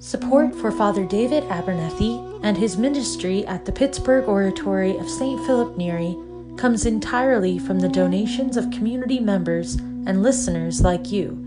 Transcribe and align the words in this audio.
Support 0.00 0.56
for 0.56 0.72
Father 0.72 1.04
David 1.04 1.44
Abernethy 1.44 2.20
and 2.42 2.56
his 2.56 2.76
ministry 2.76 3.46
at 3.46 3.64
the 3.64 3.70
Pittsburgh 3.70 4.28
Oratory 4.28 4.96
of 4.96 5.08
St. 5.08 5.44
Philip 5.46 5.76
Neri 5.78 6.16
comes 6.56 6.84
entirely 6.84 7.60
from 7.60 7.78
the 7.78 7.88
donations 7.88 8.56
of 8.56 8.72
community 8.72 9.20
members 9.20 9.76
and 9.76 10.20
listeners 10.20 10.80
like 10.80 11.12
you. 11.12 11.38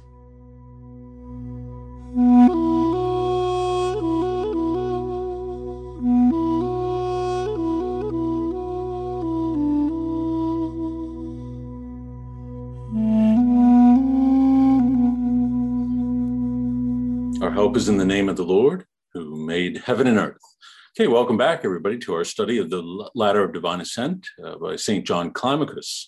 Our 17.42 17.50
hope 17.52 17.76
is 17.78 17.90
in 17.90 17.98
the 17.98 18.06
name 18.06 18.30
of 18.30 18.36
the 18.36 18.44
Lord 18.44 18.86
who 19.14 19.46
made 19.46 19.78
heaven 19.78 20.08
and 20.08 20.18
earth. 20.18 20.51
Okay, 21.00 21.08
welcome 21.08 21.38
back, 21.38 21.64
everybody, 21.64 21.98
to 22.00 22.14
our 22.14 22.26
study 22.26 22.58
of 22.58 22.70
the 22.70 22.82
Ladder 23.16 23.46
of 23.46 23.54
Divine 23.54 23.80
Ascent 23.80 24.28
uh, 24.44 24.58
by 24.58 24.76
St. 24.76 25.08
John 25.08 25.32
Climacus. 25.32 26.08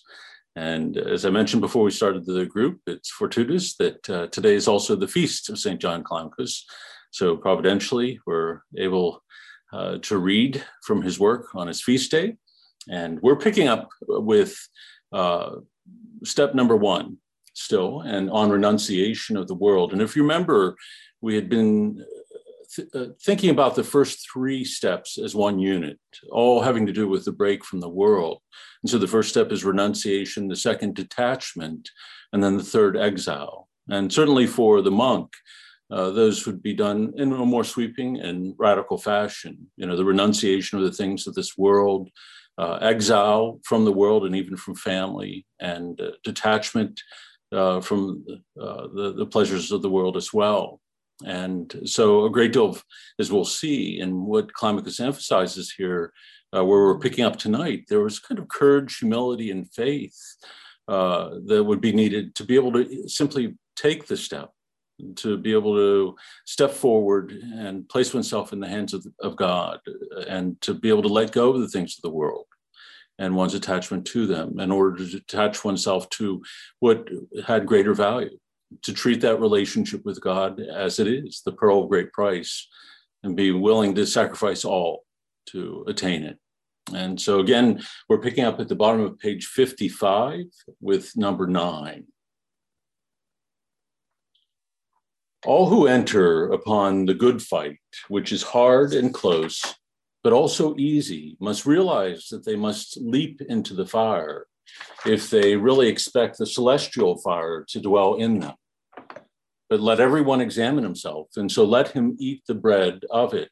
And 0.56 0.98
as 0.98 1.24
I 1.24 1.30
mentioned 1.30 1.62
before 1.62 1.84
we 1.84 1.90
started 1.90 2.26
the 2.26 2.44
group, 2.44 2.80
it's 2.86 3.08
fortuitous 3.08 3.76
that 3.76 4.10
uh, 4.10 4.26
today 4.26 4.54
is 4.54 4.68
also 4.68 4.94
the 4.94 5.08
feast 5.08 5.48
of 5.48 5.58
St. 5.58 5.80
John 5.80 6.04
Climacus. 6.04 6.64
So 7.12 7.34
providentially, 7.34 8.20
we're 8.26 8.60
able 8.76 9.22
uh, 9.72 10.00
to 10.02 10.18
read 10.18 10.62
from 10.82 11.00
his 11.00 11.18
work 11.18 11.54
on 11.54 11.66
his 11.66 11.80
feast 11.80 12.10
day. 12.10 12.36
And 12.90 13.18
we're 13.22 13.36
picking 13.36 13.68
up 13.68 13.88
with 14.02 14.54
uh, 15.12 15.60
step 16.24 16.54
number 16.54 16.76
one 16.76 17.16
still, 17.54 18.02
and 18.02 18.30
on 18.30 18.50
renunciation 18.50 19.38
of 19.38 19.48
the 19.48 19.54
world. 19.54 19.92
And 19.94 20.02
if 20.02 20.14
you 20.14 20.20
remember, 20.20 20.76
we 21.22 21.36
had 21.36 21.48
been 21.48 22.04
uh, 22.94 23.06
thinking 23.22 23.50
about 23.50 23.74
the 23.74 23.84
first 23.84 24.28
three 24.32 24.64
steps 24.64 25.18
as 25.18 25.34
one 25.34 25.58
unit, 25.58 25.98
all 26.30 26.62
having 26.62 26.86
to 26.86 26.92
do 26.92 27.08
with 27.08 27.24
the 27.24 27.32
break 27.32 27.64
from 27.64 27.80
the 27.80 27.88
world. 27.88 28.38
And 28.82 28.90
so 28.90 28.98
the 28.98 29.08
first 29.08 29.28
step 29.28 29.52
is 29.52 29.64
renunciation, 29.64 30.48
the 30.48 30.56
second, 30.56 30.94
detachment, 30.94 31.90
and 32.32 32.42
then 32.42 32.56
the 32.56 32.62
third, 32.62 32.96
exile. 32.96 33.68
And 33.88 34.12
certainly 34.12 34.46
for 34.46 34.82
the 34.82 34.90
monk, 34.90 35.30
uh, 35.90 36.10
those 36.10 36.46
would 36.46 36.62
be 36.62 36.72
done 36.72 37.12
in 37.16 37.32
a 37.32 37.46
more 37.46 37.64
sweeping 37.64 38.18
and 38.18 38.54
radical 38.58 38.98
fashion. 38.98 39.70
You 39.76 39.86
know, 39.86 39.96
the 39.96 40.04
renunciation 40.04 40.78
of 40.78 40.84
the 40.84 40.92
things 40.92 41.26
of 41.26 41.34
this 41.34 41.56
world, 41.58 42.08
uh, 42.56 42.78
exile 42.80 43.60
from 43.64 43.84
the 43.84 43.92
world 43.92 44.24
and 44.24 44.34
even 44.34 44.56
from 44.56 44.74
family, 44.74 45.46
and 45.60 46.00
uh, 46.00 46.12
detachment 46.22 47.00
uh, 47.52 47.80
from 47.80 48.24
the, 48.56 49.14
the 49.16 49.26
pleasures 49.26 49.70
of 49.72 49.82
the 49.82 49.90
world 49.90 50.16
as 50.16 50.32
well. 50.32 50.80
And 51.24 51.72
so, 51.84 52.24
a 52.24 52.30
great 52.30 52.52
deal 52.52 52.70
of, 52.70 52.84
as 53.18 53.30
we'll 53.30 53.44
see, 53.44 54.00
and 54.00 54.26
what 54.26 54.52
Climacus 54.52 55.00
emphasizes 55.00 55.72
here, 55.72 56.12
uh, 56.54 56.64
where 56.64 56.80
we're 56.80 56.98
picking 56.98 57.24
up 57.24 57.36
tonight, 57.36 57.84
there 57.88 58.00
was 58.00 58.18
kind 58.18 58.38
of 58.38 58.48
courage, 58.48 58.98
humility, 58.98 59.50
and 59.50 59.70
faith 59.72 60.18
uh, 60.88 61.30
that 61.46 61.62
would 61.62 61.80
be 61.80 61.92
needed 61.92 62.34
to 62.34 62.44
be 62.44 62.56
able 62.56 62.72
to 62.72 63.08
simply 63.08 63.56
take 63.76 64.06
the 64.06 64.16
step, 64.16 64.50
to 65.16 65.36
be 65.36 65.52
able 65.52 65.74
to 65.74 66.16
step 66.46 66.72
forward 66.72 67.30
and 67.30 67.88
place 67.88 68.12
oneself 68.12 68.52
in 68.52 68.58
the 68.58 68.68
hands 68.68 68.92
of, 68.92 69.06
of 69.20 69.36
God, 69.36 69.78
and 70.28 70.60
to 70.62 70.74
be 70.74 70.88
able 70.88 71.02
to 71.02 71.08
let 71.08 71.32
go 71.32 71.50
of 71.50 71.60
the 71.60 71.68
things 71.68 71.96
of 71.96 72.02
the 72.02 72.16
world 72.16 72.46
and 73.18 73.36
one's 73.36 73.54
attachment 73.54 74.04
to 74.04 74.26
them 74.26 74.58
in 74.58 74.72
order 74.72 74.96
to 74.96 75.16
attach 75.16 75.64
oneself 75.64 76.08
to 76.10 76.42
what 76.80 77.08
had 77.46 77.66
greater 77.66 77.94
value 77.94 78.36
to 78.82 78.92
treat 78.92 79.20
that 79.20 79.40
relationship 79.40 80.04
with 80.04 80.20
God 80.20 80.60
as 80.60 80.98
it 80.98 81.06
is, 81.06 81.42
the 81.44 81.52
pearl 81.52 81.82
of 81.82 81.88
great 81.88 82.12
price, 82.12 82.68
and 83.22 83.36
be 83.36 83.50
willing 83.52 83.94
to 83.94 84.06
sacrifice 84.06 84.64
all 84.64 85.04
to 85.46 85.84
attain 85.86 86.22
it. 86.24 86.38
And 86.92 87.20
so, 87.20 87.40
again, 87.40 87.82
we're 88.08 88.20
picking 88.20 88.44
up 88.44 88.60
at 88.60 88.68
the 88.68 88.74
bottom 88.74 89.00
of 89.00 89.18
page 89.18 89.46
55 89.46 90.44
with 90.80 91.16
number 91.16 91.46
nine. 91.46 92.04
All 95.46 95.68
who 95.68 95.86
enter 95.86 96.50
upon 96.50 97.06
the 97.06 97.14
good 97.14 97.42
fight, 97.42 97.78
which 98.08 98.32
is 98.32 98.42
hard 98.42 98.92
and 98.92 99.12
close, 99.12 99.62
but 100.22 100.32
also 100.32 100.74
easy, 100.76 101.36
must 101.38 101.66
realize 101.66 102.28
that 102.30 102.44
they 102.44 102.56
must 102.56 102.98
leap 103.00 103.40
into 103.42 103.74
the 103.74 103.86
fire 103.86 104.46
if 105.06 105.30
they 105.30 105.56
really 105.56 105.88
expect 105.88 106.38
the 106.38 106.46
celestial 106.46 107.18
fire 107.18 107.64
to 107.68 107.80
dwell 107.80 108.14
in 108.14 108.40
them 108.40 108.54
but 109.74 109.80
let 109.80 110.00
everyone 110.00 110.40
examine 110.40 110.84
himself. 110.84 111.28
And 111.36 111.50
so 111.50 111.64
let 111.64 111.88
him 111.88 112.16
eat 112.20 112.42
the 112.46 112.54
bread 112.54 113.00
of 113.10 113.34
it 113.34 113.50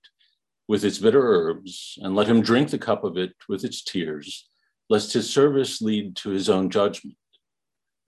with 0.68 0.84
its 0.84 0.98
bitter 0.98 1.20
herbs, 1.20 1.98
and 2.00 2.14
let 2.14 2.28
him 2.28 2.40
drink 2.40 2.70
the 2.70 2.78
cup 2.78 3.02
of 3.02 3.16
it 3.16 3.32
with 3.48 3.64
its 3.64 3.82
tears, 3.82 4.48
lest 4.88 5.12
his 5.12 5.28
service 5.28 5.82
lead 5.82 6.14
to 6.16 6.30
his 6.30 6.48
own 6.48 6.70
judgment. 6.70 7.16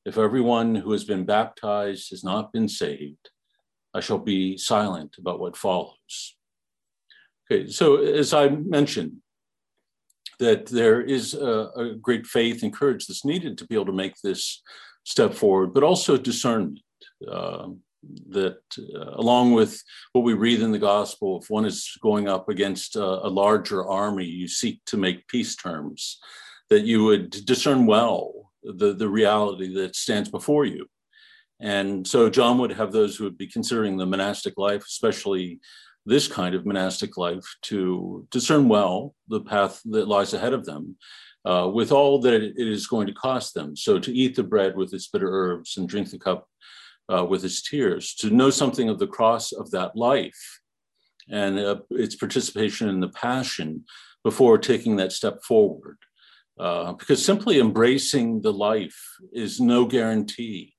If 0.05 0.17
everyone 0.17 0.77
who 0.77 0.93
has 0.93 1.05
been 1.05 1.25
baptized 1.25 2.11
has 2.11 2.23
not 2.23 2.53
been 2.53 2.69
saved, 2.69 3.31
I 3.93 4.01
shall 4.01 4.19
be 4.19 4.57
silent 4.57 5.17
about 5.19 5.41
what 5.41 5.57
follows. 5.57 6.37
Okay, 7.51 7.69
so 7.69 7.97
as 7.97 8.33
I 8.33 8.49
mentioned, 8.49 9.17
that 10.39 10.67
there 10.67 11.01
is 11.01 11.35
a, 11.35 11.71
a 11.77 11.95
great 12.01 12.27
faith 12.27 12.63
and 12.63 12.73
courage 12.73 13.07
that's 13.07 13.25
needed 13.25 13.59
to 13.59 13.67
be 13.67 13.75
able 13.75 13.87
to 13.87 13.93
make 13.93 14.15
this 14.23 14.63
step 15.05 15.35
forward, 15.35 15.75
but 15.75 15.83
also 15.83 16.17
discernment. 16.17 16.81
Um, 17.31 17.81
that 18.29 18.59
uh, 18.79 19.13
along 19.15 19.53
with 19.53 19.83
what 20.13 20.25
we 20.25 20.35
read 20.35 20.61
in 20.61 20.73
the 20.73 20.79
gospel, 20.79 21.41
if 21.41 21.49
one 21.49 21.65
is 21.65 21.97
going 22.03 22.29
up 22.29 22.49
against 22.49 22.97
a, 22.97 23.03
a, 23.03 23.29
larger 23.29 23.87
army, 23.87 24.27
you 24.27 24.47
seek 24.47 24.85
to 24.87 24.97
make 24.97 25.27
peace 25.29 25.57
terms, 25.57 26.19
that 26.71 26.85
you 26.85 27.05
would 27.05 27.31
discern 27.31 27.87
well 27.87 28.53
the, 28.63 28.93
the 28.95 29.09
reality 29.09 29.73
that 29.75 29.97
stands 29.97 30.29
before 30.29 30.65
you. 30.65 30.87
And 31.61 32.07
so 32.07 32.29
John 32.29 32.59
would 32.59 32.73
have 32.73 32.93
those 32.93 33.17
who 33.17 33.25
would 33.25 33.39
be 33.39 33.47
considering 33.47 33.97
the 33.97 34.07
monastic 34.07 34.55
life, 34.57 34.83
especially 34.83 35.61
this 36.07 36.29
kind 36.29 36.55
of 36.55 36.67
monastic 36.67 37.17
life, 37.17 37.45
to 37.63 38.27
discern 38.31 38.69
well 38.69 39.15
the 39.29 39.41
path 39.41 39.81
that 39.87 40.09
lies 40.09 40.35
ahead 40.35 40.53
of 40.53 40.65
them. 40.65 40.97
Uh, 41.47 41.69
with 41.69 41.93
all 41.93 42.19
that 42.19 42.43
it 42.43 42.55
is 42.57 42.87
going 42.87 43.07
to 43.07 43.13
cost 43.13 43.53
them. 43.53 43.77
So, 43.77 43.99
to 43.99 44.11
eat 44.11 44.35
the 44.35 44.43
bread 44.43 44.77
with 44.77 44.95
its 44.95 45.09
bitter 45.09 45.29
herbs 45.31 45.77
and 45.77 45.87
drink 45.87 46.11
the 46.11 46.19
cup 46.19 46.49
uh, 47.13 47.25
with 47.25 47.45
its 47.45 47.61
tears, 47.61 48.15
to 48.15 48.31
know 48.31 48.49
something 48.49 48.89
of 48.89 48.99
the 48.99 49.07
cross 49.07 49.53
of 49.53 49.71
that 49.73 49.95
life 49.95 50.61
and 51.29 51.59
uh, 51.59 51.77
its 51.91 52.15
participation 52.15 52.89
in 52.89 53.01
the 53.01 53.09
passion 53.09 53.85
before 54.23 54.59
taking 54.59 54.97
that 54.97 55.13
step 55.13 55.43
forward. 55.43 55.99
Uh, 56.59 56.93
because 56.93 57.25
simply 57.25 57.59
embracing 57.59 58.41
the 58.41 58.53
life 58.53 58.99
is 59.33 59.61
no 59.61 59.85
guarantee 59.85 60.75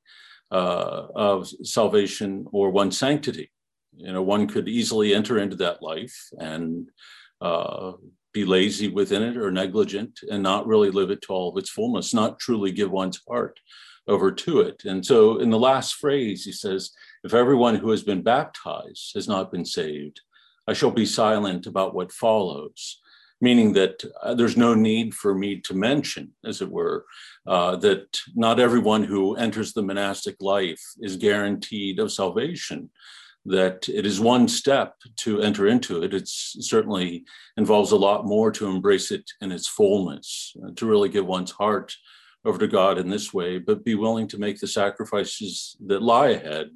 uh, 0.52 1.08
of 1.16 1.48
salvation 1.64 2.46
or 2.52 2.70
one's 2.70 2.98
sanctity. 2.98 3.52
You 3.98 4.14
know, 4.14 4.22
one 4.22 4.48
could 4.48 4.68
easily 4.68 5.14
enter 5.14 5.38
into 5.40 5.56
that 5.58 5.82
life 5.82 6.16
and 6.40 6.90
uh, 7.42 7.94
be 8.34 8.46
lazy 8.46 8.90
within 8.90 9.24
it 9.24 9.38
or 9.38 9.52
negligent 9.52 10.20
and 10.30 10.44
not 10.44 10.68
really 10.68 10.92
live 10.92 11.10
it 11.10 11.22
to 11.24 11.34
all 11.34 11.50
of 11.50 11.58
its 11.58 11.70
fullness, 11.70 12.14
not 12.14 12.40
truly 12.40 12.72
give 12.72 12.92
one's 12.92 13.22
heart 13.28 13.60
over 14.08 14.32
to 14.32 14.60
it. 14.62 14.84
And 14.86 15.06
so 15.06 15.40
in 15.40 15.50
the 15.50 15.60
last 15.60 15.96
phrase, 15.96 16.44
he 16.44 16.52
says, 16.52 16.92
If 17.24 17.34
everyone 17.34 17.76
who 17.76 17.90
has 17.92 18.04
been 18.04 18.22
baptized 18.22 19.12
has 19.16 19.28
not 19.28 19.52
been 19.52 19.66
saved, 19.66 20.22
I 20.68 20.74
shall 20.74 20.92
be 20.92 21.06
silent 21.06 21.66
about 21.66 21.96
what 21.96 22.12
follows. 22.12 23.00
meaning 23.42 23.74
that 23.74 24.04
uh, 24.24 24.34
there's 24.34 24.58
no 24.58 24.74
need 24.74 25.14
for 25.14 25.36
me 25.36 25.60
to 25.60 25.74
mention, 25.74 26.32
as 26.46 26.62
it 26.62 26.72
were, 26.72 27.06
uh, 27.46 27.76
that 27.76 28.18
not 28.34 28.60
everyone 28.60 29.04
who 29.04 29.36
enters 29.36 29.74
the 29.74 29.84
monastic 29.84 30.36
life 30.40 30.82
is 31.02 31.18
guaranteed 31.18 32.00
of 32.00 32.12
salvation. 32.12 32.90
That 33.46 33.88
it 33.90 34.06
is 34.06 34.20
one 34.20 34.48
step 34.48 34.96
to 35.18 35.42
enter 35.42 35.68
into 35.68 36.02
it. 36.02 36.14
It 36.14 36.28
certainly 36.28 37.26
involves 37.58 37.92
a 37.92 37.96
lot 37.98 38.26
more 38.26 38.52
to 38.52 38.68
embrace 38.68 39.12
it 39.12 39.30
in 39.40 39.52
its 39.52 39.68
fullness, 39.68 40.54
uh, 40.64 40.72
to 40.76 40.86
really 40.88 41.10
give 41.10 41.28
one's 41.28 41.52
heart 41.52 41.94
over 42.44 42.58
to 42.60 42.68
God 42.68 42.98
in 42.98 43.10
this 43.10 43.34
way, 43.34 43.60
but 43.60 43.86
be 43.86 43.96
willing 43.96 44.28
to 44.30 44.38
make 44.38 44.60
the 44.60 44.68
sacrifices 44.68 45.76
that 45.88 46.02
lie 46.02 46.30
ahead, 46.30 46.70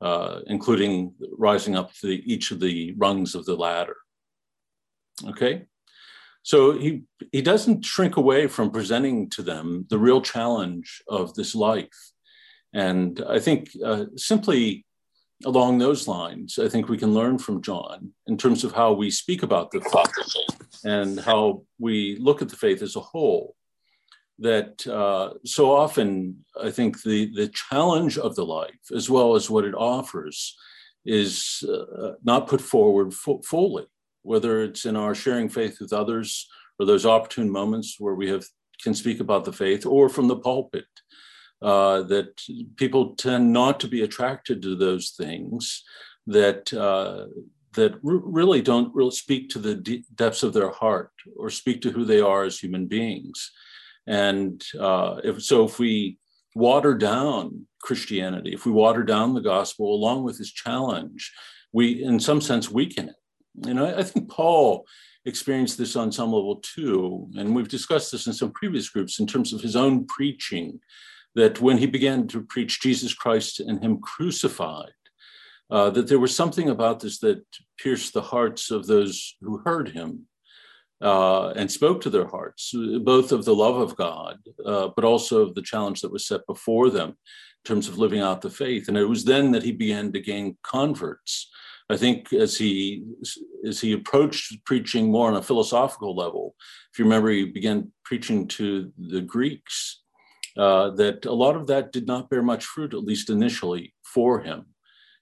uh, 0.00 0.40
including 0.46 1.14
rising 1.36 1.76
up 1.76 1.92
to 1.94 2.06
the, 2.06 2.32
each 2.32 2.50
of 2.50 2.60
the 2.60 2.94
rungs 2.96 3.34
of 3.34 3.44
the 3.44 3.56
ladder. 3.56 3.96
Okay? 5.26 5.66
So 6.42 6.78
he, 6.78 7.02
he 7.32 7.42
doesn't 7.42 7.84
shrink 7.84 8.16
away 8.16 8.46
from 8.46 8.70
presenting 8.70 9.28
to 9.30 9.42
them 9.42 9.86
the 9.90 9.98
real 9.98 10.22
challenge 10.22 11.02
of 11.08 11.34
this 11.34 11.54
life. 11.54 12.12
And 12.72 13.22
I 13.28 13.38
think 13.38 13.70
uh, 13.84 14.06
simply 14.16 14.86
along 15.44 15.78
those 15.78 16.08
lines, 16.08 16.58
I 16.58 16.68
think 16.68 16.88
we 16.88 16.98
can 16.98 17.14
learn 17.14 17.38
from 17.38 17.62
John 17.62 18.12
in 18.26 18.36
terms 18.36 18.64
of 18.64 18.72
how 18.72 18.92
we 18.92 19.10
speak 19.10 19.42
about 19.42 19.70
the 19.70 19.80
faith 19.80 20.82
and 20.84 21.20
how 21.20 21.62
we 21.78 22.16
look 22.20 22.42
at 22.42 22.48
the 22.48 22.56
faith 22.56 22.82
as 22.82 22.96
a 22.96 23.00
whole 23.00 23.54
that 24.40 24.86
uh, 24.86 25.34
so 25.44 25.74
often 25.74 26.44
I 26.60 26.70
think 26.70 27.02
the, 27.02 27.32
the 27.34 27.48
challenge 27.48 28.18
of 28.18 28.36
the 28.36 28.44
life, 28.44 28.78
as 28.94 29.10
well 29.10 29.34
as 29.34 29.50
what 29.50 29.64
it 29.64 29.74
offers, 29.74 30.56
is 31.04 31.64
uh, 31.68 32.12
not 32.22 32.46
put 32.46 32.60
forward 32.60 33.12
fu- 33.12 33.42
fully, 33.42 33.86
whether 34.22 34.62
it's 34.62 34.84
in 34.84 34.94
our 34.94 35.14
sharing 35.14 35.48
faith 35.48 35.78
with 35.80 35.92
others 35.92 36.48
or 36.78 36.86
those 36.86 37.06
opportune 37.06 37.50
moments 37.50 37.96
where 37.98 38.14
we 38.14 38.28
have 38.28 38.44
can 38.82 38.94
speak 38.94 39.20
about 39.20 39.44
the 39.44 39.52
faith, 39.52 39.84
or 39.84 40.08
from 40.08 40.28
the 40.28 40.36
pulpit. 40.36 40.86
Uh, 41.60 42.02
that 42.02 42.40
people 42.76 43.16
tend 43.16 43.52
not 43.52 43.80
to 43.80 43.88
be 43.88 44.02
attracted 44.02 44.62
to 44.62 44.76
those 44.76 45.10
things 45.10 45.82
that 46.24 46.72
uh, 46.72 47.26
that 47.74 47.94
r- 47.94 48.22
really 48.38 48.62
don't 48.62 48.94
really 48.94 49.10
speak 49.10 49.48
to 49.48 49.58
the 49.58 49.74
d- 49.74 50.04
depths 50.14 50.42
of 50.42 50.52
their 50.52 50.70
heart 50.70 51.10
or 51.36 51.50
speak 51.50 51.80
to 51.82 51.90
who 51.90 52.04
they 52.04 52.20
are 52.20 52.44
as 52.44 52.58
human 52.58 52.86
beings. 52.86 53.50
And 54.06 54.62
uh, 54.78 55.16
if, 55.24 55.42
so, 55.42 55.64
if 55.64 55.78
we 55.78 56.18
water 56.54 56.94
down 56.94 57.66
Christianity, 57.82 58.52
if 58.52 58.64
we 58.64 58.72
water 58.72 59.02
down 59.02 59.34
the 59.34 59.40
gospel 59.40 59.94
along 59.94 60.24
with 60.24 60.38
his 60.38 60.52
challenge, 60.52 61.32
we, 61.72 62.02
in 62.02 62.20
some 62.20 62.40
sense, 62.40 62.70
weaken 62.70 63.10
it. 63.10 63.16
Know, 63.74 63.84
I, 63.84 63.98
I 63.98 64.02
think 64.02 64.30
Paul 64.30 64.86
experienced 65.26 65.76
this 65.76 65.96
on 65.96 66.10
some 66.10 66.32
level 66.32 66.56
too. 66.56 67.28
And 67.36 67.54
we've 67.54 67.68
discussed 67.68 68.12
this 68.12 68.26
in 68.26 68.32
some 68.32 68.52
previous 68.52 68.88
groups 68.88 69.20
in 69.20 69.26
terms 69.26 69.52
of 69.52 69.60
his 69.60 69.76
own 69.76 70.06
preaching, 70.06 70.80
that 71.34 71.60
when 71.60 71.78
he 71.78 71.86
began 71.86 72.26
to 72.28 72.42
preach 72.42 72.80
Jesus 72.80 73.14
Christ 73.14 73.60
and 73.60 73.82
him 73.82 74.00
crucified, 74.00 74.92
uh, 75.70 75.90
that 75.90 76.08
there 76.08 76.18
was 76.18 76.34
something 76.34 76.68
about 76.68 77.00
this 77.00 77.18
that 77.20 77.44
pierced 77.78 78.14
the 78.14 78.22
hearts 78.22 78.70
of 78.70 78.86
those 78.86 79.36
who 79.40 79.58
heard 79.58 79.90
him 79.90 80.26
uh, 81.00 81.50
and 81.50 81.70
spoke 81.70 82.00
to 82.00 82.10
their 82.10 82.26
hearts, 82.26 82.74
both 83.02 83.32
of 83.32 83.44
the 83.44 83.54
love 83.54 83.76
of 83.76 83.96
God, 83.96 84.38
uh, 84.64 84.88
but 84.96 85.04
also 85.04 85.42
of 85.42 85.54
the 85.54 85.62
challenge 85.62 86.00
that 86.00 86.12
was 86.12 86.26
set 86.26 86.46
before 86.46 86.90
them 86.90 87.10
in 87.10 87.14
terms 87.64 87.88
of 87.88 87.98
living 87.98 88.20
out 88.20 88.40
the 88.40 88.50
faith. 88.50 88.88
And 88.88 88.96
it 88.96 89.04
was 89.04 89.24
then 89.24 89.52
that 89.52 89.62
he 89.62 89.72
began 89.72 90.12
to 90.12 90.20
gain 90.20 90.56
converts. 90.62 91.50
I 91.90 91.96
think 91.96 92.32
as 92.32 92.58
he 92.58 93.04
as 93.66 93.80
he 93.80 93.92
approached 93.92 94.64
preaching 94.66 95.10
more 95.10 95.28
on 95.28 95.36
a 95.36 95.42
philosophical 95.42 96.14
level, 96.14 96.54
if 96.92 96.98
you 96.98 97.04
remember, 97.06 97.30
he 97.30 97.46
began 97.46 97.92
preaching 98.04 98.46
to 98.48 98.92
the 98.98 99.22
Greeks. 99.22 100.02
Uh, 100.58 100.90
that 100.90 101.24
a 101.24 101.32
lot 101.32 101.54
of 101.54 101.68
that 101.68 101.92
did 101.92 102.06
not 102.08 102.28
bear 102.28 102.42
much 102.42 102.64
fruit, 102.64 102.92
at 102.92 103.04
least 103.04 103.30
initially, 103.30 103.94
for 104.02 104.40
him, 104.40 104.66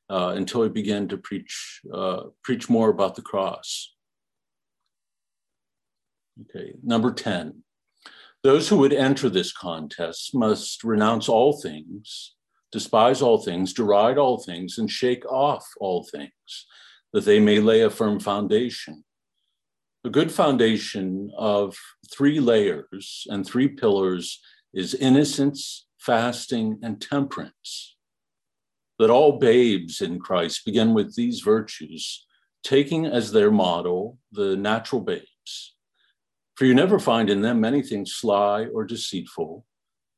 uh, 0.08 0.32
until 0.34 0.62
he 0.62 0.70
began 0.70 1.06
to 1.06 1.18
preach 1.18 1.80
uh, 1.92 2.22
preach 2.42 2.70
more 2.70 2.88
about 2.88 3.16
the 3.16 3.22
cross. 3.22 3.94
Okay, 6.40 6.72
number 6.82 7.12
10. 7.12 7.62
Those 8.42 8.68
who 8.68 8.76
would 8.78 8.92
enter 8.92 9.28
this 9.28 9.52
contest 9.52 10.34
must 10.34 10.84
renounce 10.84 11.28
all 11.28 11.60
things, 11.60 12.34
despise 12.72 13.20
all 13.20 13.38
things, 13.38 13.74
deride 13.74 14.18
all 14.18 14.38
things, 14.38 14.78
and 14.78 14.90
shake 14.90 15.26
off 15.26 15.66
all 15.80 16.04
things, 16.04 16.66
that 17.12 17.24
they 17.24 17.40
may 17.40 17.58
lay 17.58 17.82
a 17.82 17.90
firm 17.90 18.20
foundation. 18.20 19.04
A 20.04 20.10
good 20.10 20.30
foundation 20.30 21.32
of 21.36 21.76
three 22.14 22.38
layers 22.38 23.26
and 23.28 23.44
three 23.44 23.68
pillars 23.68 24.40
is 24.76 24.94
innocence, 24.94 25.86
fasting, 25.98 26.78
and 26.84 27.00
temperance. 27.02 27.96
That 29.00 29.10
all 29.10 29.40
babes 29.40 30.00
in 30.00 30.20
Christ 30.20 30.64
begin 30.64 30.94
with 30.94 31.16
these 31.16 31.40
virtues, 31.40 32.24
taking 32.62 33.06
as 33.06 33.32
their 33.32 33.50
model 33.50 34.18
the 34.30 34.56
natural 34.56 35.02
babes 35.02 35.26
for 36.56 36.64
you 36.64 36.74
never 36.74 36.98
find 36.98 37.30
in 37.30 37.42
them 37.42 37.64
anything 37.64 38.06
sly 38.06 38.66
or 38.74 38.84
deceitful. 38.84 39.64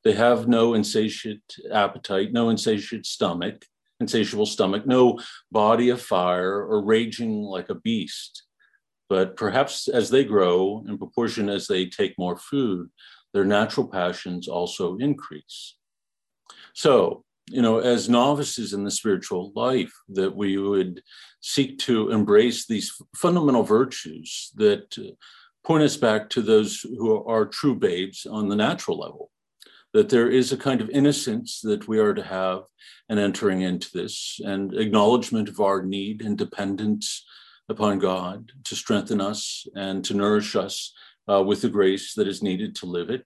They 0.05 0.13
have 0.13 0.49
no 0.49 0.75
insatiate 0.75 1.43
appetite, 1.71 2.33
no 2.33 2.49
insatiate 2.49 3.05
stomach, 3.05 3.65
insatiable 3.99 4.47
stomach, 4.47 4.87
no 4.87 5.19
body 5.51 5.89
of 5.89 6.01
fire 6.01 6.65
or 6.65 6.85
raging 6.85 7.43
like 7.43 7.69
a 7.69 7.75
beast. 7.75 8.45
But 9.09 9.37
perhaps 9.37 9.89
as 9.89 10.11
they 10.11 10.23
grow, 10.23 10.85
in 10.87 10.97
proportion 10.97 11.49
as 11.49 11.67
they 11.67 11.87
take 11.87 12.15
more 12.17 12.37
food, 12.37 12.89
their 13.33 13.45
natural 13.45 13.87
passions 13.87 14.49
also 14.49 14.97
increase. 14.97 15.77
So, 16.75 17.25
you 17.51 17.63
know, 17.63 17.79
as 17.79 18.09
novices 18.09 18.73
in 18.73 18.85
the 18.85 18.91
spiritual 18.91 19.53
life, 19.55 19.93
that 20.11 20.35
we 20.35 20.59
would 20.59 21.03
seek 21.41 21.79
to 21.81 22.11
embrace 22.11 22.67
these 22.67 22.93
fundamental 23.17 23.63
virtues 23.63 24.53
that 24.57 24.97
uh, 24.99 25.15
point 25.65 25.83
us 25.83 25.97
back 25.97 26.29
to 26.31 26.43
those 26.43 26.81
who 26.81 27.25
are 27.25 27.47
true 27.47 27.75
babes 27.75 28.27
on 28.27 28.49
the 28.49 28.57
natural 28.57 28.99
level. 28.99 29.31
That 29.95 30.09
there 30.11 30.29
is 30.29 30.53
a 30.53 30.57
kind 30.57 30.81
of 30.81 30.91
innocence 30.91 31.61
that 31.63 31.89
we 31.89 31.99
are 31.99 32.13
to 32.13 32.23
have 32.23 32.65
in 33.09 33.19
entering 33.19 33.63
into 33.63 33.89
this, 33.95 34.39
and 34.45 34.75
acknowledgement 34.75 35.49
of 35.49 35.61
our 35.61 35.83
need 35.83 36.21
and 36.21 36.37
dependence 36.37 37.25
upon 37.71 37.99
God 37.99 38.53
to 38.65 38.77
strengthen 38.77 39.21
us 39.21 39.67
and 39.75 40.05
to 40.05 40.15
nourish 40.15 40.57
us 40.57 40.93
uh, 41.31 41.43
with 41.43 41.63
the 41.63 41.69
grace 41.69 42.15
that 42.15 42.29
is 42.29 42.43
needed 42.43 42.75
to 42.77 42.87
live 42.87 43.11
it. 43.11 43.25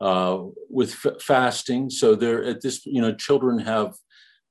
Uh, 0.00 0.46
with 0.68 0.96
f- 1.04 1.22
fasting, 1.22 1.88
so 1.88 2.16
there 2.16 2.42
at 2.42 2.60
this, 2.60 2.84
you 2.84 3.00
know, 3.00 3.14
children 3.14 3.60
have 3.60 3.94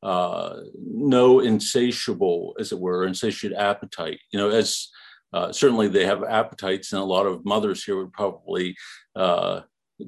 uh, 0.02 0.62
no 0.82 1.42
insatiable, 1.42 2.56
as 2.58 2.72
it 2.72 2.80
were, 2.80 3.06
insatiate 3.06 3.54
appetite. 3.54 4.20
You 4.32 4.40
know, 4.40 4.50
as 4.50 4.88
uh, 5.34 5.52
certainly 5.52 5.90
they 5.90 6.06
have 6.06 6.24
appetites, 6.24 6.94
and 6.94 7.02
a 7.02 7.06
lot 7.06 7.26
of 7.26 7.46
mothers 7.46 7.84
here 7.84 7.98
would 7.98 8.14
probably 8.14 8.76
uh, 9.16 9.62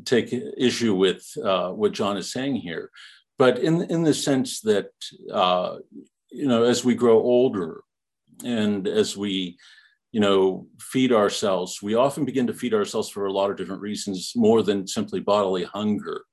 take 0.06 0.34
issue 0.58 0.96
with 0.96 1.26
uh, 1.44 1.70
what 1.70 1.92
John 1.92 2.18
is 2.18 2.32
saying 2.32 2.56
here. 2.56 2.90
But 3.38 3.60
in 3.60 3.82
in 3.84 4.04
the 4.04 4.14
sense 4.14 4.62
that 4.62 4.92
uh, 5.32 5.78
you 6.32 6.48
know, 6.48 6.64
as 6.64 6.84
we 6.84 6.96
grow 6.96 7.20
older, 7.20 7.84
and 8.44 8.88
as 8.88 9.16
we 9.16 9.58
you 10.14 10.22
know 10.22 10.68
feed 10.80 11.12
ourselves, 11.12 11.82
we 11.82 11.96
often 11.96 12.24
begin 12.24 12.48
to 12.48 12.54
feed 12.54 12.74
ourselves 12.74 13.10
for 13.10 13.26
a 13.26 13.34
lot 13.34 13.52
of 13.52 13.58
different 13.58 13.82
reasons, 13.82 14.32
more 14.36 14.64
than 14.64 14.88
simply 14.88 15.20
bodily 15.20 15.66
hunger 15.66 16.24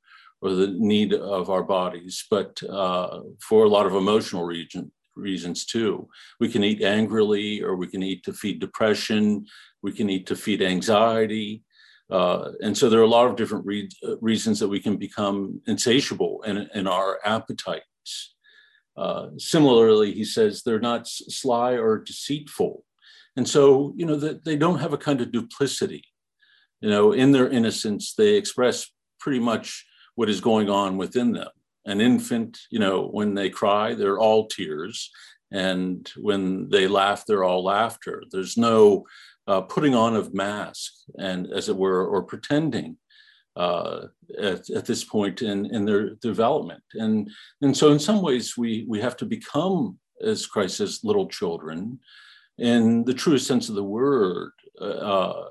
or 0.42 0.52
the 0.52 0.68
need 0.68 1.12
of 1.12 1.50
our 1.50 1.62
bodies, 1.62 2.24
but 2.30 2.62
uh, 2.62 3.20
for 3.40 3.64
a 3.64 3.68
lot 3.68 3.86
of 3.86 3.94
emotional 3.94 4.44
region, 4.44 4.90
reasons 5.14 5.66
too. 5.66 6.08
We 6.38 6.48
can 6.48 6.64
eat 6.64 6.82
angrily, 6.82 7.62
or 7.62 7.76
we 7.76 7.86
can 7.86 8.02
eat 8.02 8.24
to 8.24 8.32
feed 8.32 8.60
depression. 8.60 9.46
We 9.82 9.92
can 9.92 10.08
eat 10.08 10.26
to 10.26 10.36
feed 10.36 10.62
anxiety. 10.62 11.62
Uh, 12.10 12.52
and 12.62 12.76
so 12.76 12.88
there 12.88 13.00
are 13.00 13.04
a 13.04 13.16
lot 13.18 13.28
of 13.28 13.36
different 13.36 13.66
re- 13.66 13.88
reasons 14.20 14.58
that 14.60 14.68
we 14.68 14.80
can 14.80 14.96
become 14.96 15.60
insatiable 15.66 16.42
in, 16.42 16.68
in 16.74 16.86
our 16.86 17.20
appetites. 17.24 18.34
Uh, 18.96 19.28
similarly, 19.38 20.12
he 20.12 20.24
says 20.24 20.62
they're 20.62 20.80
not 20.80 21.06
sly 21.06 21.72
or 21.72 21.98
deceitful. 21.98 22.84
And 23.36 23.48
so, 23.48 23.94
you 23.96 24.06
know, 24.06 24.16
that 24.16 24.44
they 24.44 24.56
don't 24.56 24.80
have 24.80 24.92
a 24.92 24.98
kind 24.98 25.20
of 25.20 25.32
duplicity. 25.32 26.04
You 26.80 26.90
know, 26.90 27.12
in 27.12 27.32
their 27.32 27.48
innocence, 27.48 28.14
they 28.14 28.34
express 28.34 28.86
pretty 29.18 29.38
much 29.38 29.86
what 30.14 30.28
is 30.28 30.40
going 30.40 30.68
on 30.68 30.96
within 30.96 31.32
them 31.32 31.48
an 31.86 32.00
infant, 32.00 32.58
you 32.70 32.78
know, 32.78 33.06
when 33.06 33.34
they 33.34 33.50
cry, 33.50 33.94
they're 33.94 34.18
all 34.18 34.46
tears. 34.46 35.10
And 35.50 36.08
when 36.16 36.68
they 36.68 36.86
laugh, 36.86 37.24
they're 37.26 37.44
all 37.44 37.64
laughter. 37.64 38.22
There's 38.30 38.56
no 38.56 39.06
uh, 39.48 39.62
putting 39.62 39.94
on 39.94 40.14
of 40.14 40.34
mask 40.34 40.92
and, 41.18 41.48
as 41.52 41.68
it 41.68 41.76
were, 41.76 42.06
or 42.06 42.22
pretending 42.22 42.98
uh, 43.56 44.06
at, 44.38 44.70
at, 44.70 44.86
this 44.86 45.02
point 45.02 45.42
in, 45.42 45.66
in 45.74 45.84
their 45.84 46.10
development. 46.16 46.82
And, 46.94 47.28
and 47.62 47.76
so, 47.76 47.90
in 47.90 47.98
some 47.98 48.22
ways, 48.22 48.56
we, 48.56 48.86
we 48.88 49.00
have 49.00 49.16
to 49.16 49.26
become, 49.26 49.98
as 50.24 50.46
Christ 50.46 50.76
says, 50.76 51.00
little 51.02 51.26
children 51.26 51.98
in 52.60 53.04
the 53.04 53.14
truest 53.14 53.46
sense 53.46 53.68
of 53.68 53.74
the 53.74 53.82
word, 53.82 54.52
uh, 54.80 55.44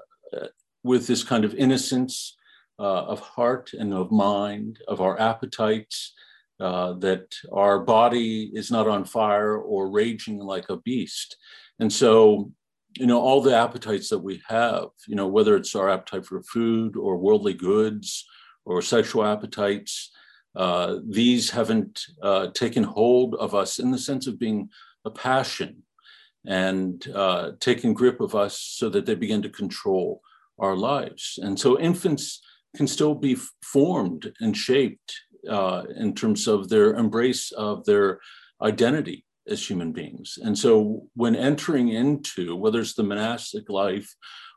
with 0.83 1.07
this 1.07 1.23
kind 1.23 1.43
of 1.43 1.55
innocence 1.55 2.37
uh, 2.79 3.03
of 3.03 3.19
heart 3.19 3.71
and 3.73 3.93
of 3.93 4.11
mind, 4.11 4.79
of 4.87 5.01
our 5.01 5.19
appetites, 5.19 6.13
uh, 6.59 6.93
that 6.93 7.33
our 7.51 7.79
body 7.79 8.51
is 8.53 8.69
not 8.69 8.87
on 8.87 9.03
fire 9.03 9.57
or 9.57 9.89
raging 9.89 10.39
like 10.39 10.69
a 10.69 10.77
beast. 10.77 11.35
And 11.79 11.91
so, 11.91 12.51
you 12.97 13.07
know, 13.07 13.19
all 13.19 13.41
the 13.41 13.55
appetites 13.55 14.09
that 14.09 14.19
we 14.19 14.41
have, 14.47 14.89
you 15.07 15.15
know, 15.15 15.27
whether 15.27 15.55
it's 15.55 15.75
our 15.75 15.89
appetite 15.89 16.25
for 16.25 16.41
food 16.43 16.95
or 16.95 17.17
worldly 17.17 17.53
goods 17.53 18.25
or 18.65 18.81
sexual 18.81 19.25
appetites, 19.25 20.11
uh, 20.55 20.97
these 21.07 21.49
haven't 21.49 22.05
uh, 22.21 22.47
taken 22.53 22.83
hold 22.83 23.35
of 23.35 23.55
us 23.55 23.79
in 23.79 23.91
the 23.91 23.97
sense 23.97 24.27
of 24.27 24.39
being 24.39 24.69
a 25.05 25.09
passion 25.09 25.83
and 26.46 27.08
uh, 27.13 27.51
taking 27.60 27.93
grip 27.93 28.22
of 28.22 28.36
us 28.36 28.60
so 28.60 28.89
that 28.89 29.05
they 29.05 29.15
begin 29.15 29.41
to 29.41 29.50
control 29.50 30.22
our 30.60 30.75
lives. 30.75 31.39
And 31.41 31.60
so 31.60 31.79
infants 31.79 32.41
can 32.75 32.88
still 32.88 33.15
be 33.15 33.38
formed 33.63 34.31
and 34.39 34.55
shaped 34.55 35.13
uh, 35.50 35.84
in 35.96 36.13
terms 36.13 36.48
of 36.48 36.69
their 36.69 36.96
embrace 36.96 37.51
of 37.51 37.86
their 37.86 38.19
identity 38.62 39.25
as 39.48 39.67
human 39.67 39.91
beings. 39.91 40.38
And 40.41 40.58
so 40.58 41.08
when 41.15 41.36
entering 41.36 41.89
into, 41.89 42.55
whether 42.55 42.79
it's 42.79 42.93
the 42.93 43.03
monastic 43.03 43.69
life 43.69 44.13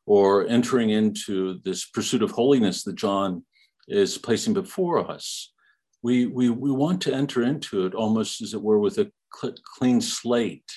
or 0.07 0.47
entering 0.49 0.91
into 0.91 1.61
this 1.65 1.87
pursuit 1.87 2.23
of 2.23 2.33
holiness 2.33 2.83
that 2.85 2.97
John 2.97 3.45
is 3.89 4.19
placing 4.19 4.55
before 4.55 5.11
us, 5.11 5.53
we, 6.03 6.27
we, 6.27 6.51
we 6.51 6.73
want 6.73 7.01
to 7.03 7.15
enter 7.15 7.43
into 7.43 7.87
it 7.87 7.95
almost 7.95 8.43
as 8.43 8.55
it 8.55 8.63
were 8.63 8.81
with 8.81 8.99
a 8.99 9.11
cl- 9.35 9.55
clean 9.79 10.01
slate 10.01 10.71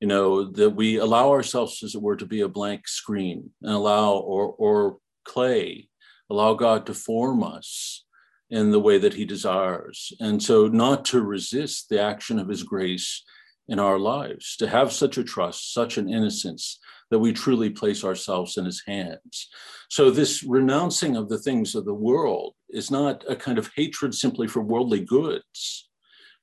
you 0.00 0.08
know 0.08 0.44
that 0.44 0.70
we 0.70 0.96
allow 0.96 1.30
ourselves 1.30 1.82
as 1.82 1.94
it 1.94 2.02
were 2.02 2.16
to 2.16 2.26
be 2.26 2.40
a 2.40 2.48
blank 2.48 2.88
screen 2.88 3.50
and 3.62 3.72
allow 3.72 4.14
or 4.14 4.54
or 4.58 4.98
clay 5.24 5.88
allow 6.30 6.54
god 6.54 6.86
to 6.86 6.94
form 6.94 7.42
us 7.42 8.04
in 8.50 8.72
the 8.72 8.80
way 8.80 8.98
that 8.98 9.14
he 9.14 9.24
desires. 9.24 10.12
And 10.20 10.42
so 10.42 10.66
not 10.66 11.04
to 11.06 11.22
resist 11.22 11.88
the 11.88 12.00
action 12.00 12.38
of 12.38 12.48
his 12.48 12.64
grace 12.64 13.22
in 13.68 13.78
our 13.78 13.98
lives 13.98 14.56
to 14.56 14.68
have 14.68 14.92
such 14.92 15.16
a 15.16 15.22
trust 15.22 15.72
such 15.72 15.96
an 15.96 16.08
innocence 16.08 16.80
that 17.10 17.20
we 17.20 17.32
truly 17.32 17.70
place 17.70 18.04
ourselves 18.04 18.56
in 18.56 18.64
his 18.64 18.82
hands. 18.86 19.48
So 19.88 20.10
this 20.10 20.42
renouncing 20.42 21.16
of 21.16 21.28
the 21.28 21.38
things 21.38 21.74
of 21.74 21.84
the 21.84 21.94
world 21.94 22.54
is 22.68 22.90
not 22.90 23.24
a 23.28 23.36
kind 23.36 23.58
of 23.58 23.70
hatred 23.76 24.14
simply 24.14 24.48
for 24.48 24.62
worldly 24.62 25.00
goods 25.00 25.88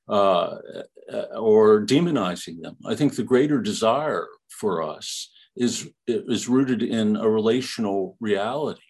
uh, 0.10 0.58
Uh, 1.12 1.40
or 1.40 1.86
demonizing 1.86 2.62
them. 2.62 2.76
I 2.86 2.94
think 2.94 3.16
the 3.16 3.24
greater 3.24 3.62
desire 3.62 4.28
for 4.50 4.84
us 4.84 5.32
is, 5.56 5.90
is 6.06 6.50
rooted 6.50 6.84
in 6.84 7.16
a 7.16 7.30
relational 7.30 8.18
reality 8.20 8.82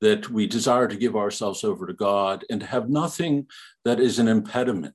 that 0.00 0.30
we 0.30 0.46
desire 0.46 0.88
to 0.88 0.96
give 0.96 1.14
ourselves 1.14 1.62
over 1.62 1.86
to 1.86 1.92
God 1.92 2.46
and 2.48 2.60
to 2.60 2.66
have 2.66 2.88
nothing 2.88 3.46
that 3.84 4.00
is 4.00 4.18
an 4.18 4.26
impediment 4.26 4.94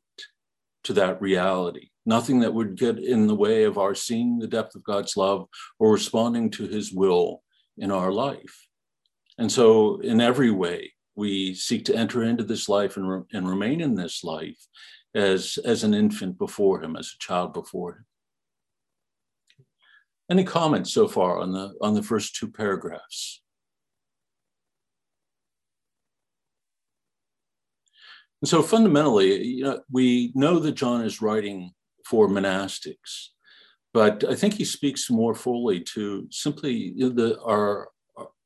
to 0.86 0.94
that 0.94 1.22
reality, 1.22 1.90
nothing 2.08 2.40
that 2.40 2.54
would 2.56 2.76
get 2.76 2.98
in 2.98 3.28
the 3.28 3.36
way 3.36 3.64
of 3.64 3.78
our 3.78 3.94
seeing 3.94 4.40
the 4.40 4.48
depth 4.48 4.74
of 4.74 4.84
God's 4.84 5.16
love 5.16 5.48
or 5.78 5.92
responding 5.92 6.50
to 6.52 6.68
his 6.68 6.92
will 6.92 7.44
in 7.78 7.92
our 7.92 8.12
life. 8.12 8.68
And 9.38 9.52
so, 9.52 10.00
in 10.00 10.20
every 10.20 10.50
way, 10.50 10.94
we 11.16 11.54
seek 11.54 11.86
to 11.86 11.96
enter 11.96 12.24
into 12.24 12.44
this 12.44 12.68
life 12.68 12.98
and, 12.98 13.08
re- 13.08 13.24
and 13.34 13.48
remain 13.48 13.82
in 13.82 13.94
this 13.94 14.24
life 14.24 14.58
as, 15.16 15.58
as 15.66 15.84
an 15.84 15.94
infant 15.94 16.38
before 16.38 16.82
him, 16.84 16.96
as 16.96 17.14
a 17.14 17.20
child 17.20 17.54
before 17.54 17.94
him. 17.94 18.06
Any 20.30 20.44
comments 20.44 20.94
so 20.94 21.08
far 21.08 21.40
on 21.40 21.52
the, 21.52 21.74
on 21.82 21.96
the 21.96 22.04
first 22.04 22.36
two 22.36 22.50
paragraphs? 22.50 23.42
And 28.42 28.48
so 28.48 28.62
fundamentally, 28.62 29.44
you 29.44 29.64
know, 29.64 29.82
we 29.92 30.32
know 30.36 30.60
that 30.60 30.74
John 30.74 31.04
is 31.04 31.22
writing 31.22 31.72
for 32.06 32.30
monastics, 32.30 33.30
but 33.94 34.24
I 34.24 34.36
think 34.36 34.54
he 34.54 34.66
speaks 34.66 35.10
more 35.10 35.36
fully 35.36 35.82
to 35.96 36.28
simply 36.32 36.94
the, 36.98 37.40
our, 37.44 37.90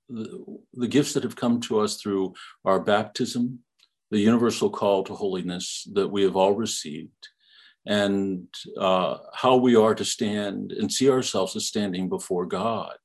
the, 0.09 0.59
the 0.73 0.87
gifts 0.87 1.13
that 1.13 1.23
have 1.23 1.35
come 1.35 1.59
to 1.61 1.79
us 1.79 1.97
through 1.97 2.33
our 2.65 2.79
baptism, 2.79 3.59
the 4.13 4.19
universal 4.19 4.69
call 4.69 5.03
to 5.03 5.15
holiness 5.15 5.87
that 5.93 6.07
we 6.07 6.21
have 6.21 6.35
all 6.35 6.53
received 6.53 7.29
and 7.87 8.47
uh, 8.79 9.17
how 9.33 9.55
we 9.55 9.75
are 9.75 9.95
to 9.95 10.05
stand 10.05 10.71
and 10.71 10.91
see 10.91 11.09
ourselves 11.09 11.55
as 11.55 11.65
standing 11.65 12.07
before 12.07 12.45
God 12.45 12.95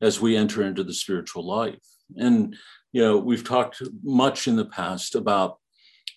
as 0.00 0.18
we 0.18 0.34
enter 0.34 0.62
into 0.62 0.82
the 0.82 0.94
spiritual 0.94 1.46
life. 1.46 1.86
And, 2.16 2.56
you 2.92 3.02
know, 3.02 3.18
we've 3.18 3.44
talked 3.44 3.82
much 4.02 4.48
in 4.48 4.56
the 4.56 4.64
past 4.64 5.14
about 5.14 5.58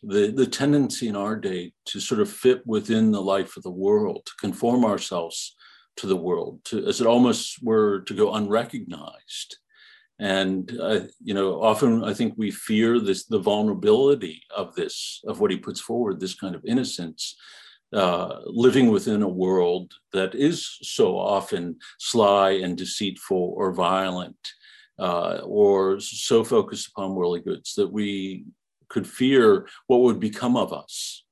the, 0.02 0.32
the 0.32 0.48
tendency 0.48 1.10
in 1.10 1.18
our 1.18 1.36
day 1.36 1.74
to 1.88 2.00
sort 2.00 2.22
of 2.22 2.30
fit 2.30 2.66
within 2.66 3.12
the 3.12 3.22
life 3.22 3.58
of 3.58 3.64
the 3.64 3.70
world, 3.86 4.22
to 4.28 4.32
conform 4.40 4.86
ourselves 4.86 5.58
to 5.98 6.08
the 6.08 6.16
world, 6.16 6.62
to, 6.66 6.88
as 6.88 7.02
it 7.02 7.08
almost 7.08 7.62
were 7.62 8.00
to 8.04 8.14
go 8.14 8.34
unrecognized. 8.34 9.58
And 10.20 10.78
uh, 10.80 11.02
you 11.24 11.34
know, 11.34 11.62
often 11.62 12.04
I 12.04 12.14
think 12.14 12.34
we 12.36 12.52
fear 12.52 13.00
this 13.00 13.26
the 13.26 13.40
vulnerability 13.40 14.44
of 14.56 14.76
this 14.76 15.22
of 15.26 15.40
what 15.40 15.52
he 15.52 15.58
puts 15.58 15.80
forward, 15.80 16.20
this 16.20 16.36
kind 16.36 16.56
of 16.56 16.66
innocence, 16.66 17.38
uh, 17.94 18.40
living 18.46 18.92
within 18.92 19.22
a 19.22 19.28
world 19.28 19.94
that 20.12 20.36
is 20.36 20.78
so 20.82 21.18
often 21.18 21.78
sly 22.00 22.52
and 22.52 22.78
deceitful 22.78 23.54
or 23.56 23.72
violent, 23.72 24.38
uh, 25.00 25.40
or 25.46 26.00
so 26.02 26.44
focused 26.44 26.90
upon 26.90 27.16
worldly 27.16 27.40
goods 27.40 27.74
that 27.76 27.92
we 27.92 28.46
could 28.90 29.08
fear 29.08 29.68
what 29.88 30.02
would 30.02 30.20
become 30.20 30.58
of 30.58 30.74
us. 30.74 31.24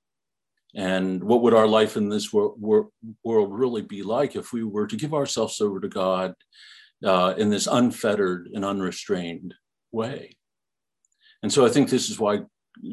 And 0.75 1.23
what 1.23 1.41
would 1.41 1.55
our 1.55 1.67
life 1.67 1.97
in 1.97 2.07
this 2.07 2.31
wor- 2.31 2.53
wor- 2.57 2.89
world 3.23 3.51
really 3.51 3.81
be 3.81 4.03
like 4.03 4.35
if 4.35 4.53
we 4.53 4.63
were 4.63 4.87
to 4.87 4.95
give 4.95 5.13
ourselves 5.13 5.59
over 5.59 5.79
to 5.79 5.87
God 5.87 6.35
uh, 7.05 7.33
in 7.37 7.49
this 7.49 7.67
unfettered 7.67 8.49
and 8.53 8.65
unrestrained 8.65 9.53
way. 9.91 10.37
And 11.43 11.51
so 11.51 11.65
I 11.65 11.69
think 11.69 11.89
this 11.89 12.09
is 12.09 12.19
why 12.19 12.41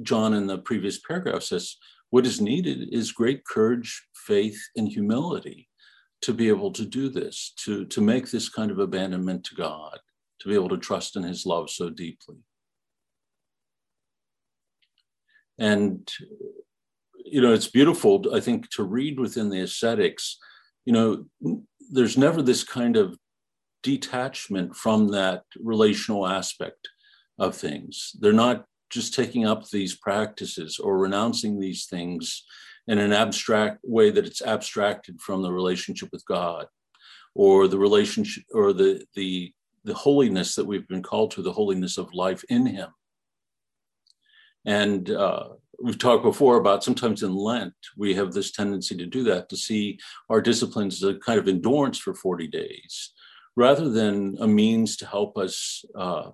John 0.03 0.35
in 0.35 0.47
the 0.47 0.59
previous 0.59 0.99
paragraph 1.01 1.43
says 1.43 1.77
what 2.11 2.27
is 2.27 2.41
needed 2.41 2.89
is 2.93 3.13
great 3.13 3.45
courage, 3.45 4.07
faith, 4.15 4.61
and 4.77 4.89
humility 4.89 5.69
to 6.23 6.33
be 6.33 6.49
able 6.49 6.73
to 6.73 6.85
do 6.85 7.09
this, 7.09 7.53
to, 7.65 7.85
to 7.87 8.01
make 8.01 8.31
this 8.31 8.49
kind 8.49 8.71
of 8.71 8.79
abandonment 8.79 9.45
to 9.45 9.55
God, 9.55 9.99
to 10.41 10.49
be 10.49 10.55
able 10.55 10.69
to 10.71 10.79
trust 10.79 11.17
in 11.17 11.23
his 11.23 11.45
love 11.45 11.71
so 11.71 11.91
deeply. 11.91 12.37
And, 15.59 16.11
you 17.25 17.41
know, 17.41 17.53
it's 17.53 17.69
beautiful, 17.69 18.25
I 18.35 18.41
think, 18.41 18.71
to 18.71 18.85
read 18.85 19.21
within 19.21 19.51
the 19.51 19.61
ascetics, 19.61 20.39
you 20.85 20.93
know, 20.93 21.27
there's 21.91 22.17
never 22.17 22.43
this 22.43 22.65
kind 22.65 22.97
of 22.97 23.19
detachment 23.85 24.75
from 24.75 25.09
that 25.09 25.45
relational 25.61 26.27
aspect 26.27 26.89
of 27.39 27.55
things. 27.55 28.13
They're 28.19 28.33
not 28.33 28.65
just 28.91 29.15
taking 29.15 29.47
up 29.47 29.69
these 29.69 29.95
practices 29.97 30.79
or 30.79 30.99
renouncing 30.99 31.61
these 31.61 31.87
things 31.87 32.45
in 32.89 32.99
an 32.99 33.13
abstract 33.13 33.81
way 33.85 34.11
that 34.11 34.27
it's 34.27 34.43
abstracted 34.43 35.21
from 35.21 35.43
the 35.43 35.53
relationship 35.53 36.09
with 36.13 36.25
God 36.27 36.67
or 37.35 37.69
the 37.69 37.79
relationship 37.79 38.45
or 38.53 38.73
the 38.73 39.05
the 39.15 39.53
the 39.85 39.95
holiness 39.95 40.55
that 40.55 40.65
we've 40.65 40.89
been 40.89 41.03
called 41.03 41.31
to, 41.33 41.43
the 41.43 41.53
holiness 41.53 41.99
of 41.99 42.15
life 42.15 42.43
in 42.49 42.65
Him. 42.65 42.89
And 44.65 45.11
uh, 45.11 45.49
we've 45.79 45.99
talked 45.99 46.23
before 46.23 46.57
about 46.57 46.83
sometimes 46.83 47.23
in 47.23 47.35
Lent, 47.35 47.75
we 47.99 48.15
have 48.15 48.33
this 48.33 48.51
tendency 48.51 48.97
to 48.97 49.05
do 49.05 49.23
that, 49.25 49.51
to 49.51 49.59
see 49.59 49.99
our 50.31 50.41
disciplines 50.41 51.03
as 51.03 51.11
a 51.11 51.19
kind 51.19 51.39
of 51.39 51.49
endurance 51.49 51.99
for 51.99 52.15
40 52.15 52.47
days 52.47 53.13
rather 53.57 53.89
than 53.89 54.37
a 54.41 54.47
means 54.47 54.97
to 54.97 55.07
help 55.07 55.39
us 55.39 55.85
uh, 55.97 56.31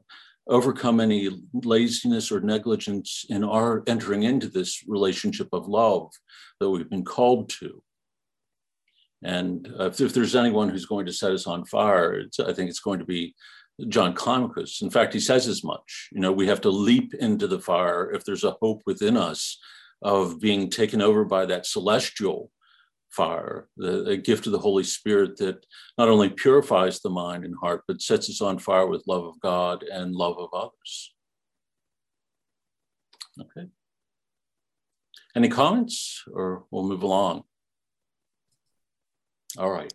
overcome 0.49 1.01
any 1.01 1.31
laziness 1.53 2.33
or 2.33 2.41
negligence 2.41 3.25
in 3.29 3.45
our 3.45 3.83
entering 3.87 4.23
into 4.25 4.49
this 4.49 4.83
relationship 4.89 5.49
of 5.53 5.69
love 5.69 6.11
that 6.59 6.71
we've 6.71 6.91
been 6.91 7.05
called 7.05 7.49
to. 7.49 7.83
And 9.23 9.73
if, 9.79 10.01
if, 10.01 10.15
there's 10.15 10.35
anyone 10.35 10.71
who's 10.71 10.87
going 10.87 11.07
to 11.07 11.13
set 11.13 11.33
us 11.33 11.47
on 11.47 11.67
fire, 11.67 12.25
I 12.41 12.53
think 12.53 12.71
it's 12.71 12.81
going 12.81 13.01
to 13.01 13.05
be 13.05 13.35
John 13.89 14.15
Climacus. 14.15 14.83
In 14.83 14.91
fact, 14.91 15.13
he 15.13 15.21
says 15.21 15.47
as 15.47 15.63
much. 15.63 16.09
You 16.11 16.21
know, 16.21 16.33
we 16.33 16.47
have 16.47 16.63
to 16.63 16.71
leap 16.71 17.15
into 17.15 17.47
the 17.47 17.61
fire 17.61 18.11
if 18.13 18.25
there's 18.25 18.45
a 18.45 18.57
hope 18.63 18.83
within 18.87 19.17
us 19.17 19.59
of 20.03 20.41
being 20.41 20.71
taken 20.71 21.03
over 21.03 21.25
by 21.25 21.45
that 21.47 21.67
celestial 21.67 22.51
fire, 23.11 23.69
the, 23.77 24.17
gift 24.17 24.47
of 24.47 24.53
the 24.53 24.59
Holy 24.59 24.85
Spirit 24.85 25.37
that 25.39 25.65
not 25.99 26.09
only 26.09 26.31
purifies 26.31 27.01
the 27.01 27.11
mind 27.11 27.45
and 27.45 27.55
heart, 27.61 27.83
but 27.87 28.01
sets 28.01 28.31
us 28.31 28.41
on 28.41 28.59
fire 28.59 28.87
with 28.87 29.07
love 29.07 29.25
of 29.25 29.41
God 29.41 29.83
and 29.83 30.15
love 30.15 30.39
of 30.39 30.49
others. 30.55 31.15
Okay. 33.41 33.69
Any 35.37 35.49
comments, 35.49 36.23
or 36.33 36.65
we'll 36.71 36.89
move 36.89 37.03
along? 37.03 37.45
All 39.59 39.71
right. 39.71 39.93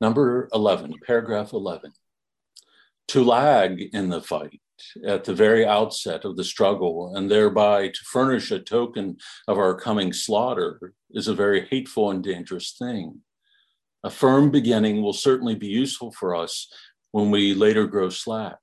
Number 0.00 0.48
11, 0.52 0.94
paragraph 1.06 1.52
11. 1.52 1.92
To 3.08 3.24
lag 3.24 3.80
in 3.92 4.10
the 4.10 4.20
fight 4.20 4.60
at 5.06 5.24
the 5.24 5.34
very 5.34 5.64
outset 5.66 6.24
of 6.24 6.36
the 6.36 6.44
struggle 6.44 7.14
and 7.14 7.30
thereby 7.30 7.88
to 7.88 8.00
furnish 8.04 8.50
a 8.50 8.58
token 8.58 9.16
of 9.46 9.58
our 9.58 9.74
coming 9.74 10.12
slaughter 10.12 10.92
is 11.10 11.28
a 11.28 11.34
very 11.34 11.66
hateful 11.66 12.10
and 12.10 12.22
dangerous 12.22 12.74
thing. 12.78 13.20
A 14.04 14.10
firm 14.10 14.50
beginning 14.50 15.02
will 15.02 15.12
certainly 15.12 15.54
be 15.54 15.66
useful 15.66 16.12
for 16.12 16.34
us 16.34 16.72
when 17.12 17.30
we 17.30 17.54
later 17.54 17.86
grow 17.86 18.10
slack. 18.10 18.58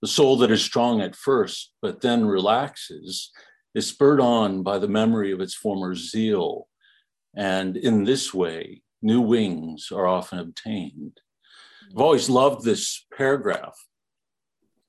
The 0.00 0.08
soul 0.08 0.36
that 0.38 0.50
is 0.50 0.62
strong 0.62 1.00
at 1.00 1.16
first, 1.16 1.72
but 1.82 2.00
then 2.00 2.26
relaxes, 2.26 3.30
is 3.74 3.86
spurred 3.86 4.20
on 4.20 4.62
by 4.62 4.78
the 4.78 4.88
memory 4.88 5.32
of 5.32 5.40
its 5.40 5.54
former 5.54 5.94
zeal. 5.94 6.68
And 7.36 7.76
in 7.76 8.04
this 8.04 8.32
way, 8.32 8.82
new 9.02 9.20
wings 9.20 9.88
are 9.92 10.06
often 10.06 10.38
obtained. 10.38 11.20
I've 11.90 12.00
always 12.00 12.30
loved 12.30 12.64
this 12.64 13.04
paragraph 13.16 13.76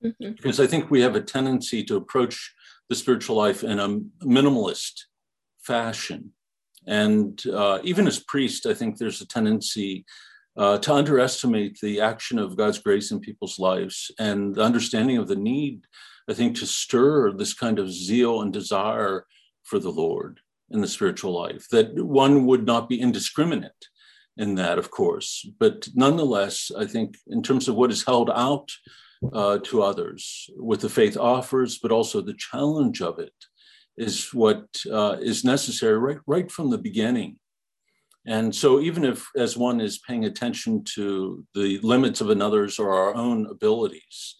mm-hmm. 0.03 0.31
because 0.31 0.59
I 0.59 0.67
think 0.67 0.89
we 0.89 1.01
have 1.01 1.15
a 1.15 1.21
tendency 1.21 1.83
to 1.85 1.95
approach 1.95 2.53
the 2.89 2.95
spiritual 2.95 3.35
life 3.35 3.63
in 3.63 3.79
a 3.79 3.89
minimalist 4.25 5.03
fashion. 5.61 6.33
And 6.87 7.41
uh, 7.47 7.79
even 7.83 8.07
as 8.07 8.19
priest, 8.19 8.65
I 8.65 8.73
think 8.73 8.97
there's 8.97 9.21
a 9.21 9.27
tendency 9.27 10.05
uh, 10.57 10.77
to 10.79 10.93
underestimate 10.93 11.79
the 11.79 12.01
action 12.01 12.39
of 12.39 12.57
God's 12.57 12.79
grace 12.79 13.11
in 13.11 13.19
people's 13.19 13.59
lives 13.59 14.11
and 14.19 14.55
the 14.55 14.63
understanding 14.63 15.17
of 15.17 15.27
the 15.27 15.35
need, 15.35 15.85
I 16.29 16.33
think, 16.33 16.57
to 16.57 16.65
stir 16.65 17.31
this 17.31 17.53
kind 17.53 17.79
of 17.79 17.91
zeal 17.91 18.41
and 18.41 18.51
desire 18.51 19.25
for 19.63 19.79
the 19.79 19.91
Lord 19.91 20.39
in 20.71 20.81
the 20.81 20.87
spiritual 20.87 21.31
life, 21.31 21.67
that 21.71 21.93
one 22.03 22.45
would 22.45 22.65
not 22.65 22.89
be 22.89 22.99
indiscriminate 22.99 23.87
in 24.37 24.55
that, 24.55 24.77
of 24.77 24.91
course. 24.91 25.47
But 25.59 25.87
nonetheless, 25.95 26.71
I 26.77 26.85
think 26.85 27.17
in 27.27 27.43
terms 27.43 27.67
of 27.67 27.75
what 27.75 27.91
is 27.91 28.05
held 28.05 28.29
out 28.29 28.69
uh, 29.33 29.59
to 29.59 29.81
others, 29.81 30.49
what 30.55 30.79
the 30.79 30.89
faith 30.89 31.17
offers, 31.17 31.77
but 31.77 31.91
also 31.91 32.21
the 32.21 32.33
challenge 32.33 33.01
of 33.01 33.19
it, 33.19 33.33
is 33.97 34.33
what 34.33 34.65
uh, 34.91 35.17
is 35.19 35.43
necessary 35.43 35.97
right, 35.97 36.19
right 36.25 36.51
from 36.51 36.69
the 36.69 36.77
beginning. 36.77 37.37
And 38.25 38.53
so, 38.53 38.79
even 38.79 39.05
if 39.05 39.27
as 39.35 39.57
one 39.57 39.81
is 39.81 39.99
paying 39.99 40.25
attention 40.25 40.83
to 40.95 41.45
the 41.55 41.79
limits 41.79 42.21
of 42.21 42.29
another's 42.29 42.77
or 42.77 42.93
our 42.93 43.15
own 43.15 43.47
abilities, 43.47 44.35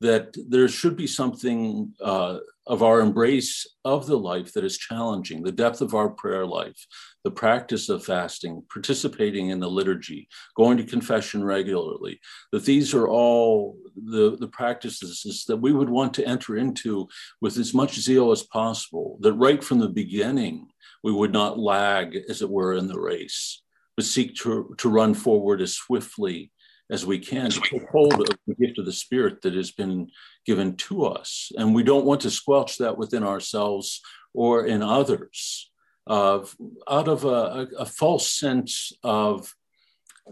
that 0.00 0.34
there 0.48 0.68
should 0.68 0.96
be 0.96 1.06
something 1.06 1.92
uh, 2.02 2.38
of 2.66 2.82
our 2.82 3.00
embrace 3.00 3.66
of 3.84 4.06
the 4.06 4.18
life 4.18 4.52
that 4.52 4.64
is 4.64 4.76
challenging, 4.76 5.42
the 5.42 5.52
depth 5.52 5.80
of 5.80 5.94
our 5.94 6.10
prayer 6.10 6.44
life, 6.46 6.86
the 7.24 7.30
practice 7.30 7.88
of 7.88 8.04
fasting, 8.04 8.62
participating 8.72 9.50
in 9.50 9.60
the 9.60 9.70
liturgy, 9.70 10.28
going 10.56 10.76
to 10.76 10.84
confession 10.84 11.44
regularly, 11.44 12.20
that 12.50 12.64
these 12.64 12.94
are 12.94 13.08
all 13.08 13.76
the, 13.96 14.36
the 14.38 14.48
practices 14.48 15.44
that 15.46 15.56
we 15.56 15.72
would 15.72 15.88
want 15.88 16.14
to 16.14 16.26
enter 16.26 16.56
into 16.56 17.08
with 17.40 17.56
as 17.58 17.72
much 17.72 18.00
zeal 18.00 18.32
as 18.32 18.42
possible, 18.42 19.18
that 19.20 19.34
right 19.34 19.62
from 19.62 19.78
the 19.78 19.88
beginning, 19.88 20.68
we 21.04 21.12
would 21.12 21.32
not 21.32 21.58
lag, 21.58 22.16
as 22.28 22.42
it 22.42 22.50
were, 22.50 22.74
in 22.74 22.88
the 22.88 22.98
race, 22.98 23.62
but 23.96 24.04
seek 24.04 24.34
to, 24.36 24.74
to 24.78 24.88
run 24.88 25.14
forward 25.14 25.60
as 25.60 25.74
swiftly 25.74 26.50
as 26.90 27.06
we 27.06 27.18
can 27.18 27.50
to 27.50 27.60
take 27.60 27.88
hold 27.88 28.20
of 28.20 28.26
the 28.46 28.54
gift 28.54 28.78
of 28.78 28.84
the 28.84 28.92
Spirit 28.92 29.40
that 29.42 29.54
has 29.54 29.70
been 29.70 30.10
given 30.44 30.76
to 30.76 31.06
us. 31.06 31.50
And 31.56 31.74
we 31.74 31.82
don't 31.82 32.04
want 32.04 32.20
to 32.22 32.30
squelch 32.30 32.78
that 32.78 32.98
within 32.98 33.22
ourselves 33.22 34.00
or 34.34 34.66
in 34.66 34.82
others 34.82 35.71
uh, 36.06 36.44
out 36.88 37.08
of 37.08 37.24
a, 37.24 37.68
a, 37.78 37.86
false 37.86 38.30
sense 38.30 38.92
of, 39.04 39.54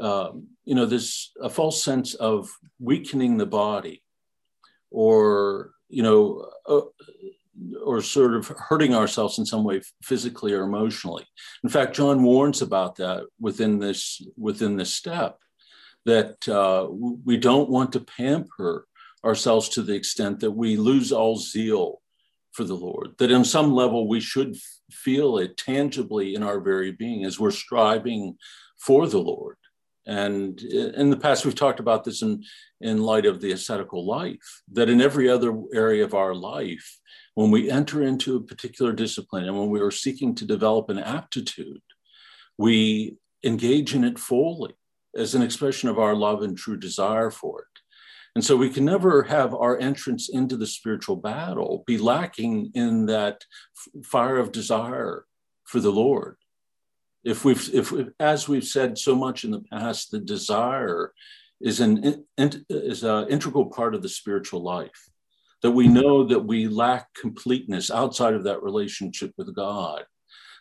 uh, 0.00 0.30
you 0.64 0.74
know, 0.74 0.86
this 0.86 1.30
a 1.40 1.48
false 1.48 1.82
sense 1.82 2.14
of 2.14 2.50
weakening 2.80 3.36
the 3.36 3.46
body 3.46 4.02
or, 4.90 5.70
you 5.88 6.02
know, 6.02 6.48
uh, 6.66 6.80
or 7.84 8.00
sort 8.00 8.34
of 8.34 8.48
hurting 8.48 8.94
ourselves 8.94 9.38
in 9.38 9.46
some 9.46 9.64
way 9.64 9.80
physically 10.02 10.52
or 10.52 10.62
emotionally. 10.62 11.26
In 11.62 11.70
fact 11.70 11.94
john 11.94 12.22
warns 12.22 12.62
about 12.62 12.96
that 12.96 13.26
within 13.38 13.78
this 13.78 14.22
within 14.36 14.76
this 14.76 14.94
step 14.94 15.38
that 16.06 16.48
uh, 16.48 16.88
we 16.90 17.36
don't 17.36 17.68
want 17.68 17.92
to 17.92 18.00
pamper 18.00 18.86
ourselves 19.24 19.68
to 19.68 19.82
the 19.82 19.94
extent 19.94 20.40
that 20.40 20.50
we 20.50 20.76
lose 20.76 21.12
all 21.12 21.36
zeal 21.36 22.00
for 22.52 22.64
the 22.64 22.74
Lord. 22.74 23.14
That 23.18 23.32
on 23.32 23.44
some 23.44 23.72
level 23.72 24.08
we 24.08 24.20
should 24.20 24.56
feel 24.90 25.38
it 25.38 25.56
tangibly 25.56 26.34
in 26.34 26.42
our 26.42 26.60
very 26.60 26.92
being 26.92 27.24
as 27.24 27.38
we're 27.38 27.50
striving 27.50 28.36
for 28.78 29.06
the 29.06 29.18
Lord. 29.18 29.56
And 30.06 30.60
in 30.60 31.10
the 31.10 31.16
past, 31.16 31.44
we've 31.44 31.54
talked 31.54 31.78
about 31.78 32.04
this 32.04 32.22
in, 32.22 32.42
in 32.80 33.02
light 33.02 33.26
of 33.26 33.40
the 33.40 33.52
ascetical 33.52 34.06
life, 34.06 34.62
that 34.72 34.88
in 34.88 35.00
every 35.00 35.28
other 35.28 35.54
area 35.74 36.02
of 36.02 36.14
our 36.14 36.34
life, 36.34 36.98
when 37.34 37.50
we 37.50 37.70
enter 37.70 38.02
into 38.02 38.36
a 38.36 38.42
particular 38.42 38.92
discipline 38.92 39.44
and 39.44 39.58
when 39.58 39.70
we 39.70 39.80
are 39.80 39.90
seeking 39.90 40.34
to 40.34 40.44
develop 40.44 40.88
an 40.88 40.98
aptitude, 40.98 41.82
we 42.58 43.18
engage 43.44 43.94
in 43.94 44.04
it 44.04 44.18
fully 44.18 44.74
as 45.16 45.34
an 45.34 45.42
expression 45.42 45.88
of 45.88 45.98
our 45.98 46.14
love 46.14 46.42
and 46.42 46.56
true 46.56 46.76
desire 46.76 47.30
for 47.30 47.60
it. 47.60 47.69
And 48.34 48.44
so 48.44 48.56
we 48.56 48.70
can 48.70 48.84
never 48.84 49.24
have 49.24 49.54
our 49.54 49.78
entrance 49.78 50.28
into 50.28 50.56
the 50.56 50.66
spiritual 50.66 51.16
battle 51.16 51.82
be 51.86 51.98
lacking 51.98 52.70
in 52.74 53.06
that 53.06 53.44
fire 54.04 54.38
of 54.38 54.52
desire 54.52 55.24
for 55.64 55.80
the 55.80 55.90
Lord. 55.90 56.36
If 57.24 57.44
we've, 57.44 57.74
if 57.74 57.92
we, 57.92 58.06
as 58.18 58.48
we've 58.48 58.64
said 58.64 58.98
so 58.98 59.14
much 59.14 59.44
in 59.44 59.50
the 59.50 59.64
past, 59.72 60.10
the 60.10 60.20
desire 60.20 61.12
is 61.60 61.80
an 61.80 62.24
is 62.38 63.04
an 63.04 63.28
integral 63.28 63.66
part 63.66 63.94
of 63.94 64.02
the 64.02 64.08
spiritual 64.08 64.62
life. 64.62 65.10
That 65.62 65.72
we 65.72 65.88
know 65.88 66.24
that 66.24 66.40
we 66.40 66.68
lack 66.68 67.12
completeness 67.12 67.90
outside 67.90 68.32
of 68.32 68.44
that 68.44 68.62
relationship 68.62 69.32
with 69.36 69.54
God. 69.54 70.04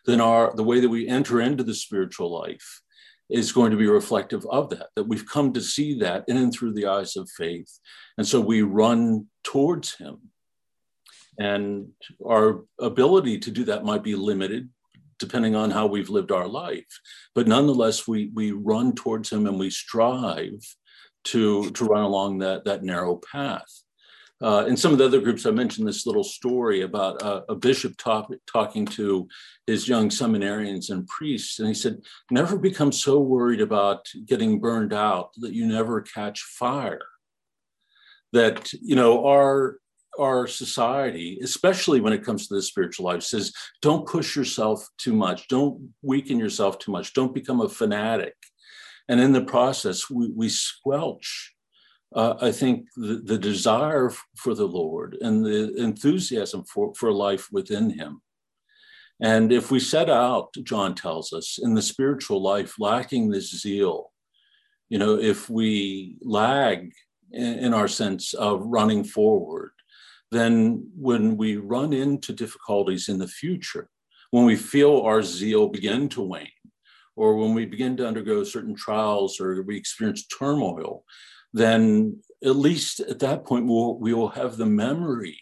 Then 0.05 0.19
our 0.19 0.53
the 0.53 0.63
way 0.63 0.81
that 0.81 0.89
we 0.89 1.07
enter 1.07 1.39
into 1.39 1.63
the 1.63 1.75
spiritual 1.75 2.31
life 2.31 2.81
is 3.29 3.51
going 3.51 3.71
to 3.71 3.77
be 3.77 3.87
reflective 3.87 4.45
of 4.47 4.69
that, 4.69 4.87
that 4.95 5.03
we've 5.03 5.27
come 5.27 5.53
to 5.53 5.61
see 5.61 5.99
that 5.99 6.23
in 6.27 6.37
and 6.37 6.51
through 6.51 6.73
the 6.73 6.87
eyes 6.87 7.15
of 7.15 7.29
faith. 7.29 7.79
And 8.17 8.27
so 8.27 8.41
we 8.41 8.61
run 8.61 9.27
towards 9.43 9.95
him. 9.95 10.17
And 11.37 11.89
our 12.25 12.65
ability 12.79 13.39
to 13.39 13.51
do 13.51 13.63
that 13.65 13.85
might 13.85 14.03
be 14.03 14.15
limited 14.15 14.69
depending 15.19 15.55
on 15.55 15.69
how 15.69 15.85
we've 15.85 16.09
lived 16.09 16.31
our 16.31 16.47
life. 16.47 16.87
But 17.35 17.47
nonetheless, 17.47 18.07
we, 18.07 18.31
we 18.33 18.51
run 18.51 18.95
towards 18.95 19.29
him 19.29 19.45
and 19.47 19.59
we 19.59 19.69
strive 19.69 20.63
to, 21.25 21.69
to 21.71 21.85
run 21.85 22.03
along 22.03 22.39
that, 22.39 22.63
that 22.65 22.83
narrow 22.83 23.19
path. 23.31 23.83
Uh, 24.41 24.65
in 24.67 24.77
some 24.77 24.93
of 24.93 24.97
the 24.97 25.05
other 25.05 25.19
groups, 25.19 25.45
I 25.45 25.51
mentioned 25.51 25.87
this 25.87 26.05
little 26.05 26.23
story 26.23 26.81
about 26.81 27.21
uh, 27.21 27.41
a 27.49 27.55
bishop 27.55 27.97
talk, 27.97 28.31
talking 28.51 28.85
to 28.87 29.27
his 29.67 29.87
young 29.87 30.09
seminarians 30.09 30.89
and 30.91 31.07
priests. 31.07 31.59
And 31.59 31.67
he 31.67 31.73
said, 31.73 32.01
Never 32.31 32.57
become 32.57 32.91
so 32.91 33.19
worried 33.19 33.59
about 33.59 34.05
getting 34.25 34.59
burned 34.59 34.93
out 34.93 35.31
that 35.37 35.53
you 35.53 35.67
never 35.67 36.01
catch 36.01 36.41
fire. 36.41 37.01
That, 38.31 38.71
you 38.73 38.95
know, 38.95 39.25
our 39.25 39.79
our 40.17 40.47
society, 40.47 41.39
especially 41.41 42.01
when 42.01 42.13
it 42.13 42.25
comes 42.25 42.47
to 42.47 42.55
the 42.55 42.61
spiritual 42.61 43.05
life, 43.05 43.23
says 43.23 43.53
don't 43.81 44.07
push 44.07 44.35
yourself 44.35 44.85
too 44.97 45.13
much, 45.13 45.47
don't 45.47 45.93
weaken 46.01 46.37
yourself 46.37 46.77
too 46.77 46.91
much, 46.91 47.13
don't 47.13 47.33
become 47.33 47.61
a 47.61 47.69
fanatic. 47.69 48.35
And 49.07 49.19
in 49.19 49.31
the 49.31 49.45
process, 49.45 50.09
we, 50.09 50.29
we 50.35 50.49
squelch 50.49 51.55
uh, 52.15 52.35
I 52.41 52.51
think 52.51 52.87
the, 52.95 53.21
the, 53.23 53.37
desire 53.37 54.11
for 54.35 54.55
the 54.55 54.67
Lord 54.67 55.17
and 55.21 55.45
the 55.45 55.75
enthusiasm 55.75 56.63
for, 56.63 56.93
for 56.95 57.11
life 57.11 57.47
within 57.51 57.91
Him. 57.91 58.21
And 59.21 59.51
if 59.51 59.69
we 59.69 59.79
set 59.79 60.09
out, 60.09 60.49
John 60.63 60.95
tells 60.95 61.33
us, 61.33 61.59
in 61.61 61.73
the 61.75 61.81
spiritual 61.81 62.41
life, 62.41 62.75
lacking 62.79 63.29
this 63.29 63.51
zeal, 63.51 64.11
you 64.89 64.97
know, 64.97 65.19
if 65.19 65.49
we 65.49 66.17
lag 66.21 66.91
in, 67.31 67.59
in 67.59 67.73
our 67.73 67.87
sense 67.87 68.33
of 68.33 68.65
running 68.65 69.03
forward, 69.03 69.71
then 70.31 70.89
when 70.95 71.37
we 71.37 71.57
run 71.57 71.93
into 71.93 72.33
difficulties 72.33 73.09
in 73.09 73.19
the 73.19 73.27
future, 73.27 73.89
when 74.31 74.45
we 74.45 74.55
feel 74.55 75.01
our 75.01 75.21
zeal 75.21 75.67
begin 75.67 76.07
to 76.09 76.21
wane, 76.21 76.47
or 77.15 77.35
when 77.35 77.53
we 77.53 77.65
begin 77.65 77.97
to 77.97 78.07
undergo 78.07 78.43
certain 78.43 78.75
trials 78.75 79.39
or 79.39 79.61
we 79.63 79.75
experience 79.75 80.25
turmoil, 80.27 81.03
then 81.53 82.21
at 82.43 82.55
least 82.55 82.99
at 83.01 83.19
that 83.19 83.45
point 83.45 83.65
we'll, 83.65 83.97
we 83.97 84.13
will 84.13 84.29
have 84.29 84.57
the 84.57 84.65
memory 84.65 85.39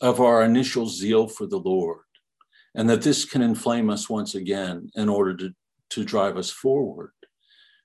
of 0.00 0.20
our 0.20 0.42
initial 0.42 0.86
zeal 0.88 1.28
for 1.28 1.46
the 1.46 1.58
Lord, 1.58 2.04
and 2.74 2.88
that 2.88 3.02
this 3.02 3.24
can 3.24 3.42
inflame 3.42 3.90
us 3.90 4.08
once 4.08 4.34
again 4.34 4.90
in 4.94 5.08
order 5.08 5.36
to, 5.36 5.50
to 5.90 6.04
drive 6.04 6.36
us 6.36 6.50
forward. 6.50 7.12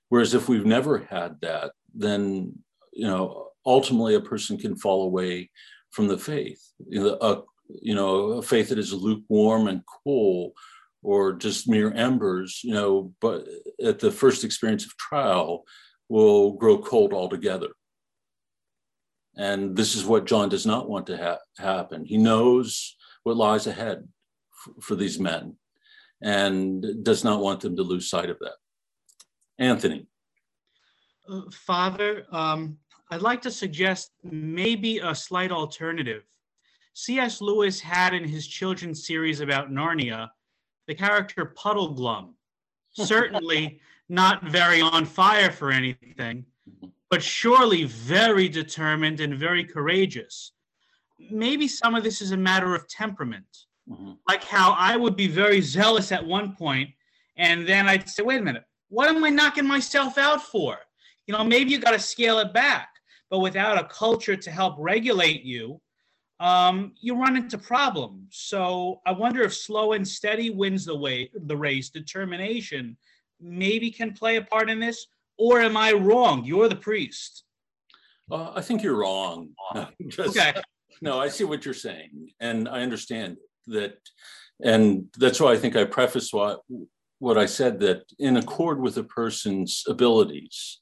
Whereas 0.08 0.34
if 0.34 0.48
we've 0.48 0.66
never 0.66 0.98
had 0.98 1.40
that, 1.40 1.72
then 1.94 2.52
you 2.92 3.06
know 3.06 3.48
ultimately 3.64 4.14
a 4.14 4.20
person 4.20 4.58
can 4.58 4.76
fall 4.76 5.04
away 5.04 5.50
from 5.90 6.08
the 6.08 6.18
faith. 6.18 6.60
You 6.86 7.02
know, 7.02 7.18
a, 7.20 7.42
you 7.80 7.94
know, 7.94 8.32
a 8.32 8.42
faith 8.42 8.68
that 8.70 8.78
is 8.78 8.92
lukewarm 8.92 9.68
and 9.68 9.82
cool 10.04 10.52
or 11.02 11.32
just 11.32 11.68
mere 11.68 11.92
embers, 11.92 12.60
you 12.62 12.72
know, 12.72 13.12
but 13.20 13.46
at 13.84 13.98
the 13.98 14.10
first 14.10 14.44
experience 14.44 14.84
of 14.84 14.96
trial 14.96 15.64
will 16.12 16.52
grow 16.52 16.76
cold 16.76 17.14
altogether. 17.14 17.68
And 19.34 19.74
this 19.74 19.96
is 19.96 20.04
what 20.04 20.26
John 20.26 20.50
does 20.50 20.66
not 20.66 20.86
want 20.86 21.06
to 21.06 21.16
ha- 21.16 21.38
happen. 21.56 22.04
He 22.04 22.18
knows 22.18 22.96
what 23.22 23.38
lies 23.38 23.66
ahead 23.66 24.06
f- 24.66 24.74
for 24.84 24.94
these 24.94 25.18
men 25.18 25.56
and 26.20 27.02
does 27.02 27.24
not 27.24 27.40
want 27.40 27.62
them 27.62 27.76
to 27.76 27.82
lose 27.82 28.10
sight 28.10 28.28
of 28.28 28.38
that. 28.40 28.56
Anthony. 29.58 30.06
Uh, 31.26 31.50
Father, 31.50 32.26
um, 32.30 32.76
I'd 33.10 33.22
like 33.22 33.40
to 33.42 33.50
suggest 33.50 34.10
maybe 34.22 34.98
a 34.98 35.14
slight 35.14 35.50
alternative. 35.50 36.24
C.S. 36.92 37.40
Lewis 37.40 37.80
had 37.80 38.12
in 38.12 38.28
his 38.28 38.46
children's 38.46 39.06
series 39.06 39.40
about 39.40 39.70
Narnia 39.70 40.28
the 40.88 40.94
character 40.94 41.54
Puddleglum. 41.56 42.34
Certainly 42.92 43.80
not 44.08 44.44
very 44.44 44.80
on 44.80 45.04
fire 45.04 45.50
for 45.50 45.70
anything, 45.70 46.44
but 47.10 47.22
surely 47.22 47.84
very 47.84 48.48
determined 48.48 49.20
and 49.20 49.34
very 49.34 49.64
courageous. 49.64 50.52
Maybe 51.30 51.68
some 51.68 51.94
of 51.94 52.02
this 52.02 52.20
is 52.20 52.32
a 52.32 52.36
matter 52.36 52.74
of 52.74 52.88
temperament. 52.88 53.46
Mm-hmm. 53.88 54.12
Like 54.28 54.44
how 54.44 54.72
I 54.78 54.96
would 54.96 55.16
be 55.16 55.28
very 55.28 55.60
zealous 55.60 56.12
at 56.12 56.24
one 56.24 56.54
point, 56.56 56.90
and 57.36 57.66
then 57.66 57.88
I'd 57.88 58.08
say, 58.08 58.22
wait 58.22 58.40
a 58.40 58.44
minute, 58.44 58.64
what 58.88 59.08
am 59.08 59.24
I 59.24 59.30
knocking 59.30 59.66
myself 59.66 60.18
out 60.18 60.42
for? 60.42 60.78
You 61.26 61.34
know, 61.34 61.44
maybe 61.44 61.70
you 61.70 61.78
got 61.78 61.92
to 61.92 61.98
scale 61.98 62.38
it 62.38 62.52
back. 62.52 62.88
But 63.30 63.38
without 63.38 63.78
a 63.78 63.88
culture 63.88 64.36
to 64.36 64.50
help 64.50 64.74
regulate 64.78 65.42
you, 65.42 65.80
um, 66.38 66.92
you 67.00 67.14
run 67.14 67.36
into 67.36 67.56
problems. 67.56 68.26
So 68.32 69.00
I 69.06 69.12
wonder 69.12 69.42
if 69.42 69.54
slow 69.54 69.92
and 69.92 70.06
steady 70.06 70.50
wins 70.50 70.84
the 70.84 70.96
way 70.96 71.30
the 71.34 71.56
race. 71.56 71.88
Determination 71.88 72.96
maybe 73.42 73.90
can 73.90 74.12
play 74.12 74.36
a 74.36 74.42
part 74.42 74.70
in 74.70 74.78
this, 74.78 75.06
or 75.38 75.60
am 75.60 75.76
I 75.76 75.92
wrong? 75.92 76.44
You're 76.44 76.68
the 76.68 76.76
priest. 76.76 77.44
Uh, 78.30 78.52
I 78.54 78.60
think 78.60 78.82
you're 78.82 78.96
wrong. 78.96 79.50
Just, 80.08 80.36
okay. 80.36 80.54
No, 81.00 81.18
I 81.18 81.26
see 81.26 81.42
what 81.42 81.64
you're 81.64 81.74
saying, 81.74 82.30
and 82.38 82.68
I 82.68 82.82
understand 82.82 83.38
that, 83.66 83.96
and 84.62 85.06
that's 85.18 85.40
why 85.40 85.50
I 85.50 85.56
think 85.56 85.74
I 85.74 85.82
preface 85.84 86.32
what 86.32 86.60
what 87.18 87.36
I 87.36 87.46
said 87.46 87.80
that 87.80 88.04
in 88.20 88.36
accord 88.36 88.80
with 88.80 88.96
a 88.98 89.02
person's 89.02 89.82
abilities, 89.88 90.80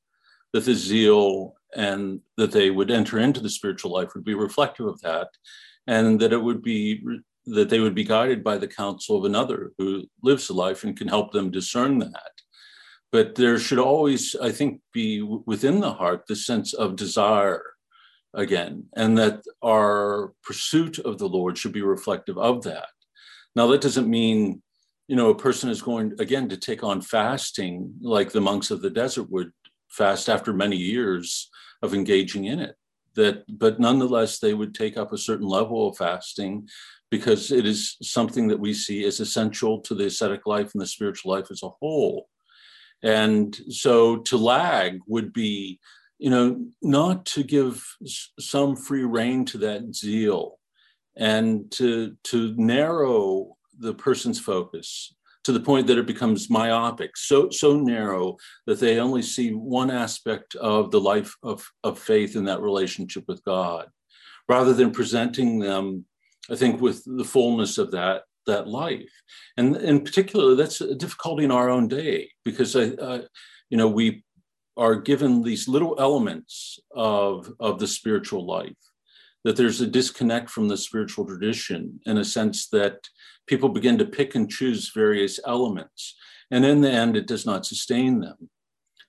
that 0.52 0.66
the 0.66 0.74
zeal 0.74 1.54
and 1.74 2.20
that 2.36 2.52
they 2.52 2.68
would 2.68 2.90
enter 2.90 3.18
into 3.18 3.40
the 3.40 3.48
spiritual 3.48 3.92
life 3.92 4.10
would 4.14 4.24
be 4.24 4.34
reflective 4.34 4.86
of 4.86 5.00
that, 5.00 5.28
and 5.86 6.20
that 6.20 6.34
it 6.34 6.42
would 6.42 6.60
be 6.60 7.02
that 7.46 7.70
they 7.70 7.80
would 7.80 7.94
be 7.94 8.04
guided 8.04 8.44
by 8.44 8.58
the 8.58 8.68
counsel 8.68 9.16
of 9.16 9.24
another 9.24 9.72
who 9.78 10.04
lives 10.22 10.48
the 10.48 10.52
life 10.52 10.84
and 10.84 10.98
can 10.98 11.08
help 11.08 11.32
them 11.32 11.50
discern 11.50 11.98
that 11.98 12.32
but 13.12 13.34
there 13.34 13.58
should 13.58 13.78
always, 13.78 14.36
I 14.40 14.52
think, 14.52 14.80
be 14.92 15.22
within 15.22 15.80
the 15.80 15.92
heart 15.92 16.26
the 16.26 16.36
sense 16.36 16.72
of 16.72 16.96
desire 16.96 17.62
again, 18.34 18.84
and 18.94 19.18
that 19.18 19.42
our 19.62 20.32
pursuit 20.44 20.98
of 21.00 21.18
the 21.18 21.28
Lord 21.28 21.58
should 21.58 21.72
be 21.72 21.82
reflective 21.82 22.38
of 22.38 22.62
that. 22.62 22.88
Now, 23.56 23.66
that 23.68 23.80
doesn't 23.80 24.08
mean, 24.08 24.62
you 25.08 25.16
know, 25.16 25.30
a 25.30 25.34
person 25.34 25.70
is 25.70 25.82
going 25.82 26.12
again 26.20 26.48
to 26.50 26.56
take 26.56 26.84
on 26.84 27.00
fasting 27.00 27.94
like 28.00 28.30
the 28.30 28.40
monks 28.40 28.70
of 28.70 28.80
the 28.80 28.90
desert 28.90 29.28
would 29.30 29.52
fast 29.88 30.28
after 30.28 30.52
many 30.52 30.76
years 30.76 31.50
of 31.82 31.94
engaging 31.94 32.44
in 32.44 32.60
it. 32.60 32.76
That, 33.16 33.42
but 33.48 33.80
nonetheless, 33.80 34.38
they 34.38 34.54
would 34.54 34.72
take 34.72 34.96
up 34.96 35.12
a 35.12 35.18
certain 35.18 35.48
level 35.48 35.88
of 35.88 35.96
fasting 35.96 36.68
because 37.10 37.50
it 37.50 37.66
is 37.66 37.96
something 38.00 38.46
that 38.48 38.60
we 38.60 38.72
see 38.72 39.04
as 39.04 39.18
essential 39.18 39.80
to 39.80 39.96
the 39.96 40.06
ascetic 40.06 40.46
life 40.46 40.70
and 40.72 40.80
the 40.80 40.86
spiritual 40.86 41.32
life 41.32 41.50
as 41.50 41.64
a 41.64 41.68
whole. 41.68 42.28
And 43.02 43.56
so 43.70 44.18
to 44.18 44.36
lag 44.36 45.00
would 45.06 45.32
be, 45.32 45.80
you 46.18 46.30
know, 46.30 46.66
not 46.82 47.24
to 47.26 47.42
give 47.42 47.84
some 48.38 48.76
free 48.76 49.04
rein 49.04 49.44
to 49.46 49.58
that 49.58 49.94
zeal 49.94 50.58
and 51.16 51.70
to, 51.72 52.16
to 52.24 52.54
narrow 52.56 53.56
the 53.78 53.94
person's 53.94 54.38
focus 54.38 55.14
to 55.44 55.52
the 55.52 55.60
point 55.60 55.86
that 55.86 55.98
it 55.98 56.06
becomes 56.06 56.50
myopic, 56.50 57.16
so, 57.16 57.48
so 57.50 57.78
narrow 57.78 58.36
that 58.66 58.78
they 58.78 59.00
only 59.00 59.22
see 59.22 59.50
one 59.50 59.90
aspect 59.90 60.54
of 60.56 60.90
the 60.90 61.00
life 61.00 61.34
of, 61.42 61.66
of 61.82 61.98
faith 61.98 62.36
in 62.36 62.44
that 62.44 62.60
relationship 62.60 63.24
with 63.26 63.42
God, 63.44 63.88
rather 64.48 64.74
than 64.74 64.90
presenting 64.90 65.58
them, 65.58 66.04
I 66.50 66.56
think, 66.56 66.80
with 66.80 67.02
the 67.06 67.24
fullness 67.24 67.78
of 67.78 67.90
that 67.92 68.24
that 68.46 68.68
life. 68.68 69.10
And 69.56 69.76
in 69.76 70.02
particular, 70.02 70.54
that's 70.54 70.80
a 70.80 70.94
difficulty 70.94 71.44
in 71.44 71.50
our 71.50 71.70
own 71.70 71.88
day 71.88 72.30
because 72.44 72.76
I, 72.76 72.90
uh, 72.90 73.22
you 73.68 73.78
know, 73.78 73.88
we 73.88 74.24
are 74.76 74.96
given 74.96 75.42
these 75.42 75.68
little 75.68 75.96
elements 75.98 76.78
of, 76.94 77.52
of 77.60 77.78
the 77.78 77.86
spiritual 77.86 78.46
life, 78.46 78.76
that 79.44 79.56
there's 79.56 79.80
a 79.80 79.86
disconnect 79.86 80.50
from 80.50 80.68
the 80.68 80.76
spiritual 80.76 81.26
tradition 81.26 82.00
in 82.06 82.18
a 82.18 82.24
sense 82.24 82.68
that 82.68 82.96
people 83.46 83.68
begin 83.68 83.98
to 83.98 84.04
pick 84.04 84.34
and 84.34 84.50
choose 84.50 84.92
various 84.94 85.40
elements. 85.46 86.16
And 86.50 86.64
in 86.64 86.80
the 86.80 86.90
end, 86.90 87.16
it 87.16 87.26
does 87.26 87.46
not 87.46 87.66
sustain 87.66 88.20
them. 88.20 88.50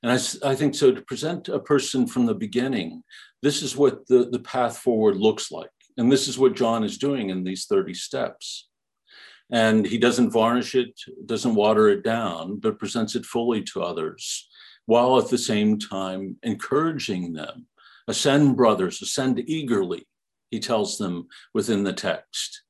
And 0.03 0.11
I, 0.11 0.49
I 0.49 0.55
think 0.55 0.73
so 0.73 0.91
to 0.91 1.01
present 1.01 1.47
a 1.47 1.59
person 1.59 2.07
from 2.07 2.25
the 2.25 2.33
beginning, 2.33 3.03
this 3.41 3.61
is 3.61 3.77
what 3.77 4.07
the, 4.07 4.29
the 4.29 4.39
path 4.39 4.77
forward 4.79 5.17
looks 5.17 5.51
like. 5.51 5.69
And 5.97 6.11
this 6.11 6.27
is 6.27 6.37
what 6.37 6.55
John 6.55 6.83
is 6.83 6.97
doing 6.97 7.29
in 7.29 7.43
these 7.43 7.65
30 7.65 7.93
steps 7.93 8.69
and 9.51 9.85
he 9.85 9.97
doesn't 9.97 10.31
varnish 10.31 10.75
it, 10.75 10.99
doesn't 11.25 11.55
water 11.55 11.89
it 11.89 12.03
down, 12.03 12.57
but 12.57 12.79
presents 12.79 13.15
it 13.15 13.25
fully 13.25 13.61
to 13.63 13.83
others, 13.83 14.47
while 14.85 15.17
at 15.19 15.29
the 15.29 15.37
same 15.37 15.77
time 15.77 16.37
encouraging 16.43 17.33
them. 17.33 17.67
Ascend, 18.07 18.57
brothers, 18.57 19.01
ascend 19.01 19.39
eagerly, 19.47 20.07
he 20.49 20.59
tells 20.59 20.97
them 20.97 21.27
within 21.53 21.83
the 21.83 21.93
text. 21.93 22.63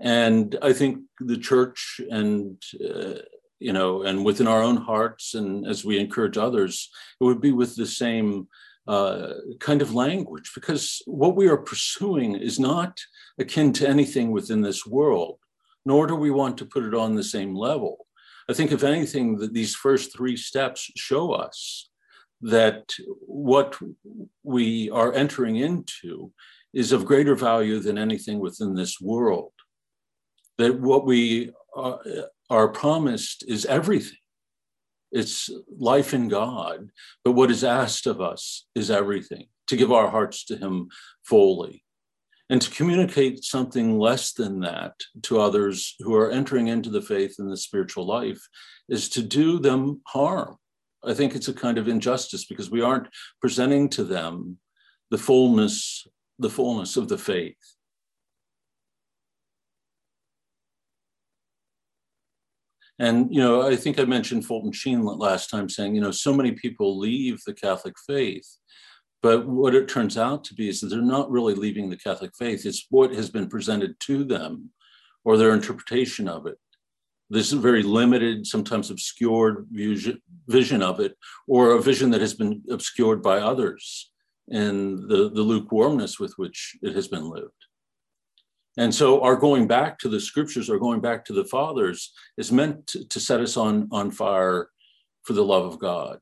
And 0.00 0.56
I 0.62 0.72
think 0.72 1.00
the 1.18 1.36
church 1.36 2.00
and 2.10 2.62
uh, 2.82 3.20
you 3.60 3.74
know, 3.74 4.02
and 4.02 4.24
within 4.24 4.48
our 4.48 4.62
own 4.62 4.78
hearts, 4.78 5.34
and 5.34 5.66
as 5.66 5.84
we 5.84 5.98
encourage 5.98 6.38
others, 6.38 6.90
it 7.20 7.24
would 7.24 7.42
be 7.42 7.52
with 7.52 7.76
the 7.76 7.86
same 7.86 8.48
uh, 8.88 9.34
kind 9.58 9.82
of 9.82 9.94
language, 9.94 10.52
because 10.54 11.02
what 11.04 11.36
we 11.36 11.46
are 11.46 11.58
pursuing 11.58 12.34
is 12.34 12.58
not 12.58 12.98
akin 13.38 13.72
to 13.74 13.86
anything 13.86 14.30
within 14.30 14.62
this 14.62 14.86
world 14.86 15.36
nor 15.84 16.06
do 16.06 16.14
we 16.14 16.30
want 16.30 16.58
to 16.58 16.64
put 16.66 16.84
it 16.84 16.94
on 16.94 17.14
the 17.14 17.24
same 17.24 17.54
level. 17.54 18.06
I 18.48 18.52
think, 18.52 18.72
if 18.72 18.82
anything, 18.82 19.38
that 19.38 19.54
these 19.54 19.74
first 19.74 20.16
three 20.16 20.36
steps 20.36 20.90
show 20.96 21.32
us 21.32 21.88
that 22.42 22.94
what 23.20 23.76
we 24.42 24.90
are 24.90 25.12
entering 25.12 25.56
into 25.56 26.32
is 26.72 26.92
of 26.92 27.04
greater 27.04 27.34
value 27.34 27.78
than 27.78 27.98
anything 27.98 28.38
within 28.38 28.74
this 28.74 29.00
world. 29.00 29.52
That 30.58 30.80
what 30.80 31.06
we 31.06 31.52
are, 31.74 32.00
are 32.48 32.68
promised 32.68 33.44
is 33.46 33.66
everything. 33.66 34.16
It's 35.12 35.50
life 35.76 36.14
in 36.14 36.28
God, 36.28 36.90
but 37.24 37.32
what 37.32 37.50
is 37.50 37.64
asked 37.64 38.06
of 38.06 38.20
us 38.20 38.66
is 38.74 38.90
everything 38.90 39.48
to 39.66 39.76
give 39.76 39.90
our 39.90 40.08
hearts 40.08 40.44
to 40.46 40.56
Him 40.56 40.88
fully. 41.24 41.84
And 42.50 42.60
to 42.60 42.70
communicate 42.70 43.44
something 43.44 43.98
less 44.00 44.32
than 44.32 44.58
that 44.60 44.94
to 45.22 45.40
others 45.40 45.94
who 46.00 46.16
are 46.16 46.32
entering 46.32 46.66
into 46.66 46.90
the 46.90 47.00
faith 47.00 47.36
and 47.38 47.50
the 47.50 47.56
spiritual 47.56 48.04
life 48.04 48.44
is 48.88 49.08
to 49.10 49.22
do 49.22 49.60
them 49.60 50.02
harm. 50.08 50.56
I 51.04 51.14
think 51.14 51.36
it's 51.36 51.46
a 51.46 51.54
kind 51.54 51.78
of 51.78 51.86
injustice 51.86 52.44
because 52.46 52.68
we 52.68 52.82
aren't 52.82 53.06
presenting 53.40 53.88
to 53.90 54.02
them 54.02 54.58
the 55.12 55.16
fullness, 55.16 56.06
the 56.40 56.50
fullness 56.50 56.96
of 56.96 57.08
the 57.08 57.18
faith. 57.18 57.54
And, 62.98 63.32
you 63.32 63.40
know, 63.40 63.62
I 63.62 63.76
think 63.76 63.98
I 63.98 64.04
mentioned 64.04 64.44
Fulton 64.44 64.72
Sheen 64.72 65.04
last 65.04 65.50
time 65.50 65.68
saying, 65.68 65.94
you 65.94 66.00
know, 66.00 66.10
so 66.10 66.34
many 66.34 66.52
people 66.52 66.98
leave 66.98 67.40
the 67.46 67.54
Catholic 67.54 67.94
faith 68.06 68.56
but 69.22 69.46
what 69.46 69.74
it 69.74 69.88
turns 69.88 70.16
out 70.16 70.44
to 70.44 70.54
be 70.54 70.68
is 70.68 70.80
that 70.80 70.88
they're 70.88 71.02
not 71.02 71.30
really 71.30 71.54
leaving 71.54 71.90
the 71.90 71.96
Catholic 71.96 72.32
faith. 72.36 72.64
It's 72.64 72.86
what 72.90 73.14
has 73.14 73.28
been 73.28 73.48
presented 73.48 73.98
to 74.00 74.24
them 74.24 74.70
or 75.24 75.36
their 75.36 75.52
interpretation 75.52 76.26
of 76.28 76.46
it. 76.46 76.58
This 77.28 77.52
very 77.52 77.82
limited, 77.82 78.46
sometimes 78.46 78.90
obscured 78.90 79.66
vision 79.70 80.82
of 80.82 81.00
it, 81.00 81.16
or 81.46 81.72
a 81.72 81.82
vision 81.82 82.10
that 82.10 82.20
has 82.20 82.34
been 82.34 82.62
obscured 82.70 83.22
by 83.22 83.38
others 83.38 84.10
and 84.48 84.98
the, 85.08 85.30
the 85.30 85.42
lukewarmness 85.42 86.18
with 86.18 86.32
which 86.36 86.76
it 86.82 86.94
has 86.96 87.06
been 87.06 87.30
lived. 87.30 87.52
And 88.76 88.94
so 88.94 89.20
our 89.22 89.36
going 89.36 89.66
back 89.66 89.98
to 90.00 90.08
the 90.08 90.20
scriptures 90.20 90.70
our 90.70 90.78
going 90.78 91.00
back 91.00 91.24
to 91.26 91.32
the 91.32 91.44
fathers 91.44 92.12
is 92.36 92.50
meant 92.50 92.86
to, 92.88 93.06
to 93.06 93.20
set 93.20 93.40
us 93.40 93.56
on, 93.56 93.88
on 93.92 94.10
fire 94.10 94.70
for 95.22 95.34
the 95.34 95.44
love 95.44 95.66
of 95.66 95.78
God. 95.78 96.18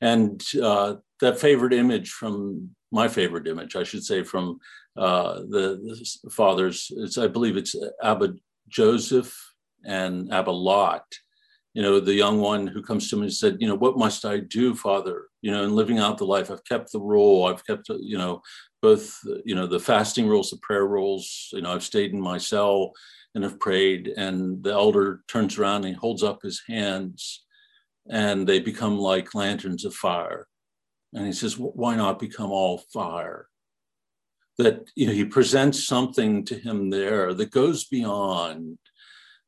And 0.00 0.42
uh, 0.60 0.96
that 1.20 1.38
favorite 1.38 1.72
image 1.72 2.10
from 2.10 2.70
my 2.90 3.08
favorite 3.08 3.46
image, 3.46 3.76
I 3.76 3.82
should 3.84 4.04
say, 4.04 4.22
from 4.22 4.60
uh, 4.96 5.40
the, 5.40 6.16
the, 6.22 6.30
fathers. 6.30 6.90
It's 6.96 7.18
I 7.18 7.26
believe 7.26 7.56
it's 7.56 7.74
Abba 8.02 8.34
Joseph 8.68 9.36
and 9.84 10.32
Abba 10.32 10.50
Lot, 10.50 11.04
you 11.74 11.82
know, 11.82 11.98
the 11.98 12.14
young 12.14 12.40
one 12.40 12.68
who 12.68 12.82
comes 12.82 13.10
to 13.10 13.16
me 13.16 13.22
and 13.22 13.32
said, 13.32 13.56
you 13.58 13.66
know, 13.66 13.74
what 13.74 13.98
must 13.98 14.24
I 14.24 14.38
do, 14.38 14.76
Father? 14.76 15.24
You 15.42 15.50
know, 15.50 15.64
in 15.64 15.74
living 15.74 15.98
out 15.98 16.18
the 16.18 16.24
life, 16.24 16.50
I've 16.50 16.64
kept 16.64 16.92
the 16.92 17.00
rule, 17.00 17.46
I've 17.46 17.66
kept, 17.66 17.88
you 17.88 18.16
know, 18.16 18.42
both, 18.80 19.18
you 19.44 19.56
know, 19.56 19.66
the 19.66 19.80
fasting 19.80 20.28
rules, 20.28 20.50
the 20.50 20.58
prayer 20.58 20.86
rules, 20.86 21.48
you 21.52 21.62
know, 21.62 21.72
I've 21.72 21.82
stayed 21.82 22.12
in 22.12 22.20
my 22.20 22.38
cell 22.38 22.92
and 23.34 23.42
have 23.42 23.58
prayed. 23.58 24.08
And 24.16 24.62
the 24.62 24.72
elder 24.72 25.24
turns 25.26 25.58
around 25.58 25.84
and 25.84 25.96
holds 25.96 26.22
up 26.22 26.42
his 26.42 26.62
hands 26.68 27.44
and 28.08 28.46
they 28.46 28.60
become 28.60 28.96
like 28.96 29.34
lanterns 29.34 29.84
of 29.84 29.94
fire. 29.94 30.46
And 31.14 31.26
he 31.26 31.32
says, 31.32 31.56
why 31.56 31.96
not 31.96 32.18
become 32.18 32.50
all 32.50 32.78
fire? 32.92 33.48
That, 34.58 34.88
you 34.94 35.06
know, 35.06 35.12
he 35.12 35.24
presents 35.24 35.86
something 35.86 36.44
to 36.46 36.58
him 36.58 36.90
there 36.90 37.32
that 37.34 37.50
goes 37.50 37.84
beyond 37.84 38.78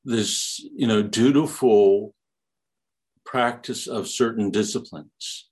this, 0.05 0.61
you 0.75 0.87
know, 0.87 1.03
dutiful 1.03 2.15
practice 3.25 3.87
of 3.89 4.09
certain 4.09 4.51
disciplines 4.51 5.49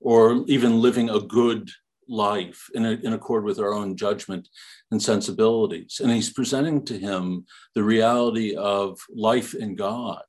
or 0.00 0.44
even 0.48 0.82
living 0.82 1.08
a 1.08 1.20
good 1.20 1.70
life 2.08 2.68
in, 2.74 2.84
a, 2.84 2.90
in 2.90 3.12
accord 3.12 3.44
with 3.44 3.60
our 3.60 3.72
own 3.72 3.96
judgment 3.96 4.48
and 4.90 5.00
sensibilities. 5.00 6.00
And 6.02 6.10
he's 6.10 6.32
presenting 6.32 6.84
to 6.86 6.98
him 6.98 7.46
the 7.74 7.84
reality 7.84 8.54
of 8.56 8.98
life 9.14 9.54
in 9.54 9.76
God. 9.76 10.22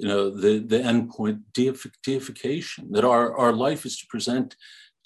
You 0.00 0.08
know, 0.08 0.30
the, 0.30 0.58
the 0.58 0.80
end 0.82 1.10
point, 1.10 1.38
deification, 1.52 2.90
that 2.92 3.04
our, 3.04 3.36
our 3.36 3.52
life 3.52 3.84
is 3.84 3.98
to 3.98 4.06
present, 4.06 4.56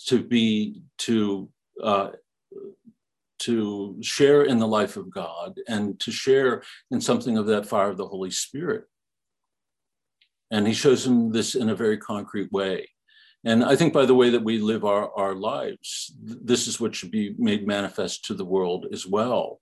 to 0.07 0.23
be, 0.23 0.83
to 0.99 1.49
uh, 1.83 2.11
to 3.41 3.97
share 4.01 4.45
in 4.45 4.59
the 4.59 4.67
life 4.67 4.97
of 4.97 5.11
God 5.11 5.59
and 5.69 6.01
to 6.01 6.11
share 6.11 6.63
in 6.91 7.01
something 7.01 7.37
of 7.37 7.47
that 7.47 7.67
fire 7.67 7.91
of 7.91 7.99
the 7.99 8.07
Holy 8.07 8.31
Spirit. 8.31 8.85
And 10.51 10.67
he 10.67 10.73
shows 10.73 11.07
him 11.07 11.31
this 11.31 11.55
in 11.55 11.69
a 11.69 11.75
very 11.75 11.99
concrete 11.99 12.51
way. 12.53 12.89
And 13.45 13.63
I 13.63 13.77
think 13.77 13.93
by 13.93 14.07
the 14.07 14.15
way 14.15 14.31
that 14.31 14.45
we 14.45 14.59
live 14.59 14.85
our, 14.85 15.13
our 15.15 15.35
lives, 15.35 16.15
this 16.23 16.67
is 16.67 16.81
what 16.81 16.95
should 16.95 17.11
be 17.11 17.35
made 17.37 17.67
manifest 17.67 18.25
to 18.27 18.35
the 18.35 18.45
world 18.45 18.87
as 18.93 19.07
well. 19.07 19.61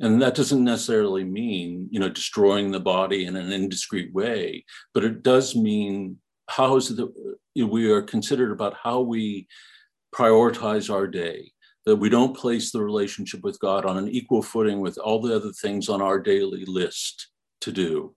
And 0.00 0.20
that 0.22 0.34
doesn't 0.34 0.64
necessarily 0.64 1.24
mean, 1.24 1.88
you 1.90 2.00
know, 2.00 2.08
destroying 2.08 2.70
the 2.70 2.80
body 2.80 3.26
in 3.26 3.36
an 3.36 3.52
indiscreet 3.52 4.12
way, 4.12 4.64
but 4.92 5.04
it 5.04 5.22
does 5.22 5.54
mean 5.54 6.18
how 6.48 6.76
is 6.76 6.90
it 6.90 7.08
we 7.56 7.90
are 7.90 8.02
considered 8.02 8.50
about 8.50 8.74
how 8.82 9.00
we 9.00 9.46
prioritize 10.14 10.92
our 10.92 11.06
day, 11.06 11.52
that 11.86 11.96
we 11.96 12.08
don't 12.08 12.36
place 12.36 12.72
the 12.72 12.82
relationship 12.82 13.42
with 13.42 13.58
God 13.60 13.84
on 13.86 13.96
an 13.96 14.08
equal 14.08 14.42
footing 14.42 14.80
with 14.80 14.98
all 14.98 15.20
the 15.20 15.34
other 15.34 15.52
things 15.52 15.88
on 15.88 16.02
our 16.02 16.18
daily 16.18 16.64
list 16.66 17.28
to 17.60 17.72
do. 17.72 18.14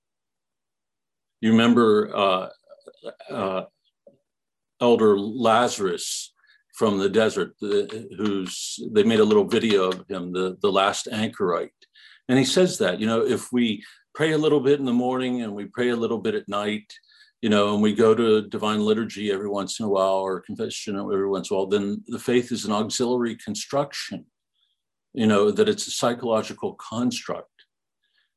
You 1.42 1.52
remember 1.52 2.16
uh, 2.16 2.50
uh, 3.30 3.64
Elder 4.82 5.18
Lazarus 5.20 6.34
from 6.78 7.00
the 7.00 7.10
desert, 7.10 7.56
the, 7.60 8.08
who's 8.18 8.80
they 8.92 9.04
made 9.04 9.20
a 9.20 9.26
little 9.26 9.48
video 9.48 9.90
of 9.90 10.06
him, 10.08 10.32
the, 10.32 10.58
the 10.62 10.72
last 10.72 11.08
anchorite. 11.12 11.72
And 12.30 12.38
he 12.38 12.46
says 12.46 12.78
that, 12.78 13.00
you 13.00 13.08
know, 13.08 13.26
if 13.26 13.52
we 13.52 13.84
pray 14.14 14.34
a 14.34 14.38
little 14.38 14.60
bit 14.60 14.80
in 14.80 14.86
the 14.86 14.94
morning 14.94 15.42
and 15.42 15.56
we 15.56 15.66
pray 15.66 15.90
a 15.90 15.96
little 15.96 16.20
bit 16.20 16.36
at 16.36 16.48
night, 16.48 16.94
you 17.42 17.50
know, 17.50 17.74
and 17.74 17.82
we 17.82 17.94
go 17.94 18.14
to 18.14 18.48
divine 18.48 18.82
liturgy 18.82 19.32
every 19.32 19.50
once 19.50 19.80
in 19.80 19.88
a 19.88 19.90
while 19.90 20.20
or 20.20 20.40
confession 20.40 20.96
every 20.96 21.28
once 21.28 21.50
in 21.50 21.56
a 21.56 21.58
while, 21.58 21.68
then 21.68 22.04
the 22.08 22.20
faith 22.20 22.52
is 22.52 22.64
an 22.66 22.72
auxiliary 22.72 23.36
construction, 23.36 24.26
you 25.14 25.26
know, 25.26 25.50
that 25.50 25.68
it's 25.68 25.88
a 25.88 25.92
psychological 25.92 26.76
construct. 26.76 27.50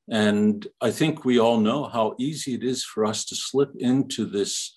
And 0.08 0.66
I 0.80 0.90
think 0.90 1.26
we 1.26 1.38
all 1.38 1.60
know 1.60 1.84
how 1.84 2.14
easy 2.18 2.54
it 2.54 2.64
is 2.64 2.84
for 2.84 3.04
us 3.04 3.26
to 3.26 3.36
slip 3.36 3.72
into 3.78 4.24
this, 4.24 4.72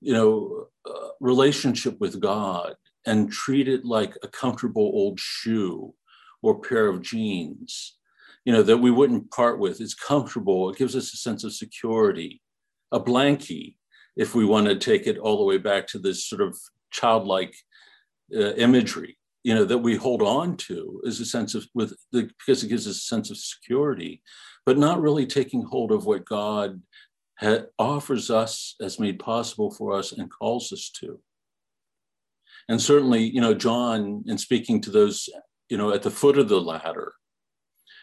you 0.00 0.12
know, 0.12 0.66
uh, 0.88 1.08
relationship 1.20 2.00
with 2.00 2.20
God 2.20 2.74
and 3.06 3.30
treat 3.30 3.68
it 3.68 3.84
like 3.84 4.16
a 4.22 4.28
comfortable 4.28 4.90
old 4.94 5.18
shoe 5.20 5.94
or 6.42 6.60
pair 6.60 6.88
of 6.88 7.02
jeans, 7.02 7.96
you 8.44 8.52
know, 8.52 8.62
that 8.62 8.78
we 8.78 8.90
wouldn't 8.90 9.30
part 9.30 9.58
with. 9.58 9.80
It's 9.80 9.94
comfortable. 9.94 10.70
It 10.70 10.78
gives 10.78 10.96
us 10.96 11.12
a 11.12 11.16
sense 11.16 11.44
of 11.44 11.52
security 11.52 12.42
a 12.92 13.00
blankie, 13.00 13.76
if 14.16 14.34
we 14.34 14.44
want 14.44 14.66
to 14.66 14.76
take 14.76 15.06
it 15.06 15.18
all 15.18 15.38
the 15.38 15.44
way 15.44 15.58
back 15.58 15.86
to 15.88 15.98
this 15.98 16.24
sort 16.24 16.40
of 16.40 16.56
childlike 16.90 17.54
uh, 18.34 18.54
imagery, 18.54 19.18
you 19.44 19.54
know, 19.54 19.64
that 19.64 19.78
we 19.78 19.96
hold 19.96 20.22
on 20.22 20.56
to 20.56 21.00
is 21.04 21.20
a 21.20 21.24
sense 21.24 21.54
of 21.54 21.66
with 21.74 21.96
the, 22.12 22.30
because 22.38 22.62
it 22.64 22.68
gives 22.68 22.86
us 22.86 22.96
a 22.96 23.00
sense 23.00 23.30
of 23.30 23.36
security, 23.36 24.22
but 24.64 24.78
not 24.78 25.00
really 25.00 25.26
taking 25.26 25.62
hold 25.62 25.92
of 25.92 26.06
what 26.06 26.24
God 26.24 26.80
ha- 27.38 27.66
offers 27.78 28.30
us 28.30 28.74
as 28.80 28.98
made 28.98 29.18
possible 29.18 29.70
for 29.70 29.92
us 29.92 30.12
and 30.12 30.30
calls 30.30 30.72
us 30.72 30.90
to. 31.00 31.20
And 32.68 32.80
certainly, 32.80 33.22
you 33.22 33.40
know, 33.40 33.54
John, 33.54 34.24
in 34.26 34.38
speaking 34.38 34.80
to 34.82 34.90
those, 34.90 35.28
you 35.68 35.76
know, 35.76 35.92
at 35.92 36.02
the 36.02 36.10
foot 36.10 36.38
of 36.38 36.48
the 36.48 36.60
ladder, 36.60 37.12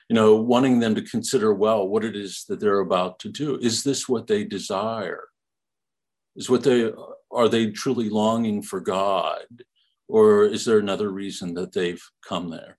you 0.09 0.15
know, 0.15 0.35
wanting 0.35 0.79
them 0.79 0.95
to 0.95 1.01
consider 1.01 1.53
well 1.53 1.87
what 1.87 2.05
it 2.05 2.15
is 2.15 2.45
that 2.47 2.59
they're 2.59 2.79
about 2.79 3.19
to 3.19 3.29
do. 3.29 3.57
Is 3.59 3.83
this 3.83 4.07
what 4.07 4.27
they 4.27 4.43
desire? 4.43 5.23
Is 6.35 6.49
what 6.49 6.63
they 6.63 6.91
are 7.31 7.49
they 7.49 7.71
truly 7.71 8.09
longing 8.09 8.61
for 8.61 8.79
God? 8.79 9.45
Or 10.07 10.45
is 10.45 10.65
there 10.65 10.79
another 10.79 11.09
reason 11.09 11.53
that 11.55 11.73
they've 11.73 12.03
come 12.27 12.49
there? 12.49 12.77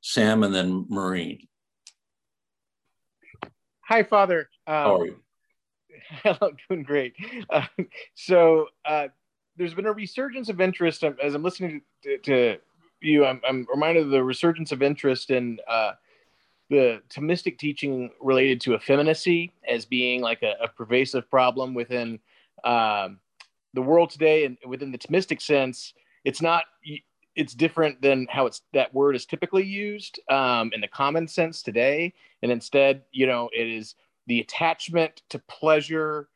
Sam 0.00 0.42
and 0.42 0.54
then 0.54 0.86
Maureen. 0.88 1.46
Hi, 3.86 4.02
Father. 4.02 4.48
Um, 4.66 4.74
How 4.74 4.96
are 4.96 5.06
you? 5.06 5.16
Hello, 6.22 6.52
doing 6.68 6.82
great. 6.82 7.14
Uh, 7.50 7.66
so 8.14 8.66
uh, 8.84 9.08
there's 9.58 9.74
been 9.74 9.86
a 9.86 9.92
resurgence 9.92 10.48
of 10.48 10.60
interest 10.60 11.04
um, 11.04 11.16
as 11.22 11.34
I'm 11.34 11.42
listening 11.42 11.82
to, 12.04 12.18
to 12.18 12.56
you, 13.00 13.24
I'm, 13.26 13.40
I'm 13.46 13.66
reminded 13.70 14.04
of 14.04 14.10
the 14.10 14.22
resurgence 14.22 14.72
of 14.72 14.82
interest 14.82 15.30
in 15.30 15.58
uh, 15.68 15.92
the 16.70 17.02
Thomistic 17.10 17.58
teaching 17.58 18.10
related 18.20 18.60
to 18.62 18.74
effeminacy 18.74 19.52
as 19.68 19.84
being 19.84 20.20
like 20.20 20.42
a, 20.42 20.54
a 20.62 20.68
pervasive 20.68 21.28
problem 21.30 21.74
within 21.74 22.18
um, 22.64 23.18
the 23.74 23.82
world 23.82 24.10
today, 24.10 24.44
and 24.44 24.56
within 24.66 24.90
the 24.90 24.98
Thomistic 24.98 25.42
sense, 25.42 25.92
it's 26.24 26.40
not. 26.42 26.64
It's 27.36 27.54
different 27.54 28.02
than 28.02 28.26
how 28.28 28.46
it's 28.46 28.62
that 28.72 28.92
word 28.92 29.14
is 29.14 29.24
typically 29.24 29.62
used 29.62 30.18
um, 30.28 30.72
in 30.74 30.80
the 30.80 30.88
common 30.88 31.28
sense 31.28 31.62
today, 31.62 32.12
and 32.42 32.50
instead, 32.50 33.02
you 33.12 33.28
know, 33.28 33.48
it 33.56 33.68
is 33.68 33.94
the 34.26 34.40
attachment 34.40 35.22
to 35.30 35.38
pleasure 35.38 36.28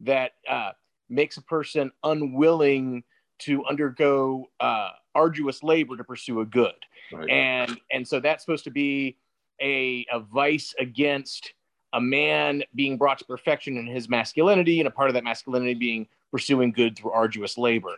that 0.00 0.32
uh, 0.48 0.70
makes 1.08 1.36
a 1.36 1.42
person 1.42 1.90
unwilling 2.02 3.04
to 3.40 3.64
undergo 3.66 4.48
uh, 4.60 4.90
arduous 5.14 5.62
labor 5.62 5.96
to 5.96 6.04
pursue 6.04 6.40
a 6.40 6.46
good. 6.46 6.74
Right. 7.12 7.28
And 7.28 7.80
and 7.90 8.06
so 8.06 8.20
that's 8.20 8.44
supposed 8.44 8.64
to 8.64 8.70
be 8.70 9.16
a, 9.60 10.06
a 10.12 10.20
vice 10.20 10.74
against 10.78 11.52
a 11.92 12.00
man 12.00 12.64
being 12.74 12.96
brought 12.96 13.18
to 13.18 13.24
perfection 13.24 13.76
in 13.76 13.86
his 13.86 14.08
masculinity, 14.08 14.80
and 14.80 14.88
a 14.88 14.90
part 14.90 15.08
of 15.10 15.14
that 15.14 15.24
masculinity 15.24 15.74
being 15.74 16.08
pursuing 16.32 16.72
good 16.72 16.96
through 16.96 17.12
arduous 17.12 17.56
labor. 17.56 17.96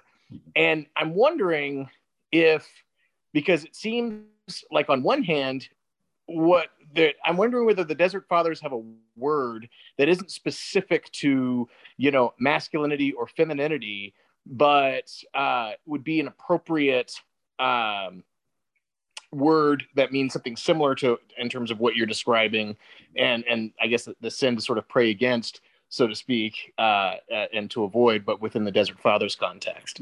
And 0.55 0.87
I'm 0.97 1.15
wondering 1.15 1.89
if, 2.33 2.69
because 3.33 3.65
it 3.65 3.75
seems 3.75 4.25
like 4.71 4.91
on 4.91 5.03
one 5.03 5.23
hand, 5.23 5.69
what 6.27 6.69
I'm 7.25 7.37
wondering 7.37 7.67
whether 7.67 7.85
the 7.85 7.95
Desert 7.95 8.27
Fathers 8.29 8.61
have 8.61 8.73
a 8.73 8.83
word 9.17 9.69
that 9.99 10.09
isn't 10.09 10.31
specific 10.31 11.11
to, 11.13 11.69
you 11.97 12.11
know, 12.11 12.35
masculinity 12.39 13.13
or 13.13 13.27
femininity, 13.27 14.15
but 14.47 15.13
uh, 15.35 15.73
would 15.87 16.05
be 16.05 16.21
an 16.21 16.29
appropriate 16.29 17.13
um, 17.59 18.25
word 19.33 19.85
that 19.95 20.13
means 20.13 20.33
something 20.33 20.57
similar 20.57 20.95
to 20.97 21.19
in 21.39 21.49
terms 21.49 21.71
of 21.71 21.81
what 21.81 21.97
you're 21.97 22.07
describing, 22.07 22.77
and 23.17 23.45
and 23.49 23.73
I 23.81 23.87
guess 23.87 24.09
the, 24.21 24.31
sin 24.31 24.57
to 24.57 24.63
sort 24.63 24.79
of 24.79 24.89
pray 24.89 25.11
against, 25.11 25.61
so 25.89 26.07
to 26.07 26.15
speak, 26.15 26.73
uh, 26.79 27.17
uh, 27.33 27.47
and 27.53 27.71
to 27.73 27.85
avoid, 27.85 28.25
but 28.25 28.41
within 28.41 28.65
the 28.65 28.71
Desert 28.71 29.01
Fathers 29.01 29.37
context. 29.37 30.01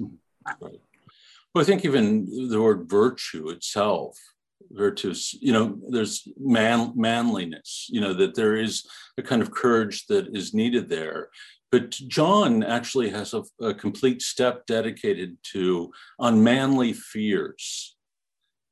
Well, 0.60 1.62
I 1.62 1.64
think 1.64 1.84
even 1.84 2.48
the 2.48 2.60
word 2.60 2.88
virtue 2.88 3.48
itself 3.48 4.33
virtues 4.70 5.34
you 5.40 5.52
know 5.52 5.78
there's 5.90 6.26
man 6.38 6.92
manliness 6.96 7.86
you 7.90 8.00
know 8.00 8.14
that 8.14 8.34
there 8.34 8.56
is 8.56 8.84
a 9.18 9.22
kind 9.22 9.42
of 9.42 9.52
courage 9.52 10.06
that 10.06 10.26
is 10.34 10.54
needed 10.54 10.88
there 10.88 11.28
but 11.74 11.90
John 11.90 12.62
actually 12.62 13.10
has 13.10 13.34
a, 13.34 13.42
a 13.60 13.74
complete 13.74 14.22
step 14.22 14.64
dedicated 14.64 15.36
to 15.54 15.90
unmanly 16.20 16.92
fears. 16.92 17.96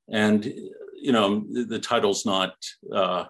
And, 0.08 0.44
you 0.44 1.10
know, 1.10 1.44
the 1.50 1.80
title's 1.80 2.24
not 2.24 2.54
uh, 2.94 3.24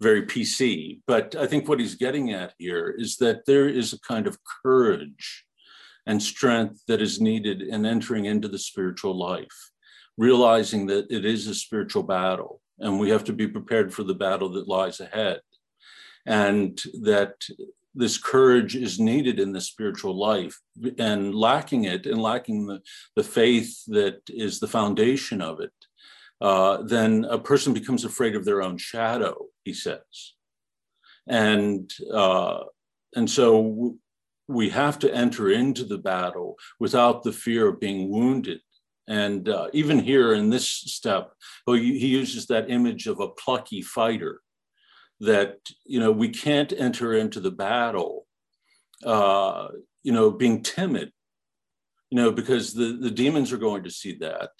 very 0.00 0.22
PC, 0.22 1.00
but 1.06 1.36
I 1.36 1.46
think 1.46 1.68
what 1.68 1.78
he's 1.78 1.94
getting 1.94 2.32
at 2.32 2.54
here 2.56 2.94
is 2.96 3.18
that 3.18 3.44
there 3.44 3.68
is 3.68 3.92
a 3.92 4.00
kind 4.00 4.26
of 4.26 4.38
courage 4.62 5.44
and 6.06 6.22
strength 6.22 6.80
that 6.88 7.02
is 7.02 7.20
needed 7.20 7.60
in 7.60 7.84
entering 7.84 8.24
into 8.24 8.48
the 8.48 8.58
spiritual 8.58 9.14
life, 9.14 9.71
realizing 10.16 10.86
that 10.86 11.10
it 11.10 11.24
is 11.24 11.46
a 11.46 11.54
spiritual 11.54 12.02
battle 12.02 12.60
and 12.78 12.98
we 12.98 13.10
have 13.10 13.24
to 13.24 13.32
be 13.32 13.46
prepared 13.46 13.94
for 13.94 14.02
the 14.02 14.14
battle 14.14 14.50
that 14.50 14.68
lies 14.68 15.00
ahead. 15.00 15.40
And 16.26 16.80
that 17.02 17.34
this 17.94 18.18
courage 18.18 18.74
is 18.74 18.98
needed 18.98 19.38
in 19.38 19.52
the 19.52 19.60
spiritual 19.60 20.18
life, 20.18 20.60
and 20.98 21.34
lacking 21.34 21.84
it 21.84 22.06
and 22.06 22.20
lacking 22.20 22.66
the, 22.66 22.80
the 23.16 23.22
faith 23.22 23.82
that 23.88 24.20
is 24.28 24.60
the 24.60 24.68
foundation 24.68 25.42
of 25.42 25.60
it, 25.60 25.72
uh, 26.40 26.82
then 26.82 27.24
a 27.28 27.38
person 27.38 27.72
becomes 27.72 28.04
afraid 28.04 28.34
of 28.34 28.44
their 28.44 28.62
own 28.62 28.78
shadow, 28.78 29.46
he 29.64 29.74
says. 29.74 30.34
And, 31.28 31.92
uh, 32.12 32.64
and 33.14 33.30
so 33.30 33.96
we 34.48 34.70
have 34.70 34.98
to 35.00 35.14
enter 35.14 35.50
into 35.50 35.84
the 35.84 35.98
battle 35.98 36.56
without 36.80 37.22
the 37.22 37.32
fear 37.32 37.68
of 37.68 37.80
being 37.80 38.10
wounded. 38.10 38.60
And 39.08 39.48
uh, 39.48 39.68
even 39.72 39.98
here 39.98 40.32
in 40.34 40.50
this 40.50 40.68
step, 40.68 41.32
well, 41.66 41.76
he 41.76 42.06
uses 42.06 42.46
that 42.46 42.70
image 42.70 43.06
of 43.06 43.20
a 43.20 43.28
plucky 43.28 43.82
fighter 43.82 44.40
that, 45.20 45.58
you 45.84 46.00
know, 46.00 46.12
we 46.12 46.28
can't 46.28 46.72
enter 46.76 47.14
into 47.14 47.40
the 47.40 47.50
battle, 47.50 48.26
uh, 49.04 49.68
you 50.02 50.12
know, 50.12 50.30
being 50.30 50.62
timid, 50.62 51.12
you 52.10 52.16
know, 52.16 52.30
because 52.30 52.74
the, 52.74 52.98
the 53.00 53.10
demons 53.10 53.52
are 53.52 53.58
going 53.58 53.84
to 53.84 53.90
see 53.90 54.16
that. 54.18 54.50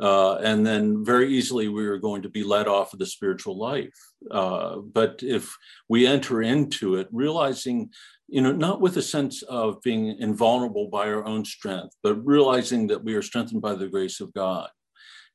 Uh, 0.00 0.36
and 0.36 0.66
then 0.66 1.04
very 1.04 1.32
easily 1.32 1.68
we 1.68 1.86
are 1.86 1.98
going 1.98 2.22
to 2.22 2.28
be 2.28 2.44
led 2.44 2.68
off 2.68 2.92
of 2.92 2.98
the 2.98 3.06
spiritual 3.06 3.58
life. 3.58 3.96
Uh, 4.30 4.76
but 4.76 5.20
if 5.22 5.56
we 5.88 6.06
enter 6.06 6.42
into 6.42 6.96
it, 6.96 7.08
realizing, 7.10 7.90
you 8.28 8.42
know, 8.42 8.52
not 8.52 8.80
with 8.80 8.96
a 8.96 9.02
sense 9.02 9.42
of 9.42 9.80
being 9.82 10.18
invulnerable 10.18 10.88
by 10.88 11.08
our 11.08 11.24
own 11.24 11.44
strength, 11.44 11.96
but 12.02 12.26
realizing 12.26 12.86
that 12.86 13.04
we 13.04 13.14
are 13.14 13.22
strengthened 13.22 13.62
by 13.62 13.74
the 13.74 13.88
grace 13.88 14.20
of 14.20 14.32
God. 14.34 14.68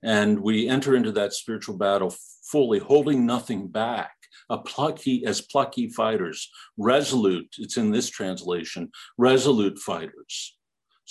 And 0.03 0.39
we 0.39 0.67
enter 0.67 0.95
into 0.95 1.11
that 1.13 1.33
spiritual 1.33 1.77
battle 1.77 2.15
fully, 2.43 2.79
holding 2.79 3.25
nothing 3.25 3.67
back. 3.67 4.11
A 4.49 4.57
plucky, 4.57 5.25
as 5.25 5.39
plucky 5.39 5.87
fighters, 5.87 6.49
resolute, 6.77 7.55
it's 7.57 7.77
in 7.77 7.91
this 7.91 8.09
translation, 8.09 8.91
resolute 9.17 9.79
fighters 9.79 10.57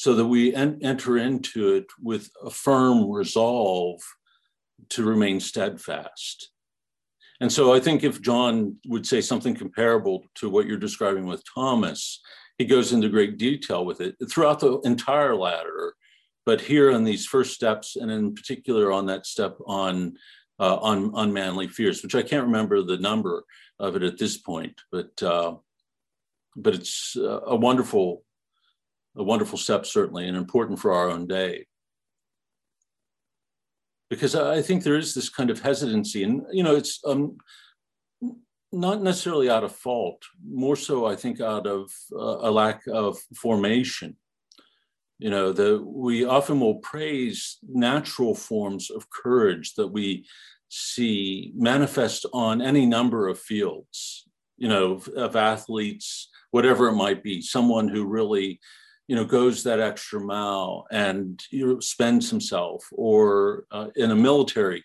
so 0.00 0.14
that 0.14 0.24
we 0.24 0.54
en- 0.54 0.78
enter 0.80 1.18
into 1.18 1.74
it 1.74 1.84
with 2.00 2.30
a 2.42 2.48
firm 2.48 3.10
resolve 3.10 4.00
to 4.88 5.04
remain 5.04 5.38
steadfast. 5.38 6.52
And 7.38 7.52
so 7.52 7.74
I 7.74 7.80
think 7.80 8.02
if 8.02 8.22
John 8.22 8.76
would 8.86 9.04
say 9.04 9.20
something 9.20 9.54
comparable 9.54 10.24
to 10.36 10.48
what 10.48 10.64
you're 10.64 10.78
describing 10.78 11.26
with 11.26 11.42
Thomas, 11.54 12.18
he 12.56 12.64
goes 12.64 12.94
into 12.94 13.10
great 13.10 13.36
detail 13.36 13.84
with 13.84 14.00
it 14.00 14.16
throughout 14.30 14.60
the 14.60 14.78
entire 14.84 15.36
ladder. 15.36 15.92
But 16.46 16.62
here 16.62 16.90
on 16.90 17.04
these 17.04 17.26
first 17.26 17.52
steps, 17.52 17.96
and 17.96 18.10
in 18.10 18.34
particular 18.34 18.90
on 18.90 19.04
that 19.08 19.26
step 19.26 19.58
on 19.66 20.14
uh, 20.58 20.76
on 20.76 21.12
unmanly 21.14 21.68
fears, 21.68 22.02
which 22.02 22.14
I 22.14 22.22
can't 22.22 22.46
remember 22.46 22.80
the 22.80 22.96
number 22.96 23.44
of 23.78 23.96
it 23.96 24.02
at 24.02 24.16
this 24.16 24.38
point, 24.38 24.80
but 24.90 25.22
uh, 25.22 25.56
but 26.56 26.74
it's 26.74 27.16
a 27.20 27.54
wonderful 27.54 28.24
a 29.20 29.24
wonderful 29.24 29.58
step, 29.58 29.84
certainly, 29.84 30.26
and 30.26 30.36
important 30.36 30.78
for 30.78 30.92
our 30.92 31.10
own 31.10 31.26
day. 31.26 31.66
Because 34.08 34.34
I 34.34 34.62
think 34.62 34.82
there 34.82 34.96
is 34.96 35.14
this 35.14 35.28
kind 35.28 35.50
of 35.50 35.60
hesitancy, 35.60 36.24
and 36.24 36.42
you 36.50 36.64
know, 36.64 36.74
it's 36.74 37.00
um, 37.06 37.36
not 38.72 39.02
necessarily 39.02 39.50
out 39.50 39.62
of 39.62 39.72
fault, 39.72 40.22
more 40.44 40.74
so, 40.74 41.06
I 41.06 41.14
think, 41.14 41.40
out 41.40 41.66
of 41.66 41.90
uh, 42.12 42.38
a 42.48 42.50
lack 42.50 42.86
of 42.88 43.18
formation. 43.36 44.16
You 45.18 45.30
know, 45.30 45.84
we 45.86 46.24
often 46.24 46.58
will 46.60 46.76
praise 46.76 47.58
natural 47.68 48.34
forms 48.34 48.90
of 48.90 49.10
courage 49.10 49.74
that 49.74 49.88
we 49.88 50.26
see 50.70 51.52
manifest 51.54 52.24
on 52.32 52.62
any 52.62 52.86
number 52.86 53.28
of 53.28 53.38
fields, 53.38 54.26
you 54.56 54.68
know, 54.68 54.92
of, 54.92 55.08
of 55.08 55.36
athletes, 55.36 56.30
whatever 56.52 56.88
it 56.88 56.94
might 56.94 57.22
be, 57.22 57.42
someone 57.42 57.86
who 57.88 58.06
really 58.06 58.60
you 59.10 59.16
know 59.16 59.24
goes 59.24 59.64
that 59.64 59.80
extra 59.80 60.20
mile 60.20 60.86
and 60.92 61.42
you 61.50 61.66
know, 61.66 61.80
spends 61.80 62.30
himself 62.30 62.86
or 62.92 63.64
uh, 63.72 63.88
in 63.96 64.12
a 64.12 64.22
military 64.28 64.84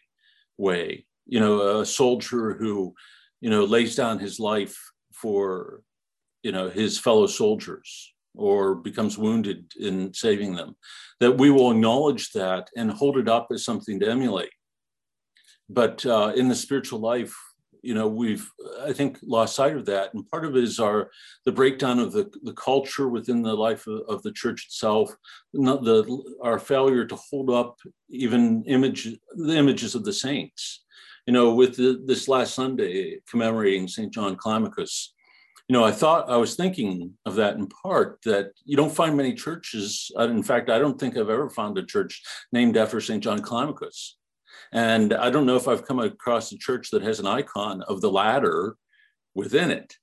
way 0.58 1.06
you 1.28 1.40
know 1.40 1.80
a 1.82 1.86
soldier 1.86 2.56
who 2.56 2.96
you 3.40 3.52
know 3.52 3.64
lays 3.66 3.96
down 3.96 4.18
his 4.18 4.40
life 4.40 4.76
for 5.14 5.82
you 6.42 6.52
know 6.52 6.70
his 6.70 6.98
fellow 6.98 7.28
soldiers 7.28 8.16
or 8.34 8.74
becomes 8.74 9.16
wounded 9.16 9.72
in 9.80 10.12
saving 10.12 10.56
them 10.56 10.76
that 11.20 11.38
we 11.38 11.52
will 11.52 11.70
acknowledge 11.72 12.32
that 12.32 12.68
and 12.76 12.90
hold 12.90 13.20
it 13.20 13.30
up 13.30 13.48
as 13.54 13.64
something 13.64 14.00
to 14.00 14.10
emulate. 14.10 14.50
But 15.70 16.06
uh, 16.06 16.34
in 16.36 16.50
the 16.50 16.56
spiritual 16.56 17.00
life 17.00 17.34
you 17.86 17.94
know 17.94 18.08
we've 18.08 18.50
i 18.84 18.92
think 18.92 19.20
lost 19.22 19.56
sight 19.56 19.76
of 19.76 19.86
that. 19.86 20.14
And 20.14 20.28
part 20.30 20.46
of 20.46 20.56
it 20.56 20.64
is 20.64 20.80
our 20.80 21.12
the 21.46 21.52
breakdown 21.52 22.00
of 22.00 22.12
the, 22.12 22.32
the 22.44 22.54
culture 22.54 23.08
within 23.08 23.42
the 23.42 23.54
life 23.54 23.86
of, 23.88 24.02
of 24.10 24.24
the 24.24 24.32
church 24.32 24.66
itself 24.66 25.16
not 25.54 25.84
the 25.84 26.00
our 26.42 26.60
failure 26.60 27.06
to 27.06 27.16
hold 27.16 27.50
up 27.50 27.78
even 28.10 28.64
image 28.64 29.16
the 29.36 29.56
images 29.56 29.96
of 29.96 30.04
the 30.04 30.14
saints. 30.14 30.84
You 31.28 31.34
know 31.34 31.54
with 31.54 31.76
the, 31.78 32.02
this 32.06 32.28
last 32.28 32.54
sunday 32.56 33.20
commemorating 33.30 33.88
st 33.88 34.14
john 34.14 34.36
climacus 34.36 35.10
you 35.68 35.74
know 35.74 35.84
i 35.84 35.92
thought 35.92 36.30
i 36.30 36.38
was 36.38 36.56
thinking 36.56 37.14
of 37.26 37.36
that 37.36 37.56
in 37.56 37.68
part 37.68 38.20
that 38.26 38.52
you 38.64 38.78
don't 38.78 38.96
find 38.96 39.18
many 39.18 39.34
churches 39.34 40.12
uh, 40.20 40.28
in 40.28 40.44
fact 40.44 40.70
i 40.70 40.78
don't 40.78 41.00
think 41.00 41.18
i've 41.18 41.30
ever 41.30 41.50
found 41.50 41.78
a 41.78 41.86
church 41.86 42.22
named 42.52 42.78
after 42.78 43.02
st 43.02 43.24
john 43.24 43.40
climacus 43.40 44.14
and 44.72 45.14
I 45.14 45.30
don't 45.30 45.46
know 45.46 45.56
if 45.56 45.68
I've 45.68 45.86
come 45.86 46.00
across 46.00 46.52
a 46.52 46.58
church 46.58 46.92
that 46.92 47.04
has 47.04 47.20
an 47.20 47.28
icon 47.28 47.82
of 47.84 48.02
the 48.02 48.12
ladder 48.12 48.76
within 49.34 49.72
it. 49.72 49.96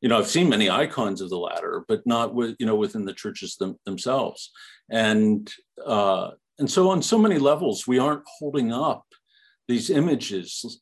You 0.00 0.08
know, 0.08 0.18
I've 0.18 0.28
seen 0.28 0.48
many 0.48 0.70
icons 0.70 1.20
of 1.20 1.28
the 1.28 1.38
ladder, 1.38 1.84
but 1.88 2.06
not 2.06 2.34
with 2.34 2.56
you 2.58 2.66
know 2.66 2.76
within 2.76 3.04
the 3.04 3.14
churches 3.14 3.56
them, 3.56 3.76
themselves. 3.84 4.50
And 4.90 5.50
uh, 5.84 6.30
and 6.58 6.70
so 6.70 6.90
on 6.90 7.02
so 7.02 7.18
many 7.18 7.38
levels, 7.38 7.86
we 7.86 7.98
aren't 7.98 8.24
holding 8.38 8.72
up 8.72 9.04
these 9.66 9.90
images 9.90 10.80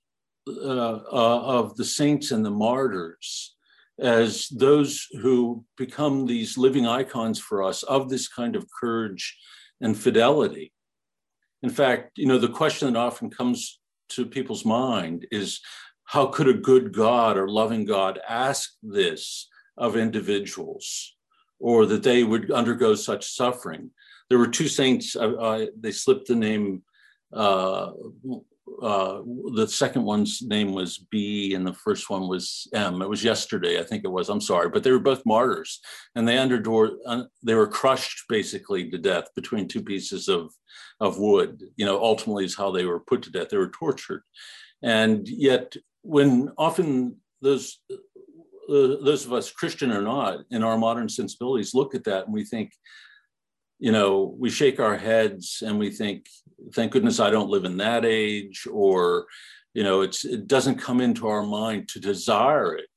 uh, 0.48 1.00
uh, 1.12 1.40
of 1.42 1.76
the 1.76 1.84
saints 1.84 2.30
and 2.30 2.44
the 2.44 2.50
martyrs 2.50 3.56
as 3.98 4.48
those 4.48 5.06
who 5.22 5.64
become 5.76 6.26
these 6.26 6.58
living 6.58 6.86
icons 6.86 7.38
for 7.38 7.62
us 7.62 7.82
of 7.84 8.08
this 8.08 8.28
kind 8.28 8.54
of 8.54 8.66
courage 8.78 9.36
and 9.80 9.98
fidelity. 9.98 10.72
In 11.62 11.70
fact, 11.70 12.12
you 12.16 12.26
know, 12.26 12.38
the 12.38 12.48
question 12.48 12.92
that 12.92 12.98
often 12.98 13.30
comes 13.30 13.80
to 14.10 14.26
people's 14.26 14.64
mind 14.64 15.26
is 15.30 15.60
how 16.04 16.26
could 16.26 16.48
a 16.48 16.54
good 16.54 16.92
God 16.92 17.36
or 17.36 17.48
loving 17.48 17.84
God 17.84 18.20
ask 18.28 18.74
this 18.82 19.48
of 19.76 19.96
individuals 19.96 21.16
or 21.58 21.86
that 21.86 22.02
they 22.02 22.22
would 22.22 22.50
undergo 22.50 22.94
such 22.94 23.28
suffering? 23.28 23.90
There 24.28 24.38
were 24.38 24.48
two 24.48 24.68
saints, 24.68 25.16
uh, 25.16 25.32
uh, 25.32 25.66
they 25.78 25.92
slipped 25.92 26.28
the 26.28 26.36
name 26.36 26.82
uh, 27.32 27.90
uh, 28.82 29.22
the 29.54 29.66
second 29.68 30.02
one's 30.02 30.42
name 30.42 30.72
was 30.72 30.98
B 30.98 31.54
and 31.54 31.66
the 31.66 31.72
first 31.72 32.10
one 32.10 32.28
was 32.28 32.68
M. 32.74 33.00
It 33.00 33.08
was 33.08 33.24
yesterday, 33.24 33.78
I 33.78 33.84
think 33.84 34.04
it 34.04 34.10
was. 34.10 34.28
I'm 34.28 34.40
sorry, 34.40 34.68
but 34.68 34.82
they 34.82 34.90
were 34.90 34.98
both 34.98 35.24
martyrs, 35.24 35.80
and 36.14 36.26
they 36.26 36.38
underwent. 36.38 37.28
They 37.42 37.54
were 37.54 37.68
crushed 37.68 38.24
basically 38.28 38.90
to 38.90 38.98
death 38.98 39.28
between 39.34 39.68
two 39.68 39.82
pieces 39.82 40.28
of 40.28 40.52
of 41.00 41.18
wood. 41.18 41.62
You 41.76 41.86
know, 41.86 42.02
ultimately 42.02 42.44
is 42.44 42.56
how 42.56 42.70
they 42.70 42.84
were 42.84 43.00
put 43.00 43.22
to 43.22 43.30
death. 43.30 43.48
They 43.50 43.56
were 43.56 43.70
tortured, 43.70 44.22
and 44.82 45.26
yet 45.28 45.74
when 46.02 46.50
often 46.58 47.16
those 47.42 47.78
uh, 48.68 48.96
those 49.04 49.24
of 49.24 49.32
us, 49.32 49.50
Christian 49.50 49.92
or 49.92 50.02
not, 50.02 50.40
in 50.50 50.64
our 50.64 50.76
modern 50.76 51.08
sensibilities, 51.08 51.74
look 51.74 51.94
at 51.94 52.04
that 52.04 52.24
and 52.24 52.34
we 52.34 52.44
think, 52.44 52.72
you 53.78 53.92
know, 53.92 54.34
we 54.38 54.50
shake 54.50 54.80
our 54.80 54.96
heads 54.96 55.62
and 55.64 55.78
we 55.78 55.90
think, 55.90 56.26
thank 56.74 56.92
goodness 56.92 57.20
I 57.20 57.30
don't 57.30 57.50
live 57.50 57.64
in 57.64 57.76
that 57.78 58.04
age, 58.04 58.66
or, 58.70 59.26
you 59.74 59.82
know, 59.82 60.02
it's 60.02 60.24
it 60.24 60.46
doesn't 60.46 60.80
come 60.80 61.00
into 61.00 61.28
our 61.28 61.42
mind 61.42 61.88
to 61.90 62.00
desire 62.00 62.74
it, 62.74 62.88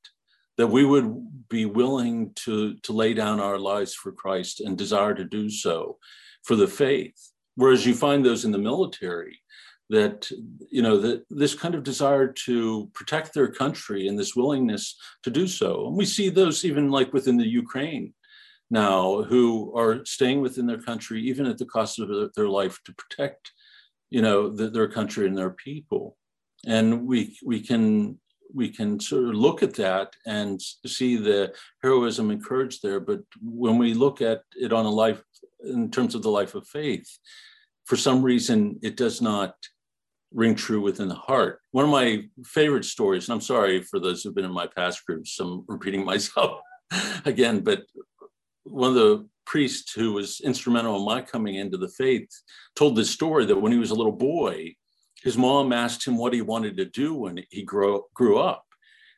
that 0.56 0.68
we 0.68 0.84
would 0.84 1.48
be 1.48 1.66
willing 1.66 2.32
to 2.44 2.76
to 2.82 2.92
lay 2.92 3.14
down 3.14 3.40
our 3.40 3.58
lives 3.58 3.94
for 3.94 4.12
Christ 4.12 4.60
and 4.60 4.76
desire 4.76 5.14
to 5.14 5.24
do 5.24 5.50
so 5.50 5.98
for 6.44 6.56
the 6.56 6.68
faith. 6.68 7.32
Whereas 7.56 7.84
you 7.84 7.94
find 7.94 8.24
those 8.24 8.44
in 8.44 8.52
the 8.52 8.58
military 8.58 9.40
that 9.90 10.30
you 10.70 10.82
know 10.82 10.98
that 10.98 11.24
this 11.30 11.54
kind 11.54 11.74
of 11.74 11.82
desire 11.82 12.28
to 12.28 12.88
protect 12.94 13.34
their 13.34 13.48
country 13.48 14.06
and 14.06 14.18
this 14.18 14.36
willingness 14.36 14.96
to 15.24 15.30
do 15.30 15.46
so 15.46 15.88
and 15.88 15.96
we 15.96 16.06
see 16.06 16.30
those 16.30 16.64
even 16.64 16.90
like 16.90 17.12
within 17.12 17.36
the 17.36 17.46
ukraine 17.46 18.14
now 18.70 19.22
who 19.22 19.72
are 19.76 20.04
staying 20.04 20.40
within 20.40 20.66
their 20.66 20.80
country, 20.80 21.20
even 21.22 21.46
at 21.46 21.58
the 21.58 21.66
cost 21.66 21.98
of 21.98 22.32
their 22.34 22.48
life, 22.48 22.78
to 22.84 22.94
protect, 22.94 23.52
you 24.10 24.22
know, 24.22 24.48
the, 24.48 24.70
their 24.70 24.88
country 24.88 25.26
and 25.26 25.36
their 25.36 25.50
people. 25.50 26.16
And 26.66 27.06
we 27.06 27.36
we 27.44 27.60
can 27.60 28.18
we 28.52 28.68
can 28.68 28.98
sort 29.00 29.24
of 29.24 29.34
look 29.34 29.62
at 29.62 29.74
that 29.74 30.14
and 30.26 30.60
see 30.86 31.16
the 31.16 31.54
heroism 31.82 32.30
and 32.30 32.44
courage 32.44 32.80
there. 32.80 33.00
But 33.00 33.20
when 33.40 33.78
we 33.78 33.94
look 33.94 34.20
at 34.20 34.42
it 34.56 34.72
on 34.72 34.86
a 34.86 34.90
life 34.90 35.22
in 35.64 35.90
terms 35.90 36.14
of 36.14 36.22
the 36.22 36.30
life 36.30 36.54
of 36.54 36.66
faith, 36.66 37.08
for 37.86 37.96
some 37.96 38.22
reason 38.22 38.78
it 38.82 38.96
does 38.96 39.20
not 39.20 39.54
ring 40.32 40.54
true 40.54 40.80
within 40.80 41.08
the 41.08 41.14
heart. 41.14 41.60
One 41.72 41.84
of 41.84 41.90
my 41.90 42.24
favorite 42.44 42.84
stories, 42.84 43.28
and 43.28 43.34
I'm 43.34 43.40
sorry 43.40 43.82
for 43.82 43.98
those 43.98 44.22
who've 44.22 44.34
been 44.34 44.44
in 44.44 44.52
my 44.52 44.68
past 44.68 45.04
groups, 45.04 45.38
I'm 45.40 45.64
repeating 45.66 46.04
myself 46.12 46.60
again, 47.24 47.60
but 47.60 47.82
one 48.64 48.90
of 48.90 48.94
the 48.94 49.28
priests 49.46 49.92
who 49.92 50.12
was 50.12 50.40
instrumental 50.40 50.96
in 50.96 51.04
my 51.04 51.20
coming 51.20 51.56
into 51.56 51.76
the 51.76 51.88
faith 51.88 52.28
told 52.76 52.96
this 52.96 53.10
story 53.10 53.46
that 53.46 53.60
when 53.60 53.72
he 53.72 53.78
was 53.78 53.90
a 53.90 53.94
little 53.94 54.12
boy, 54.12 54.74
his 55.22 55.36
mom 55.36 55.72
asked 55.72 56.06
him 56.06 56.16
what 56.16 56.32
he 56.32 56.40
wanted 56.40 56.76
to 56.76 56.84
do 56.84 57.14
when 57.14 57.42
he 57.50 57.62
grew, 57.62 58.04
grew 58.14 58.38
up. 58.38 58.64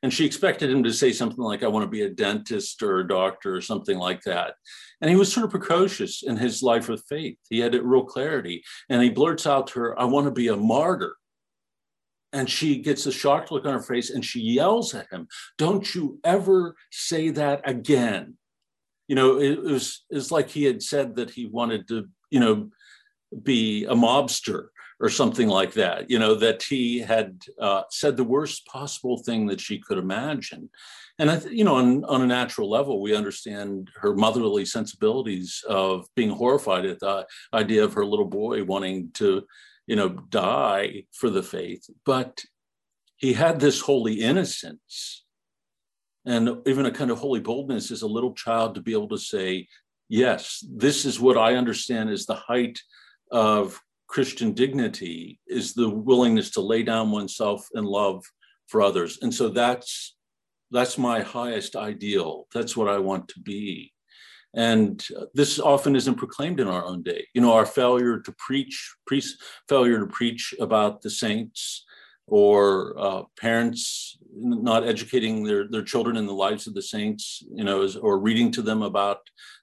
And 0.03 0.12
she 0.12 0.26
expected 0.26 0.68
him 0.68 0.82
to 0.82 0.93
say 0.93 1.12
something 1.12 1.43
like, 1.43 1.62
I 1.62 1.68
want 1.68 1.84
to 1.84 1.90
be 1.90 2.03
a 2.03 2.11
dentist 2.11 2.82
or 2.82 2.99
a 2.99 3.07
doctor 3.07 3.55
or 3.55 3.61
something 3.61 3.99
like 3.99 4.22
that. 4.22 4.55
And 5.01 5.09
he 5.09 5.16
was 5.16 5.32
sort 5.32 5.45
of 5.45 5.51
precocious 5.51 6.24
in 6.24 6.36
his 6.36 6.62
life 6.62 6.88
of 6.88 7.05
faith. 7.09 7.38
He 7.49 7.61
had 7.61 7.74
a 7.74 7.82
real 7.82 8.05
clarity. 8.05 8.64
And 8.88 9.01
he 9.01 9.11
blurts 9.11 9.47
out 9.47 9.68
to 9.68 9.80
her, 9.80 10.01
I 10.01 10.05
want 10.05 10.26
to 10.26 10.32
be 10.32 10.49
a 10.49 10.57
martyr. 10.57 11.14
And 12.32 12.51
she 12.51 12.78
gets 12.78 13.07
a 13.07 13.12
shocked 13.12 13.53
look 13.53 13.64
on 13.64 13.74
her 13.74 13.82
face 13.82 14.11
and 14.11 14.24
she 14.24 14.40
yells 14.40 14.95
at 14.95 15.07
him, 15.12 15.28
Don't 15.59 15.95
you 15.95 16.18
ever 16.24 16.74
say 16.90 17.28
that 17.30 17.61
again. 17.64 18.38
You 19.09 19.16
know, 19.16 19.38
it, 19.38 19.53
it 19.53 19.62
was, 19.62 20.05
it 20.11 20.14
was 20.14 20.30
like 20.30 20.48
he 20.48 20.64
had 20.64 20.82
said 20.82 21.16
that 21.16 21.30
he 21.30 21.46
wanted 21.46 21.88
to, 21.88 22.09
you 22.30 22.40
know, 22.40 22.70
be 23.42 23.84
a 23.84 23.94
mobster 23.94 24.66
or 25.00 25.09
something 25.09 25.48
like 25.48 25.72
that, 25.72 26.09
you 26.09 26.18
know, 26.18 26.34
that 26.36 26.62
he 26.62 27.00
had 27.00 27.40
uh, 27.61 27.82
said 27.90 28.16
the 28.16 28.24
worst 28.24 28.64
possible 28.66 29.18
thing 29.18 29.46
that 29.46 29.61
she 29.61 29.78
could 29.78 29.98
imagine. 29.98 30.70
And, 31.18 31.30
I 31.30 31.38
th- 31.38 31.53
you 31.53 31.64
know, 31.64 31.74
on, 31.74 32.05
on 32.05 32.22
a 32.22 32.26
natural 32.26 32.70
level, 32.70 33.03
we 33.03 33.16
understand 33.16 33.90
her 33.96 34.14
motherly 34.14 34.64
sensibilities 34.64 35.64
of 35.68 36.07
being 36.14 36.30
horrified 36.30 36.86
at 36.86 37.00
the 37.00 37.26
idea 37.53 37.82
of 37.82 37.94
her 37.94 38.07
little 38.07 38.26
boy 38.26 38.62
wanting 38.64 39.11
to, 39.14 39.42
you 39.88 39.96
know, 39.96 40.09
die 40.09 41.05
for 41.12 41.30
the 41.30 41.42
faith. 41.42 41.84
But 42.07 42.44
he 43.16 43.32
had 43.32 43.59
this 43.59 43.80
holy 43.80 44.20
innocence 44.20 45.24
and 46.24 46.58
even 46.66 46.86
a 46.86 46.90
kind 46.90 47.10
of 47.10 47.18
holy 47.18 47.40
boldness 47.40 47.90
as 47.90 48.02
a 48.02 48.06
little 48.06 48.32
child 48.34 48.74
to 48.74 48.80
be 48.80 48.92
able 48.92 49.08
to 49.08 49.18
say, 49.18 49.66
yes, 50.08 50.64
this 50.70 51.04
is 51.04 51.18
what 51.18 51.36
I 51.36 51.54
understand 51.54 52.10
is 52.10 52.26
the 52.26 52.34
height 52.34 52.78
of 53.30 53.80
Christian 54.08 54.52
dignity 54.52 55.40
is 55.48 55.74
the 55.74 55.88
willingness 55.88 56.50
to 56.50 56.60
lay 56.60 56.82
down 56.82 57.10
oneself 57.10 57.66
in 57.74 57.84
love 57.84 58.22
for 58.68 58.82
others. 58.82 59.18
And 59.22 59.32
so 59.32 59.48
that's 59.48 60.16
that's 60.70 60.96
my 60.96 61.20
highest 61.20 61.76
ideal. 61.76 62.46
That's 62.54 62.76
what 62.76 62.88
I 62.88 62.98
want 62.98 63.28
to 63.28 63.40
be. 63.40 63.92
And 64.54 65.02
this 65.34 65.58
often 65.58 65.96
isn't 65.96 66.16
proclaimed 66.16 66.60
in 66.60 66.68
our 66.68 66.84
own 66.84 67.02
day. 67.02 67.26
You 67.34 67.40
know, 67.40 67.52
our 67.52 67.66
failure 67.66 68.20
to 68.20 68.34
preach, 68.38 68.94
failure 69.68 69.98
to 69.98 70.06
preach 70.06 70.54
about 70.60 71.02
the 71.02 71.10
saints, 71.10 71.84
or 72.26 72.94
uh, 72.98 73.22
parents 73.38 74.16
not 74.35 74.87
educating 74.87 75.45
their, 75.45 75.68
their 75.68 75.83
children 75.83 76.16
in 76.16 76.26
the 76.26 76.33
lives 76.33 76.66
of 76.66 76.74
the 76.74 76.83
saints, 76.83 77.43
you 77.53 77.64
know, 77.64 77.89
or 78.01 78.18
reading 78.18 78.51
to 78.53 78.62
them 78.62 78.83
about 78.83 79.18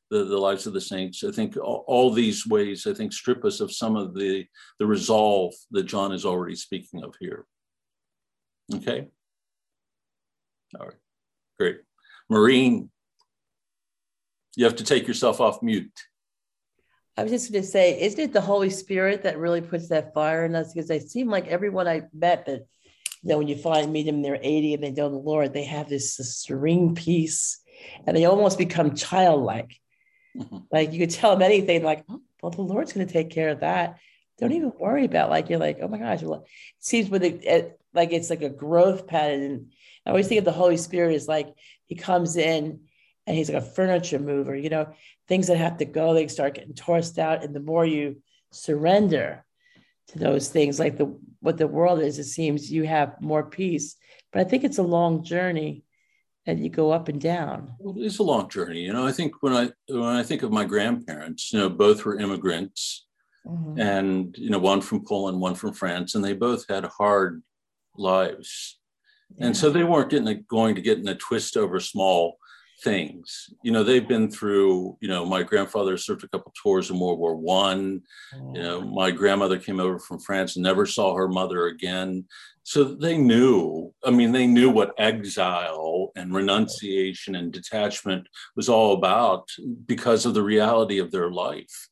the, 0.09 0.25
the 0.25 0.37
lives 0.37 0.67
of 0.67 0.73
the 0.73 0.81
saints. 0.81 1.23
I 1.23 1.31
think 1.31 1.57
all, 1.57 1.83
all, 1.87 2.11
these 2.11 2.45
ways, 2.47 2.87
I 2.87 2.93
think, 2.93 3.13
strip 3.13 3.45
us 3.45 3.59
of 3.59 3.71
some 3.71 3.95
of 3.95 4.13
the, 4.13 4.45
the 4.79 4.85
resolve 4.85 5.53
that 5.71 5.83
John 5.83 6.11
is 6.11 6.25
already 6.25 6.55
speaking 6.55 7.03
of 7.03 7.15
here. 7.19 7.45
Okay? 8.75 9.07
All 10.79 10.87
right, 10.87 10.97
great. 11.57 11.77
Marine, 12.29 12.89
you 14.55 14.65
have 14.65 14.75
to 14.75 14.83
take 14.83 15.07
yourself 15.07 15.41
off 15.41 15.63
mute. 15.63 15.91
I 17.17 17.23
was 17.23 17.31
just 17.31 17.51
going 17.51 17.63
to 17.63 17.67
say, 17.67 18.01
isn't 18.01 18.19
it 18.19 18.33
the 18.33 18.39
Holy 18.39 18.69
Spirit 18.69 19.23
that 19.23 19.37
really 19.37 19.61
puts 19.61 19.89
that 19.89 20.13
fire 20.13 20.45
in 20.45 20.55
us? 20.55 20.73
Because 20.73 20.89
I 20.89 20.99
seem 20.99 21.27
like 21.29 21.47
everyone 21.47 21.87
I 21.87 22.03
met 22.13 22.45
that, 22.45 22.65
you 23.21 23.29
know, 23.29 23.37
when 23.37 23.47
you 23.47 23.55
finally 23.55 23.91
meet 23.91 24.05
them, 24.05 24.21
they're 24.21 24.39
80 24.41 24.75
and 24.75 24.83
they 24.83 24.91
know 24.91 25.09
the 25.09 25.15
Lord, 25.15 25.53
they 25.53 25.65
have 25.65 25.89
this, 25.89 26.17
this 26.17 26.37
serene 26.37 26.95
peace 26.95 27.61
and 28.05 28.15
they 28.15 28.25
almost 28.25 28.57
become 28.57 28.95
childlike. 28.95 29.79
Mm-hmm. 30.37 30.57
Like 30.71 30.93
you 30.93 30.99
could 30.99 31.09
tell 31.09 31.31
them 31.31 31.41
anything, 31.41 31.83
like, 31.83 32.05
oh, 32.09 32.21
well, 32.41 32.51
the 32.51 32.61
Lord's 32.61 32.93
going 32.93 33.05
to 33.05 33.11
take 33.11 33.29
care 33.29 33.49
of 33.49 33.61
that. 33.61 33.97
Don't 34.39 34.53
even 34.53 34.71
worry 34.79 35.03
about 35.03 35.29
like 35.29 35.49
you're 35.49 35.59
like, 35.59 35.79
oh 35.81 35.87
my 35.87 35.97
gosh. 35.97 36.21
Well, 36.21 36.43
it 36.43 36.49
seems 36.79 37.09
with 37.09 37.23
it, 37.23 37.79
like 37.93 38.13
it's 38.13 38.29
like 38.29 38.41
a 38.41 38.49
growth 38.49 39.05
pattern. 39.07 39.43
And 39.43 39.71
I 40.05 40.11
always 40.11 40.27
think 40.27 40.39
of 40.39 40.45
the 40.45 40.51
Holy 40.51 40.77
Spirit 40.77 41.15
as 41.15 41.27
like 41.27 41.53
he 41.87 41.95
comes 41.95 42.37
in 42.37 42.81
and 43.27 43.37
he's 43.37 43.49
like 43.49 43.61
a 43.61 43.65
furniture 43.65 44.19
mover. 44.19 44.55
You 44.55 44.69
know, 44.69 44.93
things 45.27 45.47
that 45.47 45.57
have 45.57 45.77
to 45.77 45.85
go, 45.85 46.13
they 46.13 46.27
start 46.27 46.55
getting 46.55 46.73
tossed 46.73 47.19
out, 47.19 47.43
and 47.43 47.53
the 47.53 47.59
more 47.59 47.85
you 47.85 48.21
surrender 48.51 49.45
to 50.09 50.19
those 50.19 50.49
things, 50.49 50.79
like 50.79 50.97
the 50.97 51.17
what 51.39 51.57
the 51.57 51.67
world 51.67 52.01
is, 52.01 52.19
it 52.19 52.25
seems 52.25 52.71
you 52.71 52.83
have 52.85 53.21
more 53.21 53.43
peace. 53.43 53.95
But 54.31 54.41
I 54.41 54.43
think 54.43 54.63
it's 54.63 54.77
a 54.77 54.83
long 54.83 55.23
journey 55.23 55.83
and 56.45 56.63
you 56.63 56.69
go 56.69 56.91
up 56.91 57.07
and 57.07 57.21
down. 57.21 57.73
Well, 57.79 57.95
it's 57.97 58.19
a 58.19 58.23
long 58.23 58.49
journey. 58.49 58.81
You 58.81 58.93
know, 58.93 59.05
I 59.05 59.11
think 59.11 59.41
when 59.41 59.53
I 59.53 59.69
when 59.87 60.03
I 60.03 60.23
think 60.23 60.43
of 60.43 60.51
my 60.51 60.65
grandparents, 60.65 61.53
you 61.53 61.59
know, 61.59 61.69
both 61.69 62.03
were 62.05 62.19
immigrants, 62.19 63.05
mm-hmm. 63.45 63.79
and 63.79 64.35
you 64.37 64.49
know, 64.49 64.59
one 64.59 64.81
from 64.81 65.05
Poland, 65.05 65.39
one 65.39 65.55
from 65.55 65.73
France, 65.73 66.15
and 66.15 66.23
they 66.23 66.33
both 66.33 66.65
had 66.67 66.85
hard 66.85 67.43
lives, 67.95 68.79
yeah. 69.37 69.47
and 69.47 69.57
so 69.57 69.69
they 69.69 69.83
weren't 69.83 70.09
getting 70.09 70.27
a, 70.27 70.35
going 70.35 70.75
to 70.75 70.81
get 70.81 70.97
in 70.97 71.07
a 71.07 71.15
twist 71.15 71.55
over 71.55 71.79
small 71.79 72.38
things. 72.83 73.53
You 73.63 73.71
know, 73.71 73.83
they've 73.83 74.07
been 74.07 74.29
through. 74.29 74.97
You 75.01 75.07
know, 75.07 75.25
my 75.25 75.43
grandfather 75.43 75.97
served 75.97 76.23
a 76.23 76.27
couple 76.29 76.53
tours 76.61 76.89
in 76.89 76.99
World 76.99 77.19
War 77.19 77.35
One. 77.35 78.01
Oh, 78.35 78.53
you 78.55 78.61
know, 78.61 78.77
oh. 78.77 78.81
my 78.81 79.11
grandmother 79.11 79.57
came 79.57 79.79
over 79.79 79.99
from 79.99 80.19
France, 80.19 80.55
and 80.55 80.63
never 80.63 80.85
saw 80.85 81.15
her 81.15 81.27
mother 81.27 81.67
again 81.67 82.25
so 82.69 82.83
they 82.83 83.17
knew 83.17 83.91
i 84.05 84.11
mean 84.11 84.31
they 84.31 84.45
knew 84.45 84.69
what 84.69 84.93
exile 84.99 86.11
and 86.15 86.35
renunciation 86.35 87.35
and 87.35 87.51
detachment 87.51 88.27
was 88.55 88.69
all 88.69 88.93
about 88.93 89.49
because 89.87 90.25
of 90.25 90.35
the 90.35 90.43
reality 90.43 90.99
of 90.99 91.09
their 91.09 91.31
life 91.31 91.89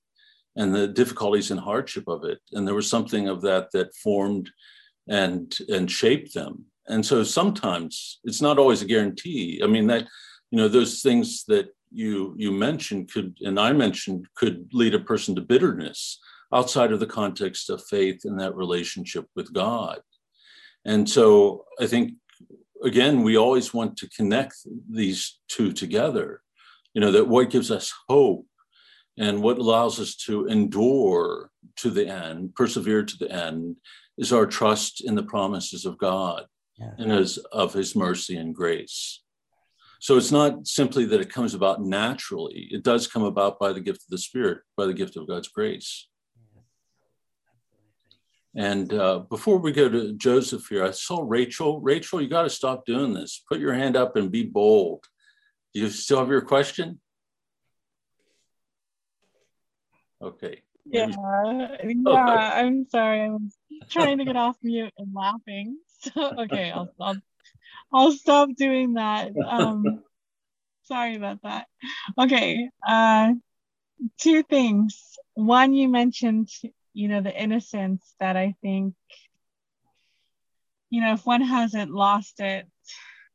and 0.55 0.75
the 0.75 0.87
difficulties 0.87 1.49
and 1.49 1.59
hardship 1.59 2.07
of 2.07 2.23
it 2.23 2.39
and 2.51 2.67
there 2.67 2.75
was 2.75 2.87
something 2.87 3.27
of 3.27 3.41
that 3.41 3.71
that 3.71 3.95
formed 3.95 4.51
and 5.09 5.57
and 5.67 5.89
shaped 5.89 6.35
them 6.35 6.65
and 6.87 7.03
so 7.03 7.23
sometimes 7.23 8.19
it's 8.23 8.41
not 8.41 8.59
always 8.59 8.83
a 8.83 8.91
guarantee 8.93 9.59
i 9.63 9.67
mean 9.67 9.87
that 9.87 10.05
you 10.51 10.57
know 10.57 10.67
those 10.67 11.01
things 11.01 11.43
that 11.45 11.69
you 11.91 12.33
you 12.37 12.51
mentioned 12.51 13.11
could 13.11 13.37
and 13.41 13.59
i 13.59 13.71
mentioned 13.71 14.25
could 14.35 14.67
lead 14.73 14.93
a 14.93 14.99
person 14.99 15.35
to 15.35 15.41
bitterness 15.41 16.19
outside 16.53 16.91
of 16.91 16.99
the 16.99 17.05
context 17.05 17.69
of 17.69 17.83
faith 17.85 18.21
and 18.25 18.39
that 18.39 18.55
relationship 18.55 19.25
with 19.35 19.53
god 19.53 19.99
and 20.87 21.07
so 21.07 21.65
I 21.79 21.85
think, 21.85 22.13
again, 22.81 23.21
we 23.21 23.37
always 23.37 23.73
want 23.73 23.97
to 23.97 24.09
connect 24.09 24.55
these 24.89 25.39
two 25.49 25.73
together. 25.73 26.41
You 26.93 27.01
know, 27.01 27.11
that 27.11 27.27
what 27.27 27.51
gives 27.51 27.69
us 27.69 27.93
hope 28.07 28.47
and 29.17 29.43
what 29.43 29.59
allows 29.59 29.99
us 29.99 30.15
to 30.15 30.45
endure 30.47 31.51
to 31.77 31.89
the 31.91 32.07
end, 32.07 32.55
persevere 32.55 33.03
to 33.03 33.17
the 33.17 33.31
end, 33.31 33.75
is 34.17 34.31
our 34.31 34.47
trust 34.47 35.03
in 35.03 35.13
the 35.13 35.23
promises 35.23 35.85
of 35.85 35.97
God 35.97 36.45
yeah. 36.77 36.91
and 36.97 37.11
as 37.11 37.37
of 37.51 37.73
his 37.73 37.95
mercy 37.95 38.37
and 38.37 38.55
grace. 38.55 39.21
So 39.99 40.17
it's 40.17 40.31
not 40.31 40.67
simply 40.67 41.05
that 41.05 41.21
it 41.21 41.31
comes 41.31 41.53
about 41.53 41.81
naturally, 41.81 42.67
it 42.71 42.83
does 42.83 43.07
come 43.07 43.23
about 43.23 43.59
by 43.59 43.73
the 43.73 43.79
gift 43.81 44.01
of 44.01 44.09
the 44.09 44.17
Spirit, 44.17 44.59
by 44.75 44.85
the 44.85 44.93
gift 44.93 45.17
of 45.17 45.27
God's 45.27 45.47
grace. 45.47 46.07
And 48.55 48.91
uh, 48.91 49.19
before 49.19 49.57
we 49.57 49.71
go 49.71 49.87
to 49.87 50.13
Joseph 50.13 50.65
here, 50.67 50.83
I 50.83 50.91
saw 50.91 51.23
Rachel. 51.25 51.79
Rachel, 51.79 52.21
you 52.21 52.27
got 52.27 52.43
to 52.43 52.49
stop 52.49 52.85
doing 52.85 53.13
this. 53.13 53.43
Put 53.47 53.59
your 53.59 53.73
hand 53.73 53.95
up 53.95 54.15
and 54.15 54.31
be 54.31 54.43
bold. 54.43 55.03
Do 55.73 55.81
you 55.81 55.89
still 55.89 56.17
have 56.17 56.29
your 56.29 56.41
question? 56.41 56.99
Okay. 60.23 60.63
Yeah, 60.85 61.07
yeah. 61.07 61.77
Oh, 62.05 62.15
I'm 62.15 62.87
sorry. 62.87 63.21
I'm 63.21 63.51
trying 63.91 64.17
to 64.17 64.25
get 64.25 64.35
off 64.35 64.57
mute 64.63 64.93
and 64.97 65.13
laughing. 65.13 65.77
So, 65.99 66.11
okay, 66.37 66.71
I'll, 66.71 66.93
I'll 67.01 67.17
I'll 67.93 68.11
stop 68.11 68.49
doing 68.55 68.93
that. 68.93 69.31
Um, 69.37 70.03
sorry 70.83 71.15
about 71.15 71.41
that. 71.43 71.67
Okay. 72.17 72.69
Uh, 72.85 73.33
two 74.19 74.43
things. 74.43 75.17
One, 75.33 75.73
you 75.73 75.87
mentioned 75.87 76.49
you 76.97 77.07
know, 77.07 77.21
the 77.21 77.43
innocence 77.43 78.15
that 78.19 78.35
I 78.35 78.55
think, 78.63 78.95
you 80.89 80.99
know, 80.99 81.13
if 81.13 81.27
one 81.27 81.43
hasn't 81.43 81.91
lost 81.91 82.39
it, 82.39 82.67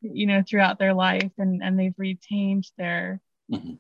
you 0.01 0.27
know, 0.27 0.43
throughout 0.43 0.81
their 0.81 0.95
life 0.95 1.31
and, 1.39 1.63
and 1.63 1.79
they've 1.79 1.95
retained 1.97 2.65
their, 2.77 3.21
mm-hmm. 3.49 3.75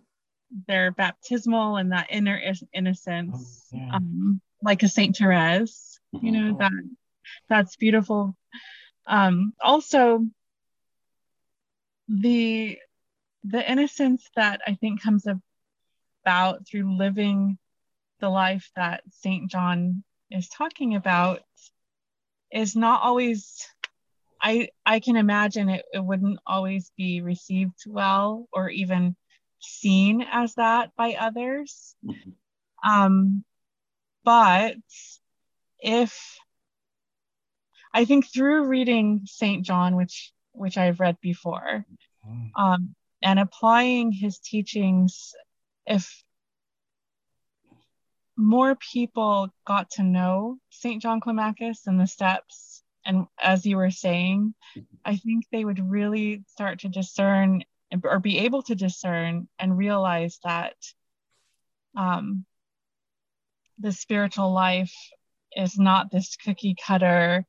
their 0.68 0.92
baptismal 0.92 1.78
and 1.78 1.90
that 1.90 2.06
inner 2.10 2.40
innocence, 2.72 3.66
oh, 3.74 3.76
yeah. 3.76 3.96
um, 3.96 4.40
like 4.62 4.84
a 4.84 4.88
Saint 4.88 5.16
Therese, 5.16 5.98
you 6.12 6.30
know, 6.30 6.54
mm-hmm. 6.54 6.58
that 6.58 6.72
that's 7.48 7.74
beautiful. 7.74 8.36
Um, 9.08 9.52
also, 9.60 10.24
the 12.20 12.78
the 13.44 13.70
innocence 13.70 14.28
that 14.36 14.60
I 14.66 14.74
think 14.74 15.02
comes 15.02 15.26
about 16.24 16.66
through 16.66 16.96
living 16.96 17.58
the 18.20 18.28
life 18.28 18.70
that 18.76 19.02
St. 19.10 19.50
John 19.50 20.04
is 20.30 20.48
talking 20.48 20.94
about 20.94 21.40
is 22.52 22.76
not 22.76 23.02
always 23.02 23.66
I 24.40 24.68
I 24.84 25.00
can 25.00 25.16
imagine 25.16 25.68
it, 25.68 25.84
it 25.92 26.04
wouldn't 26.04 26.38
always 26.46 26.92
be 26.96 27.22
received 27.22 27.84
well 27.86 28.48
or 28.52 28.68
even 28.68 29.16
seen 29.60 30.22
as 30.30 30.54
that 30.54 30.90
by 30.96 31.14
others. 31.18 31.94
Mm-hmm. 32.04 32.90
Um, 32.90 33.44
but 34.24 34.76
if 35.80 36.38
I 37.94 38.04
think 38.04 38.26
through 38.26 38.66
reading 38.66 39.22
St. 39.24 39.64
John, 39.64 39.96
which 39.96 40.32
which 40.52 40.78
I've 40.78 41.00
read 41.00 41.16
before, 41.20 41.84
mm-hmm. 42.26 42.62
um, 42.62 42.94
and 43.22 43.38
applying 43.38 44.12
his 44.12 44.38
teachings, 44.38 45.32
if 45.86 46.22
more 48.36 48.76
people 48.76 49.48
got 49.66 49.90
to 49.92 50.02
know 50.02 50.58
St. 50.70 51.02
John 51.02 51.20
Climacus 51.20 51.86
and 51.86 52.00
the 52.00 52.06
steps 52.06 52.72
and 53.04 53.26
as 53.40 53.66
you 53.66 53.76
were 53.76 53.90
saying, 53.90 54.54
I 55.04 55.16
think 55.16 55.44
they 55.50 55.64
would 55.64 55.90
really 55.90 56.44
start 56.48 56.80
to 56.80 56.88
discern 56.88 57.64
or 58.04 58.20
be 58.20 58.38
able 58.38 58.62
to 58.62 58.74
discern 58.74 59.48
and 59.58 59.76
realize 59.76 60.38
that 60.44 60.74
um, 61.96 62.44
the 63.78 63.92
spiritual 63.92 64.52
life 64.52 64.94
is 65.54 65.78
not 65.78 66.10
this 66.10 66.36
cookie 66.36 66.76
cutter 66.86 67.44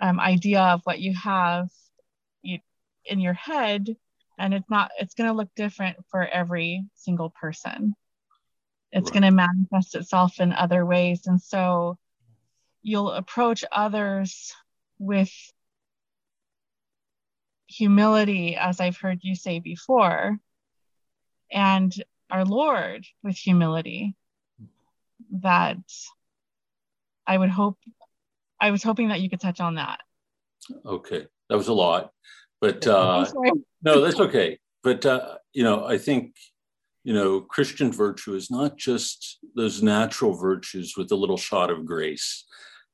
um, 0.00 0.18
idea 0.18 0.60
of 0.60 0.80
what 0.84 1.00
you 1.00 1.14
have 1.14 1.68
in 3.04 3.20
your 3.20 3.34
head 3.34 3.96
and 4.38 4.54
it's 4.54 4.68
not 4.70 4.90
it's 4.98 5.14
going 5.14 5.28
to 5.28 5.36
look 5.36 5.50
different 5.56 5.96
for 6.10 6.26
every 6.26 6.84
single 6.94 7.30
person 7.30 7.94
it's 8.92 9.10
right. 9.10 9.20
going 9.20 9.22
to 9.22 9.36
manifest 9.36 9.94
itself 9.94 10.40
in 10.40 10.52
other 10.52 10.84
ways 10.86 11.26
and 11.26 11.40
so 11.40 11.98
you'll 12.82 13.12
approach 13.12 13.64
others 13.70 14.52
with 14.98 15.32
humility, 17.72 18.56
as 18.56 18.80
I've 18.80 18.96
heard 18.96 19.20
you 19.22 19.34
say 19.34 19.58
before, 19.58 20.38
and 21.50 21.92
our 22.30 22.44
Lord 22.44 23.06
with 23.22 23.36
humility. 23.36 24.14
That 25.40 25.78
I 27.26 27.38
would 27.38 27.48
hope, 27.48 27.78
I 28.60 28.70
was 28.70 28.82
hoping 28.82 29.08
that 29.08 29.20
you 29.20 29.30
could 29.30 29.40
touch 29.40 29.60
on 29.60 29.76
that. 29.76 30.00
Okay, 30.84 31.26
that 31.48 31.56
was 31.56 31.68
a 31.68 31.72
lot, 31.72 32.12
but 32.62 32.86
uh, 32.86 33.26
no, 33.82 34.00
that's 34.00 34.20
okay. 34.20 34.58
But 34.84 35.04
uh, 35.04 35.38
you 35.52 35.64
know, 35.64 35.84
I 35.84 35.98
think 35.98 36.36
you 37.02 37.12
know, 37.12 37.40
Christian 37.40 37.90
virtue 37.90 38.34
is 38.34 38.52
not 38.52 38.76
just 38.76 39.40
those 39.56 39.82
natural 39.82 40.34
virtues 40.34 40.94
with 40.96 41.10
a 41.10 41.16
little 41.16 41.36
shot 41.36 41.70
of 41.70 41.84
grace, 41.84 42.44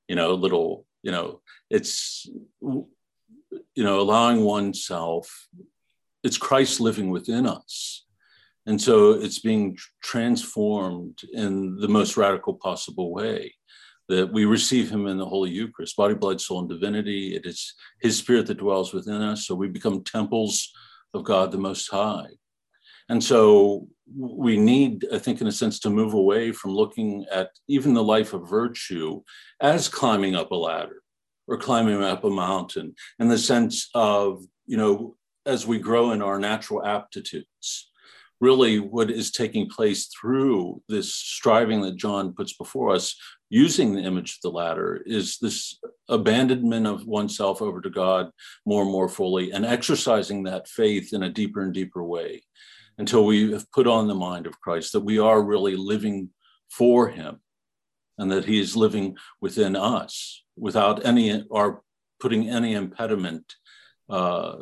you 0.08 0.16
know, 0.16 0.32
a 0.32 0.42
little, 0.44 0.86
you 1.02 1.12
know, 1.12 1.42
it's 1.68 2.26
you 2.62 3.84
know 3.84 4.00
allowing 4.00 4.42
oneself 4.42 5.48
it's 6.24 6.38
christ 6.38 6.80
living 6.80 7.10
within 7.10 7.46
us. 7.46 8.06
And 8.66 8.80
so 8.80 9.12
it's 9.12 9.38
being 9.38 9.78
transformed 10.02 11.20
in 11.32 11.76
the 11.76 11.88
most 11.88 12.16
radical 12.16 12.54
possible 12.54 13.12
way 13.12 13.54
that 14.08 14.32
we 14.32 14.44
receive 14.44 14.90
him 14.90 15.06
in 15.06 15.18
the 15.18 15.26
holy 15.26 15.50
eucharist 15.50 15.96
body 15.96 16.14
blood 16.14 16.40
soul 16.40 16.60
and 16.60 16.68
divinity 16.68 17.34
it 17.34 17.46
is 17.46 17.74
his 18.00 18.16
spirit 18.18 18.46
that 18.46 18.58
dwells 18.58 18.92
within 18.92 19.22
us 19.22 19.46
so 19.46 19.54
we 19.54 19.68
become 19.68 20.02
temples 20.02 20.72
of 21.14 21.24
god 21.24 21.50
the 21.50 21.58
most 21.58 21.88
high 21.88 22.28
and 23.08 23.22
so 23.22 23.86
we 24.16 24.56
need 24.56 25.06
i 25.12 25.18
think 25.18 25.40
in 25.40 25.46
a 25.46 25.52
sense 25.52 25.78
to 25.78 25.90
move 25.90 26.14
away 26.14 26.52
from 26.52 26.72
looking 26.72 27.24
at 27.30 27.50
even 27.68 27.94
the 27.94 28.02
life 28.02 28.32
of 28.32 28.48
virtue 28.48 29.20
as 29.60 29.88
climbing 29.88 30.34
up 30.34 30.50
a 30.50 30.56
ladder 30.56 31.02
or 31.48 31.56
climbing 31.56 32.02
up 32.02 32.22
a 32.22 32.30
mountain 32.30 32.94
in 33.18 33.28
the 33.28 33.38
sense 33.38 33.88
of, 33.94 34.44
you 34.66 34.76
know, 34.76 35.16
as 35.46 35.66
we 35.66 35.78
grow 35.78 36.12
in 36.12 36.22
our 36.22 36.38
natural 36.38 36.84
aptitudes. 36.84 37.90
Really, 38.40 38.78
what 38.78 39.10
is 39.10 39.32
taking 39.32 39.68
place 39.68 40.06
through 40.06 40.80
this 40.88 41.12
striving 41.12 41.80
that 41.80 41.96
John 41.96 42.34
puts 42.34 42.52
before 42.52 42.94
us, 42.94 43.16
using 43.50 43.94
the 43.94 44.02
image 44.02 44.34
of 44.34 44.40
the 44.42 44.56
ladder, 44.56 45.02
is 45.06 45.38
this 45.38 45.78
abandonment 46.08 46.86
of 46.86 47.06
oneself 47.06 47.62
over 47.62 47.80
to 47.80 47.90
God 47.90 48.30
more 48.66 48.82
and 48.82 48.90
more 48.90 49.08
fully, 49.08 49.52
and 49.52 49.64
exercising 49.64 50.44
that 50.44 50.68
faith 50.68 51.12
in 51.12 51.22
a 51.22 51.30
deeper 51.30 51.62
and 51.62 51.72
deeper 51.72 52.02
way 52.02 52.42
until 52.98 53.24
we 53.24 53.52
have 53.52 53.70
put 53.72 53.86
on 53.86 54.08
the 54.08 54.14
mind 54.14 54.46
of 54.46 54.60
Christ, 54.60 54.92
that 54.92 55.00
we 55.00 55.18
are 55.18 55.42
really 55.42 55.76
living 55.76 56.30
for 56.70 57.08
Him 57.08 57.40
and 58.18 58.30
that 58.30 58.44
He 58.44 58.60
is 58.60 58.76
living 58.76 59.16
within 59.40 59.76
us 59.76 60.42
without 60.56 61.06
any 61.06 61.44
or 61.48 61.82
putting 62.20 62.50
any 62.50 62.74
impediment, 62.74 63.54
uh, 64.10 64.56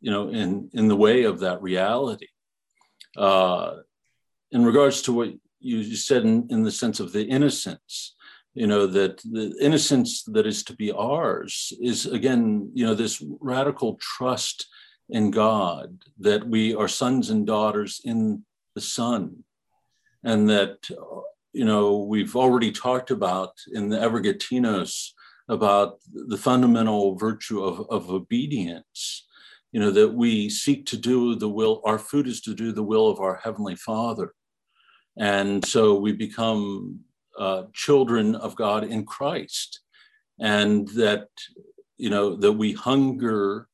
you 0.00 0.10
know, 0.10 0.28
in 0.28 0.70
in 0.74 0.88
the 0.88 0.96
way 0.96 1.24
of 1.24 1.40
that 1.40 1.62
reality. 1.62 2.28
Uh, 3.16 3.76
in 4.52 4.64
regards 4.64 5.02
to 5.02 5.12
what 5.12 5.32
you 5.60 5.96
said 5.96 6.22
in, 6.22 6.46
in 6.50 6.62
the 6.62 6.70
sense 6.70 7.00
of 7.00 7.12
the 7.12 7.24
innocence, 7.24 8.14
you 8.54 8.66
know, 8.66 8.86
that 8.86 9.18
the 9.18 9.54
innocence 9.60 10.24
that 10.24 10.46
is 10.46 10.62
to 10.64 10.74
be 10.74 10.90
ours 10.92 11.72
is 11.80 12.06
again, 12.06 12.70
you 12.74 12.84
know, 12.84 12.94
this 12.94 13.22
radical 13.40 13.96
trust 14.00 14.66
in 15.08 15.30
God 15.30 15.98
that 16.18 16.46
we 16.46 16.74
are 16.74 16.88
sons 16.88 17.30
and 17.30 17.46
daughters 17.46 18.00
in 18.04 18.44
the 18.74 18.80
Son, 18.80 19.44
and 20.24 20.48
that 20.48 20.88
you 21.52 21.64
know, 21.64 21.98
we've 21.98 22.36
already 22.36 22.70
talked 22.70 23.10
about 23.10 23.54
in 23.72 23.88
the 23.88 23.96
Evergetinos 23.96 25.10
about 25.48 25.98
the 26.12 26.36
fundamental 26.36 27.16
virtue 27.16 27.62
of, 27.62 27.86
of 27.90 28.08
obedience, 28.08 29.26
you 29.72 29.80
know, 29.80 29.90
that 29.90 30.12
we 30.12 30.48
seek 30.48 30.86
to 30.86 30.96
do 30.96 31.34
the 31.34 31.48
will, 31.48 31.82
our 31.84 31.98
food 31.98 32.28
is 32.28 32.40
to 32.42 32.54
do 32.54 32.72
the 32.72 32.82
will 32.82 33.08
of 33.08 33.20
our 33.20 33.40
Heavenly 33.42 33.74
Father. 33.74 34.34
And 35.20 35.62
so 35.64 35.94
we 35.94 36.12
become 36.12 37.00
uh, 37.38 37.64
children 37.74 38.34
of 38.34 38.56
God 38.56 38.84
in 38.84 39.04
Christ. 39.04 39.80
And 40.40 40.88
that, 40.88 41.28
you 41.98 42.08
know, 42.08 42.36
that 42.36 42.52
we 42.52 42.72
hunger 42.72 43.68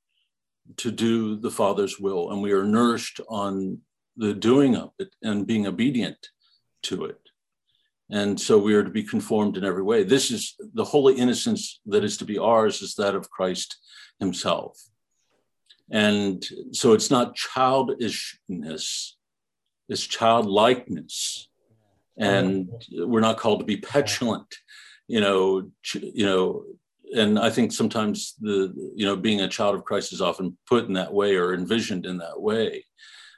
to 0.78 0.90
do 0.90 1.36
the 1.36 1.50
Father's 1.50 2.00
will 2.00 2.32
and 2.32 2.42
we 2.42 2.50
are 2.50 2.64
nourished 2.64 3.20
on 3.28 3.78
the 4.16 4.34
doing 4.34 4.74
of 4.74 4.90
it 4.98 5.14
and 5.22 5.46
being 5.46 5.68
obedient 5.68 6.30
to 6.82 7.04
it. 7.04 7.20
And 8.10 8.40
so 8.40 8.58
we 8.58 8.74
are 8.74 8.82
to 8.82 8.90
be 8.90 9.04
conformed 9.04 9.56
in 9.56 9.64
every 9.64 9.82
way. 9.84 10.02
This 10.02 10.32
is 10.32 10.56
the 10.74 10.84
holy 10.84 11.14
innocence 11.14 11.80
that 11.86 12.02
is 12.02 12.16
to 12.18 12.24
be 12.24 12.38
ours, 12.38 12.82
is 12.82 12.94
that 12.96 13.14
of 13.14 13.30
Christ 13.30 13.76
himself. 14.18 14.80
And 15.90 16.44
so 16.72 16.92
it's 16.92 17.10
not 17.10 17.36
childishness, 17.36 19.15
it's 19.88 20.06
childlikeness. 20.06 21.48
And 22.18 22.70
we're 22.92 23.20
not 23.20 23.36
called 23.36 23.60
to 23.60 23.66
be 23.66 23.76
petulant, 23.76 24.54
you 25.06 25.20
know, 25.20 25.70
you 25.94 26.24
know, 26.24 26.64
and 27.14 27.38
I 27.38 27.50
think 27.50 27.72
sometimes 27.72 28.34
the, 28.40 28.72
you 28.96 29.04
know, 29.04 29.16
being 29.16 29.42
a 29.42 29.48
child 29.48 29.74
of 29.74 29.84
Christ 29.84 30.12
is 30.12 30.22
often 30.22 30.56
put 30.68 30.86
in 30.86 30.94
that 30.94 31.12
way 31.12 31.36
or 31.36 31.54
envisioned 31.54 32.06
in 32.06 32.18
that 32.18 32.40
way. 32.40 32.84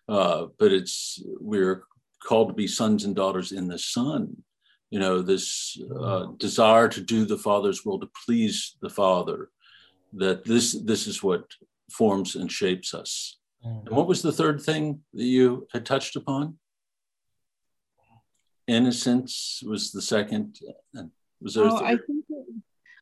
Uh, 0.09 0.47
but 0.59 0.73
it's, 0.73 1.21
we're 1.41 1.83
called 2.23 2.49
to 2.49 2.55
be 2.55 2.67
sons 2.67 3.05
and 3.05 3.15
daughters 3.15 3.53
in 3.53 3.69
the 3.69 3.79
Son 3.79 4.37
you 4.91 4.99
know 4.99 5.23
this 5.23 5.79
uh, 6.01 6.27
desire 6.39 6.89
to 6.89 7.01
do 7.01 7.25
the 7.25 7.39
father's 7.39 7.85
will 7.85 8.01
to 8.01 8.09
please 8.25 8.77
the 8.81 8.91
father 8.91 9.51
that 10.13 10.45
this 10.45 10.81
this 10.85 11.07
is 11.07 11.23
what 11.23 11.45
forms 11.91 12.37
and 12.37 12.51
shapes 12.51 12.95
us 12.95 13.39
and 13.63 13.89
what 13.89 14.07
was 14.07 14.23
the 14.23 14.33
third 14.33 14.61
thing 14.61 15.01
that 15.15 15.25
you 15.25 15.67
had 15.73 15.85
touched 15.85 16.17
upon 16.17 16.59
innocence 18.67 19.63
was 19.67 19.93
the 19.93 20.03
second 20.03 20.59
was 21.41 21.55
there 21.55 21.65
oh, 21.65 21.77
I 21.77 21.97
think 21.97 22.25
it, 22.29 22.47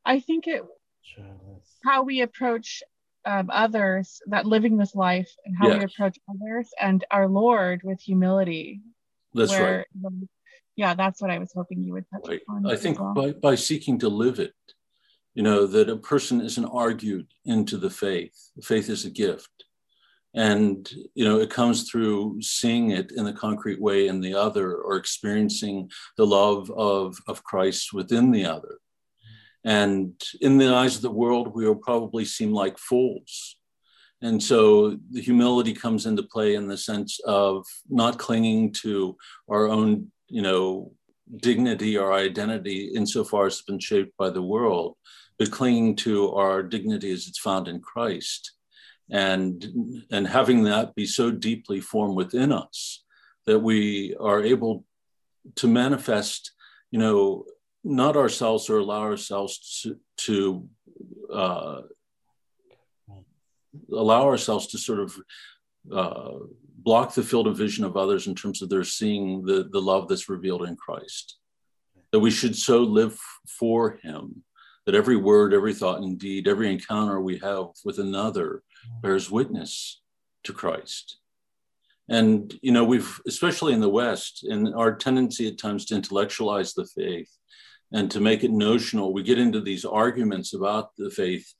I 0.04 0.20
think 0.20 0.46
it 0.46 0.62
how 1.84 2.02
we 2.02 2.20
approach 2.20 2.82
um, 3.24 3.50
others 3.52 4.20
that 4.28 4.46
living 4.46 4.76
this 4.76 4.94
life 4.94 5.30
and 5.44 5.56
how 5.56 5.68
yes. 5.68 5.78
we 5.78 5.84
approach 5.84 6.18
others 6.28 6.70
and 6.80 7.04
our 7.10 7.26
Lord 7.26 7.80
with 7.82 8.00
humility. 8.00 8.82
That's 9.34 9.50
where, 9.50 9.86
right 10.02 10.12
yeah, 10.76 10.94
that's 10.94 11.20
what 11.20 11.30
I 11.30 11.38
was 11.38 11.52
hoping 11.54 11.82
you 11.82 11.94
would 11.94 12.04
touch 12.12 12.28
right. 12.28 12.40
on. 12.48 12.66
I 12.66 12.76
think 12.76 13.00
well. 13.00 13.14
by, 13.14 13.32
by 13.32 13.54
seeking 13.54 13.98
to 14.00 14.08
live 14.08 14.38
it, 14.38 14.54
you 15.34 15.42
know, 15.42 15.66
that 15.66 15.88
a 15.88 15.96
person 15.96 16.40
isn't 16.40 16.66
argued 16.66 17.28
into 17.44 17.78
the 17.78 17.90
faith. 17.90 18.50
Faith 18.62 18.88
is 18.90 19.04
a 19.04 19.10
gift. 19.10 19.50
And, 20.36 20.88
you 21.14 21.24
know, 21.24 21.40
it 21.40 21.50
comes 21.50 21.90
through 21.90 22.42
seeing 22.42 22.90
it 22.90 23.10
in 23.12 23.24
the 23.24 23.32
concrete 23.32 23.80
way 23.80 24.06
in 24.06 24.20
the 24.20 24.34
other 24.34 24.76
or 24.76 24.96
experiencing 24.96 25.90
the 26.18 26.26
love 26.26 26.70
of, 26.70 27.16
of 27.26 27.42
Christ 27.42 27.92
within 27.92 28.30
the 28.30 28.44
other. 28.44 28.78
And 29.64 30.12
in 30.42 30.58
the 30.58 30.74
eyes 30.74 30.96
of 30.96 31.02
the 31.02 31.10
world, 31.10 31.54
we 31.54 31.66
will 31.66 31.74
probably 31.74 32.24
seem 32.24 32.52
like 32.52 32.78
fools. 32.78 33.56
And 34.22 34.42
so 34.42 34.98
the 35.10 35.20
humility 35.20 35.72
comes 35.72 36.06
into 36.06 36.22
play 36.22 36.54
in 36.54 36.68
the 36.68 36.76
sense 36.76 37.18
of 37.26 37.64
not 37.88 38.18
clinging 38.18 38.72
to 38.82 39.16
our 39.48 39.68
own 39.68 40.12
you 40.28 40.42
know, 40.42 40.92
dignity 41.38 41.96
or 41.96 42.12
identity 42.12 42.92
insofar 42.94 43.46
as 43.46 43.54
it's 43.54 43.62
been 43.62 43.78
shaped 43.78 44.16
by 44.16 44.30
the 44.30 44.42
world, 44.42 44.96
but 45.38 45.50
clinging 45.50 45.96
to 45.96 46.32
our 46.34 46.62
dignity 46.62 47.10
as 47.12 47.26
it's 47.26 47.38
found 47.38 47.68
in 47.68 47.80
Christ 47.80 48.52
and 49.10 50.04
and 50.10 50.26
having 50.26 50.64
that 50.64 50.94
be 50.94 51.06
so 51.06 51.30
deeply 51.30 51.80
formed 51.80 52.16
within 52.16 52.52
us 52.52 53.04
that 53.46 53.60
we 53.60 54.16
are 54.18 54.42
able 54.42 54.84
to 55.54 55.68
manifest 55.68 56.52
you 56.90 56.98
know 56.98 57.44
not 57.84 58.16
ourselves 58.16 58.68
or 58.68 58.78
allow 58.78 59.02
ourselves 59.02 59.82
to, 59.82 59.96
to 60.16 60.68
uh, 61.32 61.82
allow 63.92 64.24
ourselves 64.24 64.66
to 64.66 64.78
sort 64.78 64.98
of 64.98 65.16
uh, 65.92 66.32
block 66.78 67.14
the 67.14 67.22
field 67.22 67.46
of 67.46 67.56
vision 67.56 67.84
of 67.84 67.96
others 67.96 68.26
in 68.26 68.34
terms 68.34 68.60
of 68.60 68.68
their 68.68 68.82
seeing 68.82 69.44
the, 69.44 69.68
the 69.70 69.80
love 69.80 70.08
that's 70.08 70.28
revealed 70.28 70.64
in 70.64 70.74
Christ. 70.74 71.36
That 72.10 72.20
we 72.20 72.30
should 72.30 72.56
so 72.56 72.80
live 72.80 73.18
for 73.46 73.98
Him 74.02 74.42
that 74.86 74.94
every 74.94 75.16
word, 75.16 75.52
every 75.52 75.74
thought, 75.74 76.00
and 76.00 76.18
deed, 76.18 76.46
every 76.46 76.72
encounter 76.72 77.20
we 77.20 77.38
have 77.38 77.66
with 77.84 77.98
another 77.98 78.62
bears 79.02 79.30
witness 79.30 80.00
to 80.44 80.52
Christ. 80.52 81.18
And, 82.08 82.56
you 82.62 82.70
know, 82.70 82.84
we've, 82.84 83.20
especially 83.26 83.72
in 83.72 83.80
the 83.80 83.88
West, 83.88 84.44
and 84.44 84.74
our 84.74 84.94
tendency 84.94 85.48
at 85.48 85.58
times 85.58 85.84
to 85.86 85.96
intellectualize 85.96 86.72
the 86.72 86.86
faith 86.86 87.30
and 87.92 88.10
to 88.10 88.20
make 88.20 88.44
it 88.44 88.52
notional, 88.52 89.12
we 89.12 89.22
get 89.22 89.38
into 89.38 89.60
these 89.60 89.84
arguments 89.84 90.54
about 90.54 90.90
the 90.96 91.10
faith. 91.10 91.52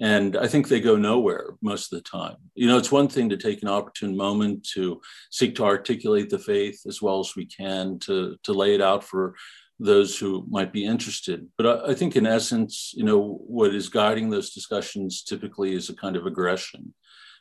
And 0.00 0.36
I 0.36 0.48
think 0.48 0.66
they 0.66 0.80
go 0.80 0.96
nowhere 0.96 1.54
most 1.60 1.92
of 1.92 1.98
the 1.98 2.08
time. 2.08 2.36
You 2.54 2.66
know, 2.66 2.78
it's 2.78 2.90
one 2.90 3.08
thing 3.08 3.28
to 3.28 3.36
take 3.36 3.62
an 3.62 3.68
opportune 3.68 4.16
moment 4.16 4.66
to 4.74 5.00
seek 5.30 5.54
to 5.56 5.64
articulate 5.64 6.30
the 6.30 6.38
faith 6.38 6.80
as 6.86 7.00
well 7.00 7.20
as 7.20 7.36
we 7.36 7.46
can, 7.46 7.98
to, 8.00 8.36
to 8.42 8.52
lay 8.52 8.74
it 8.74 8.80
out 8.80 9.04
for 9.04 9.34
those 9.78 10.18
who 10.18 10.46
might 10.48 10.72
be 10.72 10.84
interested. 10.84 11.48
But 11.56 11.66
I, 11.66 11.90
I, 11.90 11.94
think, 11.94 12.16
in 12.16 12.26
essence, 12.26 12.92
you 12.94 13.04
know, 13.04 13.40
what 13.46 13.74
is 13.74 13.88
guiding 13.88 14.30
those 14.30 14.50
discussions 14.50 15.22
typically 15.22 15.74
is 15.74 15.88
a 15.88 15.96
kind 15.96 16.16
of 16.16 16.26
aggression, 16.26 16.94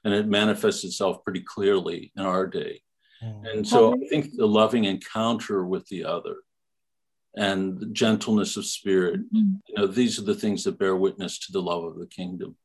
and 0.03 0.13
it 0.13 0.27
manifests 0.27 0.83
itself 0.83 1.23
pretty 1.23 1.41
clearly 1.41 2.11
in 2.17 2.25
our 2.25 2.47
day. 2.47 2.81
Mm. 3.23 3.51
And 3.51 3.67
so, 3.67 3.93
I 3.93 4.07
think 4.09 4.35
the 4.35 4.47
loving 4.47 4.85
encounter 4.85 5.65
with 5.65 5.85
the 5.87 6.05
other 6.05 6.37
and 7.35 7.79
the 7.79 7.87
gentleness 7.87 8.57
of 8.57 8.65
spirit, 8.65 9.21
mm. 9.33 9.59
you 9.67 9.75
know, 9.75 9.87
these 9.87 10.19
are 10.19 10.25
the 10.25 10.35
things 10.35 10.63
that 10.63 10.79
bear 10.79 10.95
witness 10.95 11.39
to 11.39 11.51
the 11.51 11.61
love 11.61 11.83
of 11.83 11.99
the 11.99 12.07
kingdom. 12.07 12.55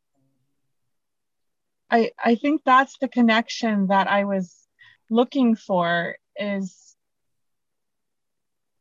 I 1.90 2.10
I 2.22 2.34
think 2.34 2.62
that's 2.64 2.98
the 2.98 3.08
connection 3.08 3.88
that 3.88 4.08
I 4.08 4.24
was 4.24 4.66
looking 5.08 5.54
for 5.54 6.16
is 6.36 6.85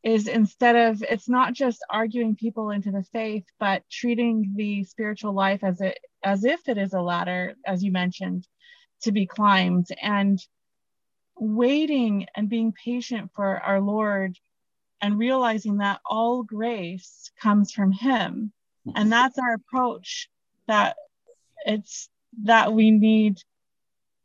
is 0.06 0.28
instead 0.28 0.76
of 0.76 1.02
it's 1.02 1.28
not 1.28 1.52
just 1.52 1.84
arguing 1.90 2.36
people 2.36 2.70
into 2.70 2.92
the 2.92 3.02
faith 3.12 3.44
but 3.58 3.82
treating 3.90 4.54
the 4.54 4.84
spiritual 4.84 5.32
life 5.32 5.64
as 5.64 5.80
it 5.80 5.98
as 6.22 6.44
if 6.44 6.68
it 6.68 6.78
is 6.78 6.92
a 6.92 7.00
ladder 7.00 7.54
as 7.66 7.82
you 7.82 7.90
mentioned 7.90 8.46
to 9.02 9.12
be 9.12 9.26
climbed. 9.26 9.88
And 10.00 10.38
waiting 11.38 12.26
and 12.34 12.48
being 12.48 12.72
patient 12.72 13.30
for 13.34 13.58
our 13.58 13.80
lord 13.80 14.38
and 15.02 15.18
realizing 15.18 15.78
that 15.78 16.00
all 16.08 16.42
grace 16.42 17.30
comes 17.40 17.72
from 17.72 17.92
him. 17.92 18.52
And 18.94 19.12
that's 19.12 19.38
our 19.38 19.54
approach 19.54 20.30
that 20.68 20.96
it's 21.66 22.08
that 22.44 22.72
we 22.72 22.90
need 22.90 23.38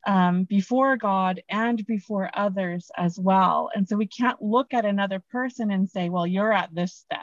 um, 0.07 0.43
before 0.43 0.97
God 0.97 1.41
and 1.49 1.85
before 1.85 2.29
others 2.33 2.89
as 2.97 3.19
well. 3.19 3.69
And 3.75 3.87
so 3.87 3.95
we 3.95 4.07
can't 4.07 4.41
look 4.41 4.73
at 4.73 4.85
another 4.85 5.21
person 5.31 5.71
and 5.71 5.89
say, 5.89 6.09
well, 6.09 6.25
you're 6.25 6.53
at 6.53 6.73
this 6.73 6.93
step. 6.93 7.19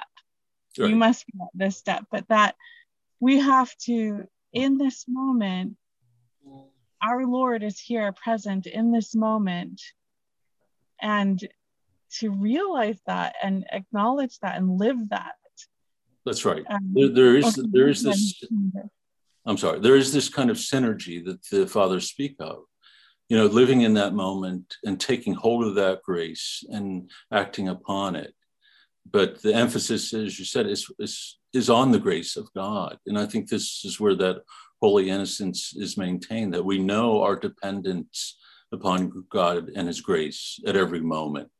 Right. 0.79 0.91
You 0.91 0.97
must 0.97 1.26
be 1.26 1.33
at 1.41 1.49
this 1.55 1.76
step. 1.76 2.05
But 2.11 2.29
that 2.29 2.55
we 3.20 3.41
have 3.41 3.74
to, 3.87 4.24
in 4.53 4.79
this 4.79 5.07
moment, 5.09 5.76
our 7.03 7.26
Lord 7.26 7.62
is 7.62 7.81
here 7.81 8.12
present 8.12 8.66
in 8.66 8.93
this 8.93 9.14
moment. 9.14 9.83
And 11.01 11.47
to 12.11 12.31
realize 12.31 12.99
that 13.07 13.35
and 13.43 13.66
acknowledge 13.70 14.39
that 14.41 14.57
and 14.57 14.79
live 14.79 14.97
that. 15.11 15.35
That's 16.24 16.45
right. 16.45 16.64
Um, 16.68 16.93
there, 16.95 17.09
there 17.09 17.37
is 17.37 17.55
there 17.72 17.89
is 17.89 18.03
this 18.03 18.43
I'm 19.47 19.57
sorry, 19.57 19.81
there 19.81 19.97
is 19.97 20.12
this 20.12 20.29
kind 20.29 20.51
of 20.51 20.59
synergy 20.59 21.24
that 21.24 21.43
the 21.51 21.66
fathers 21.66 22.09
speak 22.11 22.37
of. 22.39 22.64
You 23.29 23.37
know, 23.37 23.47
living 23.47 23.83
in 23.83 23.95
that 23.95 24.14
moment 24.14 24.76
and 24.85 24.99
taking 24.99 25.35
hold 25.35 25.64
of 25.64 25.74
that 25.74 26.03
grace 26.03 26.64
and 26.70 27.11
acting 27.33 27.68
upon 27.68 28.16
it. 28.16 28.35
But 29.11 29.43
the 29.43 29.55
emphasis, 29.55 30.12
as 30.14 30.39
you 30.39 30.45
said, 30.45 30.66
is, 30.66 30.91
is, 30.99 31.39
is 31.53 31.70
on 31.70 31.91
the 31.91 31.99
grace 31.99 32.37
of 32.37 32.53
God. 32.55 32.99
And 33.07 33.18
I 33.18 33.26
think 33.26 33.49
this 33.49 33.85
is 33.85 34.01
where 34.01 34.14
that 34.16 34.43
holy 34.81 35.11
innocence 35.11 35.74
is 35.76 35.97
maintained, 35.97 36.55
that 36.55 36.64
we 36.64 36.79
know 36.79 37.22
our 37.22 37.37
dependence 37.37 38.37
upon 38.72 39.24
God 39.31 39.70
and 39.74 39.89
His 39.89 40.01
grace 40.01 40.61
at 40.66 40.76
every 40.76 41.01
moment. 41.01 41.51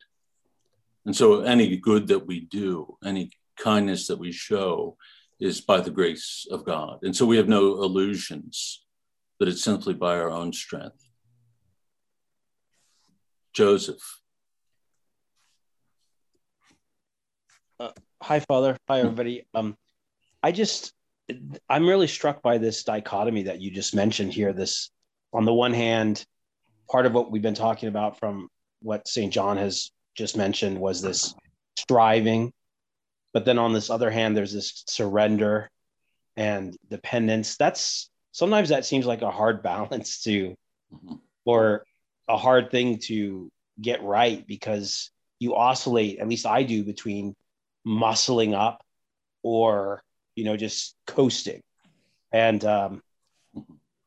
And 1.07 1.17
so 1.17 1.41
any 1.41 1.77
good 1.77 2.09
that 2.09 2.27
we 2.27 2.41
do, 2.41 2.97
any 3.05 3.31
kindness 3.59 4.07
that 4.09 4.19
we 4.19 4.31
show, 4.33 4.97
is 5.41 5.61
by 5.61 5.81
the 5.81 5.91
grace 5.91 6.47
of 6.51 6.65
God. 6.65 6.99
And 7.03 7.15
so 7.15 7.25
we 7.25 7.37
have 7.37 7.49
no 7.49 7.83
illusions 7.83 8.85
that 9.39 9.49
it's 9.49 9.63
simply 9.63 9.95
by 9.95 10.19
our 10.19 10.31
own 10.31 10.53
strength. 10.53 11.08
Joseph. 13.59 14.21
Uh, 17.81 17.91
hi, 18.23 18.39
Father. 18.39 18.77
Hi, 18.89 19.01
everybody. 19.01 19.49
Um, 19.53 19.77
I 20.45 20.53
just, 20.53 20.93
I'm 21.69 21.89
really 21.89 22.07
struck 22.07 22.41
by 22.41 22.59
this 22.59 22.85
dichotomy 22.85 23.43
that 23.43 23.61
you 23.61 23.73
just 23.73 23.97
mentioned 23.97 24.33
here. 24.33 24.53
This, 24.53 24.91
on 25.33 25.45
the 25.45 25.53
one 25.53 25.75
hand, 25.75 26.25
part 26.89 27.05
of 27.05 27.15
what 27.15 27.33
we've 27.33 27.43
been 27.43 27.55
talking 27.55 27.89
about 27.89 28.21
from 28.21 28.49
what 28.81 29.09
St. 29.09 29.33
John 29.33 29.57
has 29.57 29.91
just 30.15 30.37
mentioned 30.37 30.79
was 30.79 31.03
this 31.03 31.35
striving 31.77 32.53
but 33.33 33.45
then 33.45 33.59
on 33.59 33.73
this 33.73 33.89
other 33.89 34.11
hand 34.11 34.37
there's 34.37 34.53
this 34.53 34.83
surrender 34.89 35.71
and 36.37 36.77
dependence 36.91 37.57
that's 37.57 38.11
sometimes 38.33 38.71
that 38.71 38.85
seems 38.85 39.07
like 39.07 39.23
a 39.23 39.31
hard 39.31 39.63
balance 39.65 40.23
to 40.23 40.57
mm-hmm. 40.93 41.15
or 41.45 41.85
a 42.29 42.37
hard 42.37 42.71
thing 42.71 42.99
to 42.99 43.51
get 43.81 44.03
right 44.03 44.47
because 44.47 45.11
you 45.39 45.55
oscillate 45.55 46.19
at 46.19 46.29
least 46.29 46.47
i 46.47 46.63
do 46.63 46.85
between 46.85 47.35
muscling 47.87 48.55
up 48.55 48.83
or 49.43 50.03
you 50.35 50.45
know 50.45 50.57
just 50.57 50.95
coasting 51.07 51.63
and 52.33 52.65
um 52.65 53.03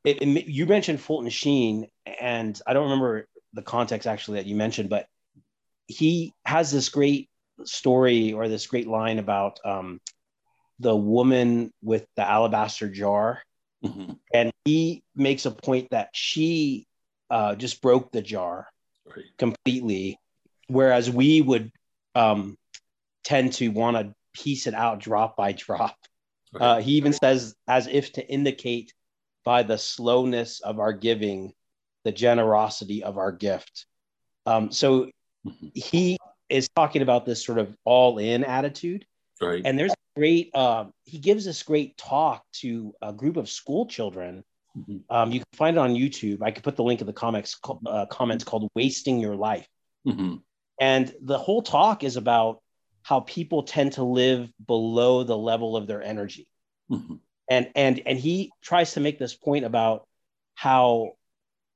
it, 0.04 0.22
it, 0.22 0.46
you 0.46 0.66
mentioned 0.66 1.00
fulton 1.00 1.30
sheen 1.30 1.88
and 2.20 2.62
i 2.68 2.74
don't 2.74 2.84
remember 2.84 3.28
the 3.54 3.62
context 3.62 4.08
actually 4.08 4.38
that 4.40 4.46
you 4.46 4.56
mentioned 4.56 4.90
but 4.90 5.08
he 5.88 6.34
has 6.46 6.72
this 6.72 6.90
great 6.90 7.30
story 7.66 8.34
or 8.34 8.48
this 8.48 8.68
great 8.68 8.88
line 8.88 9.20
about 9.20 9.60
um, 9.66 10.00
the 10.80 10.96
woman 10.96 11.72
with 11.82 12.06
the 12.16 12.28
alabaster 12.28 12.90
jar. 12.90 13.42
Mm-hmm. 13.84 14.14
And 14.34 14.52
he 14.66 15.04
makes 15.16 15.46
a 15.46 15.52
point 15.52 15.90
that 15.92 16.10
she 16.14 16.88
uh, 17.32 17.56
just 17.56 17.82
broke 17.82 18.12
the 18.12 18.22
jar 18.22 18.68
right. 19.08 19.26
completely, 19.40 20.20
whereas 20.68 21.10
we 21.10 21.42
would 21.42 21.72
um, 22.14 22.58
tend 23.24 23.54
to 23.54 23.70
want 23.70 23.98
to 23.98 24.14
piece 24.34 24.68
it 24.68 24.74
out 24.74 25.00
drop 25.00 25.38
by 25.38 25.54
drop. 25.54 25.96
Right. 26.54 26.62
Uh, 26.62 26.80
he 26.82 26.94
even 26.94 27.14
says, 27.14 27.56
as 27.68 27.88
if 27.88 28.12
to 28.14 28.28
indicate 28.28 28.94
by 29.46 29.64
the 29.64 29.78
slowness 29.78 30.60
of 30.60 30.80
our 30.80 30.94
giving, 30.94 31.54
the 32.04 32.12
generosity 32.12 33.04
of 33.04 33.18
our 33.18 33.32
gift. 33.32 33.86
Um, 34.46 34.72
so 34.72 35.10
mm-hmm. 35.48 35.68
he 35.74 36.18
is 36.50 36.68
talking 36.76 37.02
about 37.02 37.26
this 37.26 37.46
sort 37.46 37.58
of 37.58 37.74
all 37.86 38.18
in 38.18 38.44
attitude. 38.44 39.06
Right. 39.42 39.62
And 39.64 39.80
there's 39.80 39.92
a 39.94 40.20
great, 40.20 40.54
um, 40.54 40.94
he 41.06 41.18
gives 41.18 41.46
this 41.46 41.64
great 41.64 41.98
talk 41.98 42.44
to 42.60 42.94
a 43.02 43.14
group 43.14 43.38
of 43.38 43.50
school 43.50 43.86
children. 43.86 44.44
Mm-hmm. 44.78 44.98
Um, 45.14 45.32
you 45.32 45.40
can 45.40 45.46
find 45.54 45.78
it 45.78 45.80
on 45.80 45.94
YouTube. 45.94 46.42
I 46.42 46.52
could 46.52 46.64
put 46.64 46.76
the 46.76 46.84
link 46.84 47.02
in 47.02 47.08
the 47.08 47.14
comics 47.14 47.58
uh, 47.86 48.06
comments 48.06 48.44
called 48.44 48.70
"Wasting 48.74 49.20
Your 49.20 49.36
Life," 49.36 49.68
mm-hmm. 50.08 50.36
and 50.80 51.14
the 51.22 51.38
whole 51.38 51.62
talk 51.62 52.04
is 52.04 52.16
about 52.16 52.62
how 53.04 53.22
people 53.22 53.64
tend 53.64 53.94
to 53.94 54.04
live 54.04 54.50
below 54.66 55.24
the 55.24 55.38
level 55.38 55.76
of 55.76 55.88
their 55.88 56.02
energy, 56.02 56.48
mm-hmm. 56.90 57.16
and 57.50 57.70
and 57.76 58.02
and 58.06 58.18
he 58.18 58.52
tries 58.62 58.94
to 58.94 59.02
make 59.02 59.20
this 59.20 59.36
point 59.36 59.66
about 59.66 60.08
how 60.56 61.14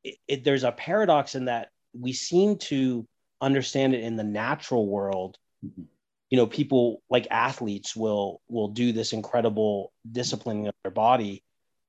it, 0.04 0.16
it, 0.28 0.44
there's 0.44 0.64
a 0.64 0.72
paradox 0.72 1.36
in 1.36 1.46
that 1.46 1.70
we 1.94 2.14
seem 2.14 2.58
to 2.58 3.06
understand 3.42 3.94
it 3.94 4.04
in 4.04 4.16
the 4.16 4.24
natural 4.24 4.88
world 4.88 5.38
mm-hmm. 5.66 5.84
you 6.30 6.38
know 6.38 6.48
people 6.48 7.02
like 7.10 7.28
athletes 7.32 7.96
will 7.96 8.42
will 8.48 8.70
do 8.70 8.92
this 8.92 9.12
incredible 9.12 9.92
disciplining 10.10 10.68
of 10.68 10.74
their 10.84 10.92
body 10.92 11.44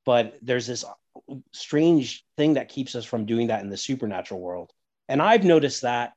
but 0.07 0.39
there's 0.41 0.67
this 0.67 0.85
strange 1.53 2.25
thing 2.37 2.55
that 2.55 2.69
keeps 2.69 2.95
us 2.95 3.05
from 3.05 3.27
doing 3.27 3.49
that 3.49 3.63
in 3.63 3.69
the 3.69 3.77
supernatural 3.77 4.41
world 4.41 4.71
and 5.09 5.21
i've 5.21 5.45
noticed 5.45 5.83
that 5.83 6.13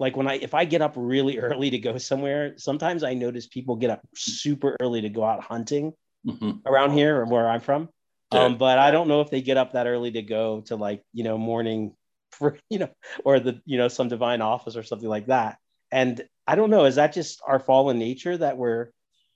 like 0.00 0.16
when 0.16 0.26
i 0.26 0.34
if 0.34 0.54
i 0.54 0.64
get 0.64 0.82
up 0.82 0.94
really 0.96 1.38
early 1.46 1.70
to 1.70 1.78
go 1.78 1.98
somewhere 1.98 2.54
sometimes 2.56 3.04
i 3.04 3.14
notice 3.14 3.46
people 3.46 3.76
get 3.76 3.90
up 3.90 4.00
super 4.14 4.76
early 4.80 5.00
to 5.00 5.08
go 5.08 5.24
out 5.24 5.42
hunting 5.42 5.92
mm-hmm. 6.26 6.52
around 6.66 6.92
here 6.92 7.20
or 7.20 7.26
where 7.26 7.48
I'm 7.48 7.60
from. 7.60 7.88
Yeah. 8.32 8.44
Um, 8.44 8.58
but 8.58 8.78
I 8.78 8.90
don't 8.90 9.08
know 9.08 9.20
if 9.20 9.30
they 9.30 9.42
get 9.42 9.56
up 9.56 9.72
that 9.72 9.86
early 9.86 10.10
to 10.12 10.22
go 10.22 10.62
to 10.62 10.76
like, 10.76 11.02
you 11.12 11.24
know, 11.24 11.38
morning 11.38 11.94
for, 12.32 12.58
you 12.68 12.80
know, 12.80 12.90
or 13.24 13.38
the, 13.38 13.60
you 13.64 13.78
know, 13.78 13.88
some 13.88 14.08
divine 14.08 14.40
office 14.40 14.76
or 14.76 14.82
something 14.82 15.08
like 15.08 15.26
that. 15.26 15.58
And 15.92 16.20
I 16.46 16.56
don't 16.56 16.70
know, 16.70 16.84
is 16.84 16.96
that 16.96 17.12
just 17.12 17.40
our 17.46 17.60
fallen 17.60 17.98
nature 17.98 18.36
that 18.36 18.56
we're, 18.56 18.90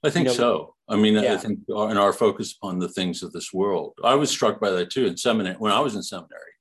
I 0.04 0.10
think 0.10 0.28
you 0.28 0.32
know, 0.32 0.36
so. 0.36 0.74
I 0.88 0.96
mean, 0.96 1.14
yeah. 1.14 1.34
I 1.34 1.36
think 1.36 1.60
in 1.68 1.76
our 1.76 2.12
focus 2.12 2.54
upon 2.54 2.78
the 2.78 2.88
things 2.88 3.22
of 3.22 3.32
this 3.32 3.52
world, 3.52 3.94
I 4.02 4.14
was 4.14 4.30
struck 4.30 4.60
by 4.60 4.70
that 4.70 4.90
too 4.90 5.06
in 5.06 5.16
seminary. 5.16 5.56
When 5.56 5.72
I 5.72 5.80
was 5.80 5.96
in 5.96 6.02
seminary, 6.02 6.52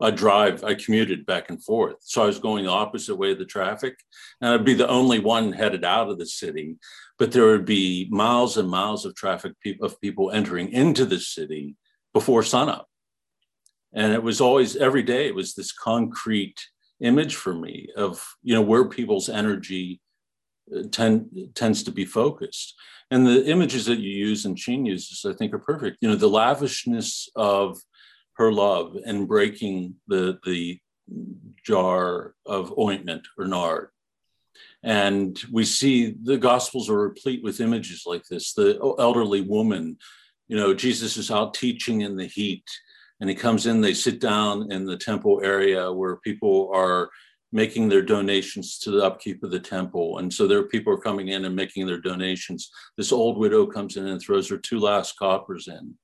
I 0.00 0.10
drive, 0.10 0.64
I 0.64 0.74
commuted 0.74 1.26
back 1.26 1.50
and 1.50 1.62
forth. 1.62 1.96
So 2.00 2.22
I 2.22 2.26
was 2.26 2.38
going 2.38 2.64
the 2.64 2.70
opposite 2.70 3.16
way 3.16 3.32
of 3.32 3.38
the 3.38 3.44
traffic, 3.44 3.96
and 4.40 4.52
I'd 4.52 4.64
be 4.64 4.74
the 4.74 4.88
only 4.88 5.18
one 5.18 5.52
headed 5.52 5.84
out 5.84 6.08
of 6.08 6.18
the 6.18 6.26
city. 6.26 6.76
But 7.18 7.32
there 7.32 7.46
would 7.46 7.64
be 7.64 8.08
miles 8.10 8.56
and 8.56 8.68
miles 8.68 9.04
of 9.04 9.14
traffic 9.14 9.52
of 9.80 10.00
people 10.00 10.30
entering 10.30 10.70
into 10.72 11.04
the 11.04 11.20
city 11.20 11.76
before 12.12 12.42
sunup. 12.42 12.88
And 13.92 14.12
it 14.12 14.22
was 14.22 14.40
always 14.40 14.74
every 14.76 15.02
day, 15.02 15.28
it 15.28 15.34
was 15.34 15.54
this 15.54 15.72
concrete 15.72 16.60
image 17.00 17.36
for 17.36 17.54
me 17.54 17.88
of, 17.96 18.24
you 18.42 18.54
know, 18.54 18.62
where 18.62 18.88
people's 18.88 19.28
energy 19.28 20.00
tend, 20.90 21.50
tends 21.54 21.82
to 21.84 21.90
be 21.90 22.04
focused. 22.04 22.74
And 23.10 23.26
the 23.26 23.44
images 23.46 23.86
that 23.86 23.98
you 23.98 24.10
use 24.10 24.44
and 24.44 24.58
Sheen 24.58 24.86
uses, 24.86 25.24
I 25.28 25.34
think, 25.34 25.52
are 25.52 25.58
perfect. 25.58 25.98
You 26.00 26.08
know, 26.08 26.16
the 26.16 26.28
lavishness 26.28 27.28
of 27.36 27.78
her 28.36 28.52
love 28.52 28.96
and 29.04 29.28
breaking 29.28 29.96
the 30.08 30.38
the 30.44 30.78
jar 31.64 32.34
of 32.46 32.76
ointment 32.78 33.26
or 33.38 33.46
nard. 33.46 33.88
And 34.82 35.40
we 35.50 35.64
see 35.64 36.14
the 36.22 36.36
Gospels 36.36 36.90
are 36.90 36.98
replete 36.98 37.42
with 37.42 37.60
images 37.60 38.04
like 38.06 38.24
this. 38.24 38.52
The 38.52 38.78
elderly 38.98 39.40
woman, 39.40 39.98
you 40.48 40.56
know, 40.56 40.74
Jesus 40.74 41.16
is 41.16 41.30
out 41.30 41.54
teaching 41.54 42.02
in 42.02 42.16
the 42.16 42.26
heat, 42.26 42.64
and 43.20 43.30
he 43.30 43.36
comes 43.36 43.66
in, 43.66 43.80
they 43.80 43.94
sit 43.94 44.20
down 44.20 44.70
in 44.70 44.84
the 44.84 44.96
temple 44.96 45.40
area 45.42 45.90
where 45.92 46.16
people 46.16 46.70
are 46.74 47.10
making 47.54 47.88
their 47.88 48.02
donations 48.02 48.78
to 48.80 48.90
the 48.90 49.02
upkeep 49.02 49.42
of 49.42 49.50
the 49.50 49.60
temple. 49.60 50.18
And 50.18 50.30
so 50.30 50.46
there 50.46 50.58
are 50.58 50.64
people 50.64 50.92
are 50.92 50.98
coming 50.98 51.28
in 51.28 51.46
and 51.46 51.56
making 51.56 51.86
their 51.86 52.00
donations. 52.00 52.70
This 52.98 53.12
old 53.12 53.38
widow 53.38 53.64
comes 53.64 53.96
in 53.96 54.06
and 54.08 54.20
throws 54.20 54.50
her 54.50 54.58
two 54.58 54.80
last 54.80 55.16
coppers 55.16 55.68
in 55.68 55.94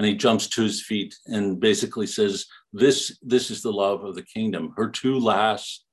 and 0.00 0.06
he 0.06 0.14
jumps 0.14 0.46
to 0.48 0.62
his 0.62 0.82
feet 0.82 1.14
and 1.26 1.60
basically 1.60 2.06
says, 2.06 2.46
"This 2.72 3.18
this 3.22 3.50
is 3.50 3.60
the 3.60 3.70
love 3.70 4.02
of 4.02 4.14
the 4.14 4.22
kingdom." 4.22 4.72
Her 4.74 4.88
two 4.88 5.18
last, 5.18 5.84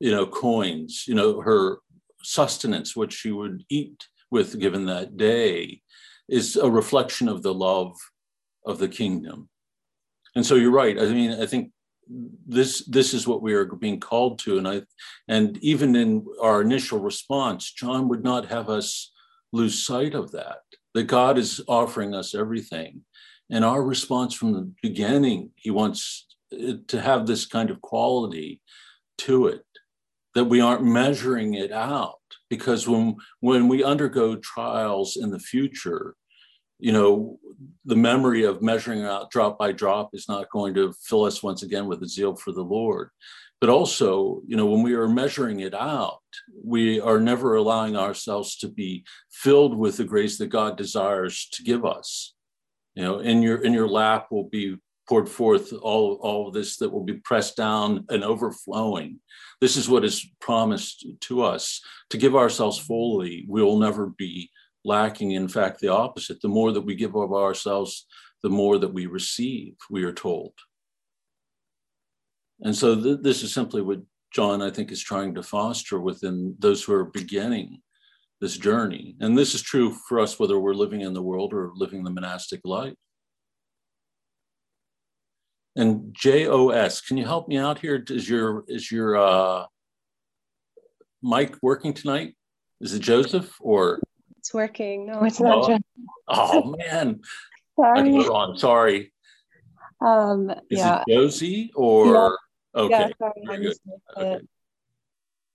you 0.00 0.10
know, 0.10 0.26
coins, 0.26 1.04
you 1.06 1.14
know, 1.14 1.38
her 1.42 1.80
sustenance, 2.22 2.96
what 2.96 3.12
she 3.12 3.30
would 3.30 3.64
eat 3.68 4.08
with 4.30 4.58
given 4.58 4.86
that 4.86 5.18
day, 5.18 5.82
is 6.30 6.56
a 6.56 6.70
reflection 6.70 7.28
of 7.28 7.42
the 7.42 7.52
love 7.52 7.94
of 8.64 8.78
the 8.78 8.88
kingdom. 8.88 9.50
And 10.34 10.46
so 10.46 10.54
you're 10.54 10.70
right. 10.70 10.98
I 10.98 11.04
mean, 11.08 11.32
I 11.32 11.44
think 11.44 11.72
this 12.46 12.84
this 12.86 13.14
is 13.14 13.26
what 13.26 13.42
we 13.42 13.54
are 13.54 13.64
being 13.64 14.00
called 14.00 14.38
to. 14.40 14.58
And 14.58 14.68
i 14.68 14.82
and 15.28 15.58
even 15.58 15.96
in 15.96 16.26
our 16.40 16.60
initial 16.60 17.00
response 17.00 17.72
john 17.72 18.08
would 18.08 18.24
not 18.24 18.46
have 18.46 18.68
us 18.68 19.12
lose 19.52 19.84
sight 19.84 20.14
of 20.14 20.32
that 20.32 20.58
that 20.94 21.04
god 21.04 21.38
is 21.38 21.60
offering 21.68 22.14
us 22.14 22.34
everything. 22.34 23.02
And 23.50 23.64
our 23.64 23.82
response 23.82 24.34
from 24.34 24.52
the 24.52 24.72
beginning, 24.82 25.50
he 25.56 25.70
wants 25.70 26.26
to 26.88 27.00
have 27.00 27.26
this 27.26 27.46
kind 27.46 27.70
of 27.70 27.80
quality 27.80 28.60
to 29.18 29.46
it 29.48 29.64
that 30.34 30.44
we 30.44 30.60
aren't 30.60 30.84
measuring 30.84 31.54
it 31.54 31.72
out. 31.72 32.18
Because 32.48 32.88
when 32.88 33.16
when 33.40 33.68
we 33.68 33.84
undergo 33.84 34.36
trials 34.36 35.16
in 35.16 35.30
the 35.30 35.38
future 35.38 36.14
you 36.82 36.90
know 36.90 37.38
the 37.84 37.96
memory 37.96 38.42
of 38.44 38.60
measuring 38.60 39.04
out 39.04 39.30
drop 39.30 39.56
by 39.56 39.70
drop 39.70 40.10
is 40.14 40.28
not 40.28 40.50
going 40.50 40.74
to 40.74 40.92
fill 41.04 41.24
us 41.24 41.42
once 41.42 41.62
again 41.62 41.86
with 41.86 42.02
a 42.02 42.08
zeal 42.08 42.34
for 42.34 42.52
the 42.52 42.62
lord. 42.62 43.08
But 43.60 43.70
also 43.70 44.42
you 44.48 44.56
know 44.56 44.66
when 44.66 44.82
we 44.82 44.94
are 44.94 45.08
measuring 45.08 45.60
it 45.60 45.74
out 45.74 46.18
we 46.64 47.00
are 47.00 47.20
never 47.20 47.54
allowing 47.54 47.96
ourselves 47.96 48.56
to 48.58 48.68
be 48.68 49.04
filled 49.30 49.78
with 49.78 49.96
the 49.96 50.04
grace 50.04 50.38
that 50.38 50.48
god 50.48 50.76
desires 50.76 51.48
to 51.52 51.62
give 51.62 51.84
us. 51.86 52.34
You 52.96 53.04
know 53.04 53.20
in 53.20 53.42
your 53.42 53.58
in 53.62 53.72
your 53.72 53.88
lap 53.88 54.26
will 54.32 54.48
be 54.48 54.76
poured 55.08 55.28
forth 55.28 55.72
all 55.72 56.18
all 56.20 56.48
of 56.48 56.54
this 56.54 56.78
that 56.78 56.90
will 56.90 57.04
be 57.04 57.20
pressed 57.30 57.56
down 57.56 58.06
and 58.08 58.24
overflowing. 58.24 59.20
This 59.60 59.76
is 59.76 59.88
what 59.88 60.04
is 60.04 60.26
promised 60.40 61.06
to 61.28 61.42
us. 61.42 61.80
To 62.10 62.16
give 62.18 62.34
ourselves 62.34 62.76
fully 62.76 63.46
we 63.48 63.62
will 63.62 63.78
never 63.78 64.08
be 64.08 64.50
lacking 64.84 65.32
in 65.32 65.48
fact 65.48 65.80
the 65.80 65.88
opposite 65.88 66.40
the 66.40 66.48
more 66.48 66.72
that 66.72 66.80
we 66.80 66.94
give 66.94 67.14
of 67.14 67.32
ourselves 67.32 68.06
the 68.42 68.50
more 68.50 68.78
that 68.78 68.92
we 68.92 69.06
receive 69.06 69.74
we 69.90 70.02
are 70.04 70.12
told 70.12 70.52
and 72.60 72.74
so 72.74 73.00
th- 73.00 73.20
this 73.22 73.42
is 73.42 73.52
simply 73.52 73.82
what 73.82 74.00
john 74.32 74.60
i 74.62 74.70
think 74.70 74.90
is 74.90 75.02
trying 75.02 75.34
to 75.34 75.42
foster 75.42 76.00
within 76.00 76.54
those 76.58 76.82
who 76.82 76.92
are 76.92 77.04
beginning 77.04 77.80
this 78.42 78.58
journey. 78.58 79.14
And 79.20 79.38
this 79.38 79.54
is 79.54 79.62
true 79.62 79.94
for 80.08 80.18
us 80.18 80.38
whether 80.38 80.58
we're 80.58 80.74
living 80.74 81.00
in 81.00 81.14
the 81.14 81.22
world 81.22 81.54
or 81.54 81.70
living 81.76 82.02
the 82.02 82.10
monastic 82.10 82.60
life. 82.64 82.96
And 85.76 86.12
JOS, 86.12 87.00
can 87.00 87.16
you 87.16 87.24
help 87.24 87.48
me 87.48 87.56
out 87.56 87.78
here? 87.78 88.04
Is 88.10 88.28
your 88.28 88.64
is 88.68 88.90
your 88.90 89.16
uh, 89.16 89.64
mic 91.22 91.56
working 91.62 91.94
tonight? 91.94 92.34
Is 92.82 92.92
it 92.92 93.00
Joseph 93.00 93.56
or? 93.60 94.00
It's 94.42 94.52
working. 94.52 95.06
No, 95.06 95.24
it's 95.24 95.40
not. 95.40 95.70
Oh, 95.70 95.78
oh 96.28 96.76
man, 96.76 97.20
sorry. 97.76 98.00
I 98.00 98.28
on. 98.28 98.58
Sorry. 98.58 99.12
Um, 100.00 100.50
is 100.68 100.78
yeah. 100.78 101.02
it 101.06 101.12
Josie 101.12 101.70
or? 101.74 102.06
Yeah. 102.06 102.30
Okay. 102.74 103.12
Yeah, 103.20 103.70
okay. 104.16 104.40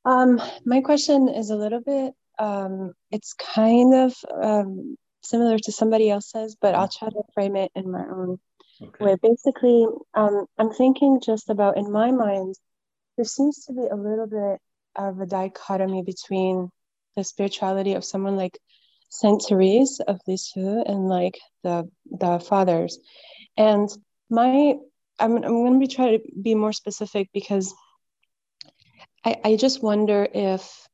Um, 0.06 0.42
my 0.66 0.82
question 0.82 1.28
is 1.28 1.50
a 1.50 1.56
little 1.56 1.82
bit 1.82 2.14
um, 2.40 2.94
it's 3.12 3.34
kind 3.34 3.94
of 3.94 4.16
um, 4.42 4.98
similar 5.22 5.58
to 5.60 5.72
somebody 5.72 6.10
else's, 6.10 6.56
but 6.60 6.76
I'll 6.76 6.88
try 6.88 7.10
to 7.10 7.24
frame 7.34 7.56
it 7.56 7.72
in 7.76 7.92
my 7.92 8.04
own 8.06 8.40
okay. 8.82 9.06
way. 9.06 9.16
Basically, 9.22 9.86
um, 10.14 10.46
I'm 10.58 10.72
thinking 10.72 11.22
just 11.24 11.50
about 11.50 11.78
in 11.78 11.92
my 11.92 12.12
mind, 12.12 12.56
there 13.16 13.26
seems 13.26 13.66
to 13.66 13.74
be 13.74 13.88
a 13.92 13.96
little 13.96 14.28
bit 14.28 14.60
of 14.96 15.20
a 15.20 15.26
dichotomy 15.26 16.04
between 16.04 16.70
the 17.16 17.24
spirituality 17.24 17.94
of 17.94 18.06
someone 18.06 18.36
like 18.36 18.60
Saint 19.10 19.42
Therese 19.42 20.00
of 20.00 20.20
Lisieux 20.28 20.84
and 20.86 21.08
like 21.08 21.40
the 21.64 21.90
the 22.12 22.40
fathers, 22.40 23.00
and 23.56 23.90
my 24.30 24.76
I'm 25.20 25.36
I'm 25.38 25.42
going 25.42 25.74
to 25.74 25.80
be 25.80 25.88
trying 25.88 26.20
to 26.20 26.24
be 26.42 26.56
more 26.56 26.74
specific 26.74 27.30
because 27.34 27.74
I 29.26 29.38
I 29.44 29.56
just 29.56 29.82
wonder 29.82 30.28
if 30.32 30.88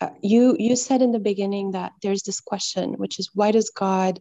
uh, 0.00 0.10
you 0.22 0.56
you 0.58 0.76
said 0.76 1.02
in 1.02 1.12
the 1.12 1.18
beginning 1.18 1.72
that 1.72 1.92
there's 2.02 2.22
this 2.22 2.40
question 2.40 2.94
which 2.94 3.18
is 3.18 3.30
why 3.34 3.50
does 3.50 3.70
god 3.70 4.20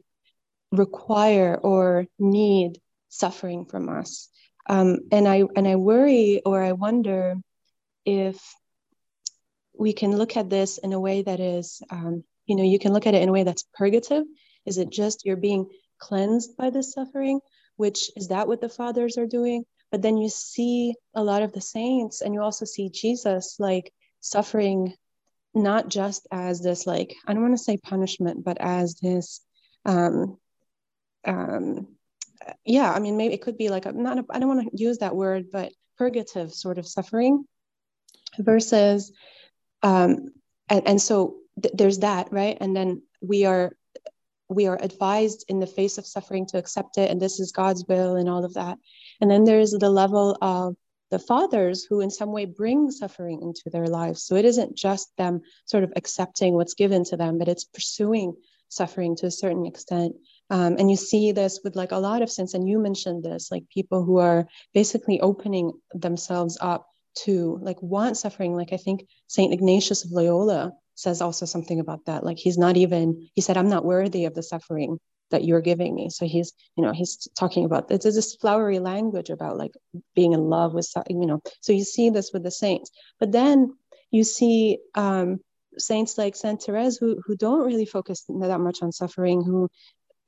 require 0.71 1.55
or 1.55 2.05
need 2.19 2.79
suffering 3.09 3.65
from 3.65 3.89
us? 3.89 4.29
Um, 4.69 4.99
and 5.11 5.27
i 5.27 5.43
and 5.55 5.67
i 5.67 5.75
worry 5.75 6.41
or 6.45 6.61
i 6.61 6.73
wonder 6.73 7.35
if 8.05 8.37
we 9.77 9.93
can 9.93 10.17
look 10.17 10.35
at 10.35 10.49
this 10.49 10.77
in 10.77 10.93
a 10.93 10.99
way 10.99 11.21
that 11.21 11.39
is 11.39 11.81
um, 11.89 12.23
you 12.47 12.55
know 12.55 12.63
you 12.63 12.79
can 12.79 12.93
look 12.93 13.05
at 13.05 13.13
it 13.13 13.21
in 13.21 13.29
a 13.29 13.31
way 13.31 13.43
that's 13.43 13.65
purgative. 13.75 14.23
Is 14.65 14.77
it 14.77 14.89
just 14.89 15.25
you're 15.25 15.37
being 15.37 15.69
cleansed 15.99 16.57
by 16.57 16.69
this 16.69 16.93
suffering 16.93 17.39
which 17.77 18.11
is 18.15 18.29
that 18.29 18.47
what 18.47 18.59
the 18.59 18.69
fathers 18.69 19.17
are 19.17 19.27
doing? 19.27 19.63
But 19.91 20.01
then 20.01 20.17
you 20.17 20.29
see 20.29 20.95
a 21.15 21.23
lot 21.23 21.43
of 21.43 21.53
the 21.53 21.61
saints 21.61 22.21
and 22.21 22.33
you 22.33 22.41
also 22.41 22.65
see 22.65 22.89
jesus 22.89 23.55
like 23.57 23.93
suffering 24.19 24.93
not 25.53 25.87
just 25.87 26.27
as 26.31 26.61
this 26.61 26.85
like 26.85 27.15
i 27.25 27.33
don't 27.33 27.41
want 27.41 27.57
to 27.57 27.63
say 27.63 27.77
punishment 27.77 28.43
but 28.43 28.57
as 28.59 28.95
this 28.95 29.41
um 29.85 30.37
um 31.25 31.87
yeah 32.65 32.91
i 32.91 32.99
mean 32.99 33.17
maybe 33.17 33.33
it 33.33 33.41
could 33.41 33.57
be 33.57 33.69
like 33.69 33.85
a, 33.85 33.91
not 33.93 34.25
i 34.29 34.39
don't 34.39 34.49
want 34.49 34.69
to 34.69 34.83
use 34.83 34.97
that 34.97 35.15
word 35.15 35.45
but 35.51 35.71
purgative 35.97 36.53
sort 36.53 36.77
of 36.77 36.87
suffering 36.87 37.45
versus 38.39 39.11
um 39.83 40.29
and, 40.69 40.85
and 40.85 41.01
so 41.01 41.37
th- 41.61 41.73
there's 41.75 41.99
that 41.99 42.31
right 42.31 42.57
and 42.61 42.75
then 42.75 43.01
we 43.21 43.45
are 43.45 43.75
we 44.49 44.65
are 44.67 44.79
advised 44.81 45.43
in 45.49 45.59
the 45.59 45.67
face 45.67 45.97
of 45.97 46.05
suffering 46.05 46.45
to 46.45 46.57
accept 46.57 46.97
it 46.97 47.11
and 47.11 47.21
this 47.21 47.39
is 47.39 47.51
god's 47.51 47.85
will 47.87 48.15
and 48.15 48.29
all 48.29 48.45
of 48.45 48.53
that 48.53 48.77
and 49.21 49.29
then 49.29 49.43
there's 49.43 49.71
the 49.71 49.89
level 49.89 50.37
of 50.41 50.75
the 51.09 51.19
fathers 51.19 51.85
who 51.85 52.01
in 52.01 52.09
some 52.09 52.31
way 52.31 52.45
bring 52.45 52.91
suffering 52.91 53.41
into 53.41 53.69
their 53.69 53.87
lives. 53.87 54.23
So 54.23 54.35
it 54.35 54.45
isn't 54.45 54.75
just 54.75 55.15
them 55.17 55.41
sort 55.65 55.83
of 55.83 55.93
accepting 55.95 56.53
what's 56.53 56.73
given 56.73 57.03
to 57.05 57.17
them, 57.17 57.37
but 57.37 57.47
it's 57.47 57.63
pursuing 57.63 58.35
suffering 58.69 59.15
to 59.17 59.27
a 59.27 59.31
certain 59.31 59.65
extent. 59.65 60.15
Um, 60.49 60.75
and 60.77 60.91
you 60.91 60.97
see 60.97 61.31
this 61.31 61.61
with 61.63 61.75
like 61.75 61.91
a 61.91 61.97
lot 61.97 62.21
of 62.21 62.31
sense, 62.31 62.53
and 62.53 62.67
you 62.67 62.79
mentioned 62.79 63.23
this, 63.23 63.51
like 63.51 63.69
people 63.69 64.03
who 64.03 64.17
are 64.17 64.47
basically 64.73 65.21
opening 65.21 65.71
themselves 65.93 66.57
up 66.59 66.87
to 67.23 67.57
like 67.61 67.81
want 67.81 68.17
suffering. 68.17 68.55
Like 68.55 68.73
I 68.73 68.77
think 68.77 69.07
Saint 69.27 69.53
Ignatius 69.53 70.03
of 70.03 70.11
Loyola 70.11 70.73
says 70.97 71.21
also 71.21 71.45
something 71.45 71.79
about 71.79 72.05
that. 72.05 72.23
Like 72.23 72.37
he's 72.37 72.57
not 72.57 72.75
even, 72.75 73.29
he 73.33 73.41
said, 73.41 73.55
I'm 73.55 73.69
not 73.69 73.85
worthy 73.85 74.25
of 74.25 74.33
the 74.33 74.43
suffering 74.43 74.99
that 75.29 75.43
you're 75.43 75.61
giving 75.61 75.93
me 75.93 76.09
so 76.09 76.25
he's 76.25 76.53
you 76.75 76.83
know 76.83 76.93
he's 76.93 77.27
talking 77.37 77.65
about 77.65 77.87
this 77.87 78.03
this 78.03 78.35
flowery 78.35 78.79
language 78.79 79.29
about 79.29 79.57
like 79.57 79.73
being 80.15 80.33
in 80.33 80.39
love 80.39 80.73
with 80.73 80.89
you 81.09 81.25
know 81.25 81.41
so 81.61 81.73
you 81.73 81.83
see 81.83 82.09
this 82.09 82.31
with 82.33 82.43
the 82.43 82.51
saints 82.51 82.91
but 83.19 83.31
then 83.31 83.75
you 84.11 84.23
see 84.23 84.79
um 84.95 85.37
saints 85.77 86.17
like 86.17 86.35
saint 86.35 86.61
therese 86.61 86.97
who 86.97 87.21
who 87.25 87.35
don't 87.35 87.65
really 87.65 87.85
focus 87.85 88.23
that 88.27 88.59
much 88.59 88.81
on 88.81 88.91
suffering 88.91 89.43
who 89.43 89.67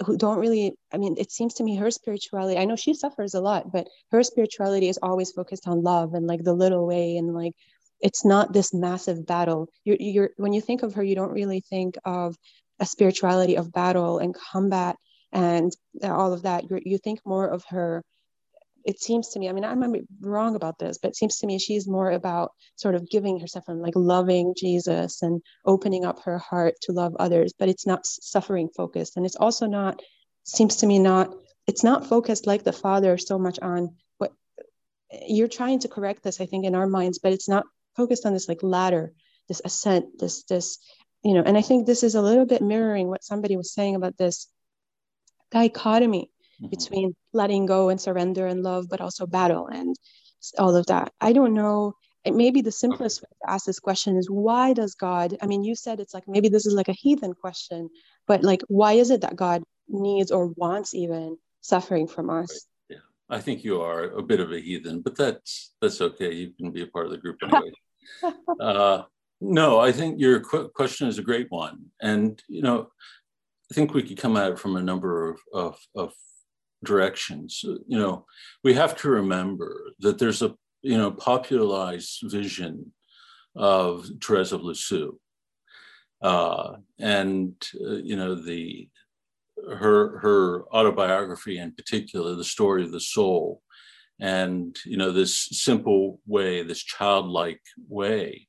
who 0.05 0.17
don't 0.17 0.39
really 0.39 0.73
i 0.93 0.97
mean 0.97 1.15
it 1.17 1.31
seems 1.31 1.53
to 1.53 1.63
me 1.63 1.75
her 1.75 1.91
spirituality 1.91 2.57
i 2.57 2.65
know 2.65 2.75
she 2.75 2.93
suffers 2.93 3.33
a 3.33 3.41
lot 3.41 3.71
but 3.71 3.87
her 4.11 4.23
spirituality 4.23 4.89
is 4.89 4.99
always 5.01 5.31
focused 5.31 5.67
on 5.67 5.83
love 5.83 6.13
and 6.13 6.27
like 6.27 6.43
the 6.43 6.53
little 6.53 6.85
way 6.85 7.17
and 7.17 7.33
like 7.33 7.53
it's 8.01 8.25
not 8.25 8.53
this 8.53 8.73
massive 8.73 9.25
battle. 9.25 9.69
You're, 9.83 9.97
you're 9.99 10.29
when 10.37 10.53
you 10.53 10.61
think 10.61 10.83
of 10.83 10.93
her 10.95 11.03
you 11.03 11.15
don't 11.15 11.31
really 11.31 11.61
think 11.61 11.95
of 12.05 12.35
a 12.79 12.85
spirituality 12.85 13.55
of 13.55 13.71
battle 13.71 14.19
and 14.19 14.33
combat 14.33 14.95
and 15.31 15.71
uh, 16.03 16.15
all 16.15 16.33
of 16.33 16.43
that. 16.43 16.69
You 16.69 16.79
you 16.83 16.97
think 16.97 17.19
more 17.25 17.47
of 17.47 17.63
her 17.69 18.03
it 18.85 18.99
seems 18.99 19.29
to 19.29 19.39
me 19.39 19.49
i 19.49 19.51
mean 19.51 19.65
i 19.65 19.75
might 19.75 19.91
be 19.91 20.01
wrong 20.21 20.55
about 20.55 20.79
this 20.79 20.97
but 20.97 21.09
it 21.09 21.15
seems 21.15 21.37
to 21.37 21.47
me 21.47 21.59
she's 21.59 21.87
more 21.87 22.11
about 22.11 22.51
sort 22.75 22.95
of 22.95 23.09
giving 23.09 23.39
herself 23.39 23.65
and 23.67 23.81
like 23.81 23.93
loving 23.95 24.53
jesus 24.57 25.21
and 25.21 25.41
opening 25.65 26.05
up 26.05 26.21
her 26.23 26.37
heart 26.37 26.75
to 26.81 26.91
love 26.91 27.15
others 27.19 27.53
but 27.57 27.69
it's 27.69 27.85
not 27.85 28.05
suffering 28.05 28.69
focused. 28.75 29.17
And 29.17 29.25
it's 29.25 29.35
also 29.35 29.65
not 29.67 30.01
seems 30.43 30.77
to 30.77 30.87
me 30.87 30.99
not 30.99 31.33
it's 31.67 31.83
not 31.83 32.07
focused 32.07 32.47
like 32.47 32.63
the 32.63 32.73
father 32.73 33.17
so 33.17 33.37
much 33.37 33.59
on 33.59 33.95
what 34.17 34.31
you're 35.27 35.47
trying 35.47 35.79
to 35.79 35.87
correct 35.87 36.23
this 36.23 36.41
i 36.41 36.45
think 36.45 36.65
in 36.65 36.75
our 36.75 36.87
minds 36.87 37.19
but 37.19 37.33
it's 37.33 37.49
not 37.49 37.65
focused 37.99 38.25
on 38.25 38.33
this 38.33 38.49
like 38.51 38.63
ladder 38.75 39.05
this 39.49 39.61
ascent 39.69 40.05
this 40.21 40.43
this 40.51 40.67
you 41.27 41.33
know 41.35 41.43
and 41.47 41.57
i 41.57 41.63
think 41.67 41.85
this 41.85 42.03
is 42.07 42.15
a 42.15 42.27
little 42.29 42.47
bit 42.53 42.61
mirroring 42.73 43.07
what 43.09 43.29
somebody 43.29 43.55
was 43.61 43.73
saying 43.77 43.95
about 43.95 44.17
this 44.17 44.47
dichotomy 45.51 46.29
mm-hmm. 46.61 46.69
between 46.69 47.15
letting 47.33 47.65
go 47.65 47.89
and 47.89 47.99
surrender 47.99 48.47
and 48.47 48.63
love 48.63 48.87
but 48.89 49.01
also 49.01 49.25
battle 49.25 49.67
and 49.67 49.95
all 50.57 50.75
of 50.75 50.85
that. 50.87 51.11
I 51.19 51.33
don't 51.33 51.53
know. 51.53 51.95
Maybe 52.25 52.61
the 52.61 52.71
simplest 52.71 53.21
way 53.21 53.27
to 53.41 53.51
ask 53.51 53.65
this 53.65 53.79
question 53.79 54.15
is 54.17 54.29
why 54.29 54.73
does 54.73 54.93
god 54.93 55.37
i 55.41 55.47
mean 55.47 55.63
you 55.63 55.73
said 55.73 55.99
it's 55.99 56.13
like 56.13 56.27
maybe 56.27 56.49
this 56.49 56.67
is 56.67 56.73
like 56.73 56.89
a 56.89 56.99
heathen 57.03 57.33
question 57.33 57.89
but 58.27 58.43
like 58.43 58.61
why 58.67 58.93
is 58.93 59.09
it 59.09 59.21
that 59.21 59.35
god 59.35 59.63
needs 59.87 60.29
or 60.29 60.47
wants 60.49 60.93
even 60.93 61.37
suffering 61.61 62.07
from 62.07 62.29
us? 62.29 62.67
Yeah. 62.87 62.97
I 63.29 63.39
think 63.39 63.63
you 63.63 63.81
are 63.81 64.03
a 64.03 64.21
bit 64.21 64.41
of 64.41 64.51
a 64.51 64.59
heathen 64.59 65.01
but 65.01 65.17
that's 65.17 65.71
that's 65.81 66.01
okay. 66.01 66.31
You 66.33 66.53
can 66.59 66.71
be 66.71 66.83
a 66.83 66.87
part 66.87 67.05
of 67.07 67.11
the 67.13 67.17
group 67.17 67.37
anyway 67.43 67.71
uh, 68.59 69.03
no, 69.41 69.79
I 69.79 69.91
think 69.91 70.19
your 70.19 70.41
qu- 70.41 70.69
question 70.69 71.07
is 71.07 71.17
a 71.17 71.23
great 71.23 71.47
one, 71.49 71.85
and 72.01 72.41
you 72.47 72.61
know, 72.61 72.89
I 73.71 73.73
think 73.73 73.93
we 73.93 74.03
could 74.03 74.17
come 74.17 74.35
at 74.35 74.51
it 74.51 74.59
from 74.59 74.75
a 74.75 74.81
number 74.81 75.29
of, 75.29 75.39
of, 75.53 75.79
of 75.95 76.13
directions. 76.83 77.61
You 77.63 77.99
know, 77.99 78.25
we 78.63 78.73
have 78.73 78.95
to 78.97 79.09
remember 79.09 79.91
that 79.99 80.17
there's 80.17 80.41
a 80.41 80.55
you 80.81 80.97
know 80.97 81.11
popularized 81.11 82.19
vision 82.23 82.93
of 83.55 84.07
Therese 84.21 84.51
of 84.51 84.63
Lisieux, 84.63 85.17
uh, 86.21 86.73
and 86.99 87.53
uh, 87.85 87.95
you 87.95 88.15
know 88.15 88.35
the 88.35 88.89
her 89.67 90.19
her 90.19 90.65
autobiography 90.73 91.57
in 91.57 91.71
particular, 91.71 92.35
the 92.35 92.43
story 92.43 92.83
of 92.83 92.91
the 92.91 92.99
soul, 92.99 93.61
and 94.19 94.77
you 94.85 94.97
know 94.97 95.11
this 95.11 95.47
simple 95.51 96.19
way, 96.25 96.63
this 96.63 96.83
childlike 96.83 97.61
way 97.87 98.47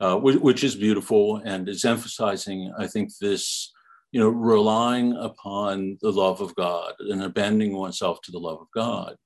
uh, 0.00 0.16
which, 0.16 0.36
which, 0.36 0.64
is 0.64 0.74
beautiful 0.74 1.40
and 1.44 1.68
is 1.68 1.84
emphasizing, 1.84 2.72
I 2.78 2.86
think, 2.86 3.16
this, 3.20 3.72
you 4.12 4.20
know, 4.20 4.28
relying 4.28 5.16
upon 5.16 5.98
the 6.02 6.10
love 6.10 6.40
of 6.40 6.54
God 6.56 6.94
and 6.98 7.22
abandoning 7.22 7.76
oneself 7.76 8.20
to 8.22 8.32
the 8.32 8.38
love 8.38 8.60
of 8.60 8.66
God. 8.74 9.16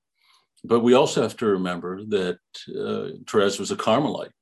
But 0.64 0.81
we 0.81 0.95
also 0.95 1.22
have 1.22 1.37
to 1.39 1.47
remember 1.47 2.05
that 2.07 2.39
uh, 2.68 3.16
Therese 3.29 3.59
was 3.59 3.70
a 3.70 3.76
Carmelite. 3.76 4.33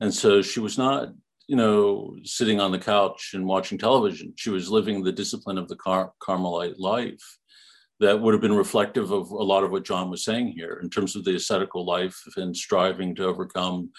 And 0.00 0.12
so 0.12 0.42
she 0.42 0.60
was 0.60 0.76
not, 0.76 1.08
you 1.46 1.56
know, 1.56 2.16
sitting 2.24 2.60
on 2.60 2.72
the 2.72 2.78
couch 2.78 3.32
and 3.34 3.46
watching 3.46 3.78
television. 3.78 4.34
She 4.36 4.50
was 4.50 4.70
living 4.70 5.02
the 5.02 5.12
discipline 5.12 5.58
of 5.58 5.68
the 5.68 5.76
Car- 5.76 6.12
Carmelite 6.20 6.78
life 6.78 7.38
that 8.02 8.20
would 8.20 8.34
have 8.34 8.40
been 8.40 8.54
reflective 8.54 9.10
of 9.10 9.30
a 9.30 9.42
lot 9.42 9.64
of 9.64 9.70
what 9.70 9.84
John 9.84 10.10
was 10.10 10.24
saying 10.24 10.52
here 10.52 10.80
in 10.82 10.90
terms 10.90 11.16
of 11.16 11.24
the 11.24 11.36
ascetical 11.36 11.84
life 11.86 12.20
and 12.36 12.56
striving 12.56 13.14
to 13.14 13.24
overcome 13.24 13.90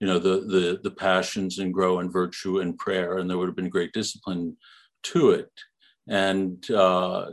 you 0.00 0.06
know 0.06 0.18
the 0.18 0.40
the 0.40 0.80
the 0.82 0.90
passions 0.90 1.58
and 1.58 1.74
grow 1.74 1.98
in 1.98 2.10
virtue 2.10 2.60
and 2.60 2.78
prayer 2.78 3.18
and 3.18 3.28
there 3.28 3.36
would 3.36 3.48
have 3.48 3.56
been 3.56 3.68
great 3.68 3.92
discipline 3.92 4.56
to 5.02 5.30
it. 5.30 5.50
And 6.08 6.68
uh, 6.70 7.26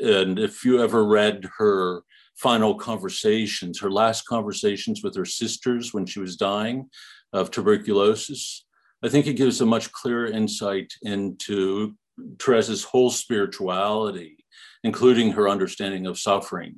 and 0.00 0.38
if 0.38 0.64
you 0.64 0.82
ever 0.82 1.04
read 1.04 1.48
her 1.58 2.02
final 2.36 2.74
conversations 2.76 3.80
her 3.80 3.90
last 3.90 4.22
conversations 4.26 5.02
with 5.02 5.16
her 5.16 5.24
sisters 5.24 5.92
when 5.92 6.06
she 6.06 6.20
was 6.20 6.36
dying 6.36 6.88
of 7.32 7.50
tuberculosis 7.50 8.64
i 9.02 9.08
think 9.08 9.26
it 9.26 9.34
gives 9.34 9.60
a 9.60 9.66
much 9.66 9.90
clearer 9.90 10.26
insight 10.26 10.92
into 11.02 11.96
Therese's 12.16 12.84
whole 12.84 13.10
spirituality 13.10 14.37
including 14.84 15.32
her 15.32 15.48
understanding 15.48 16.06
of 16.06 16.18
suffering 16.18 16.76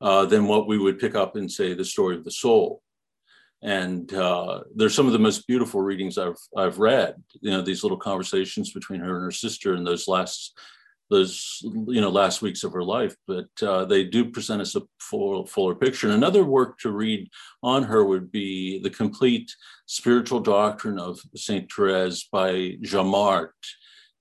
uh, 0.00 0.24
than 0.26 0.46
what 0.46 0.66
we 0.66 0.78
would 0.78 0.98
pick 0.98 1.14
up 1.14 1.36
in 1.36 1.48
say 1.48 1.74
the 1.74 1.84
story 1.84 2.16
of 2.16 2.24
the 2.24 2.30
soul 2.30 2.82
and 3.62 4.12
uh, 4.14 4.60
they're 4.74 4.88
some 4.88 5.06
of 5.06 5.12
the 5.12 5.18
most 5.18 5.46
beautiful 5.46 5.80
readings 5.80 6.16
I've 6.16 6.38
I've 6.56 6.78
read. 6.78 7.16
You 7.40 7.50
know, 7.50 7.62
these 7.62 7.82
little 7.82 7.98
conversations 7.98 8.72
between 8.72 9.00
her 9.00 9.16
and 9.16 9.24
her 9.24 9.32
sister 9.32 9.74
in 9.74 9.84
those 9.84 10.06
last 10.06 10.56
those 11.10 11.58
you 11.62 12.00
know 12.00 12.10
last 12.10 12.40
weeks 12.40 12.62
of 12.62 12.72
her 12.72 12.84
life. 12.84 13.16
But 13.26 13.48
uh, 13.62 13.84
they 13.84 14.04
do 14.04 14.30
present 14.30 14.60
us 14.60 14.76
a 14.76 14.82
full, 15.00 15.44
fuller 15.46 15.74
picture. 15.74 16.06
And 16.06 16.16
another 16.16 16.44
work 16.44 16.78
to 16.80 16.92
read 16.92 17.28
on 17.62 17.82
her 17.84 18.04
would 18.04 18.30
be 18.30 18.78
the 18.80 18.90
complete 18.90 19.52
spiritual 19.86 20.40
doctrine 20.40 20.98
of 20.98 21.18
Saint 21.34 21.70
Therese 21.72 22.28
by 22.30 22.76
Jamart. 22.82 23.50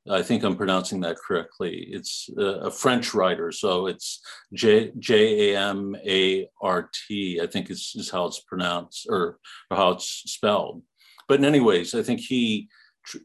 I 0.09 0.21
think 0.21 0.43
I'm 0.43 0.55
pronouncing 0.55 1.01
that 1.01 1.17
correctly. 1.17 1.87
It's 1.89 2.29
a, 2.37 2.71
French 2.71 3.13
writer, 3.13 3.51
so 3.51 3.87
it's 3.87 4.19
J 4.53 4.91
J 4.99 5.53
A 5.53 5.59
M 5.59 5.95
A 6.05 6.47
R 6.61 6.89
T. 7.07 7.39
I 7.41 7.47
think 7.47 7.69
is, 7.69 7.93
is 7.95 8.09
how 8.09 8.25
it's 8.25 8.41
pronounced 8.41 9.07
or, 9.09 9.39
or 9.69 9.77
how 9.77 9.91
it's 9.91 10.23
spelled. 10.25 10.83
But 11.27 11.39
in 11.39 11.45
any 11.45 11.57
anyways, 11.57 11.93
I 11.93 12.03
think 12.03 12.21
he 12.21 12.69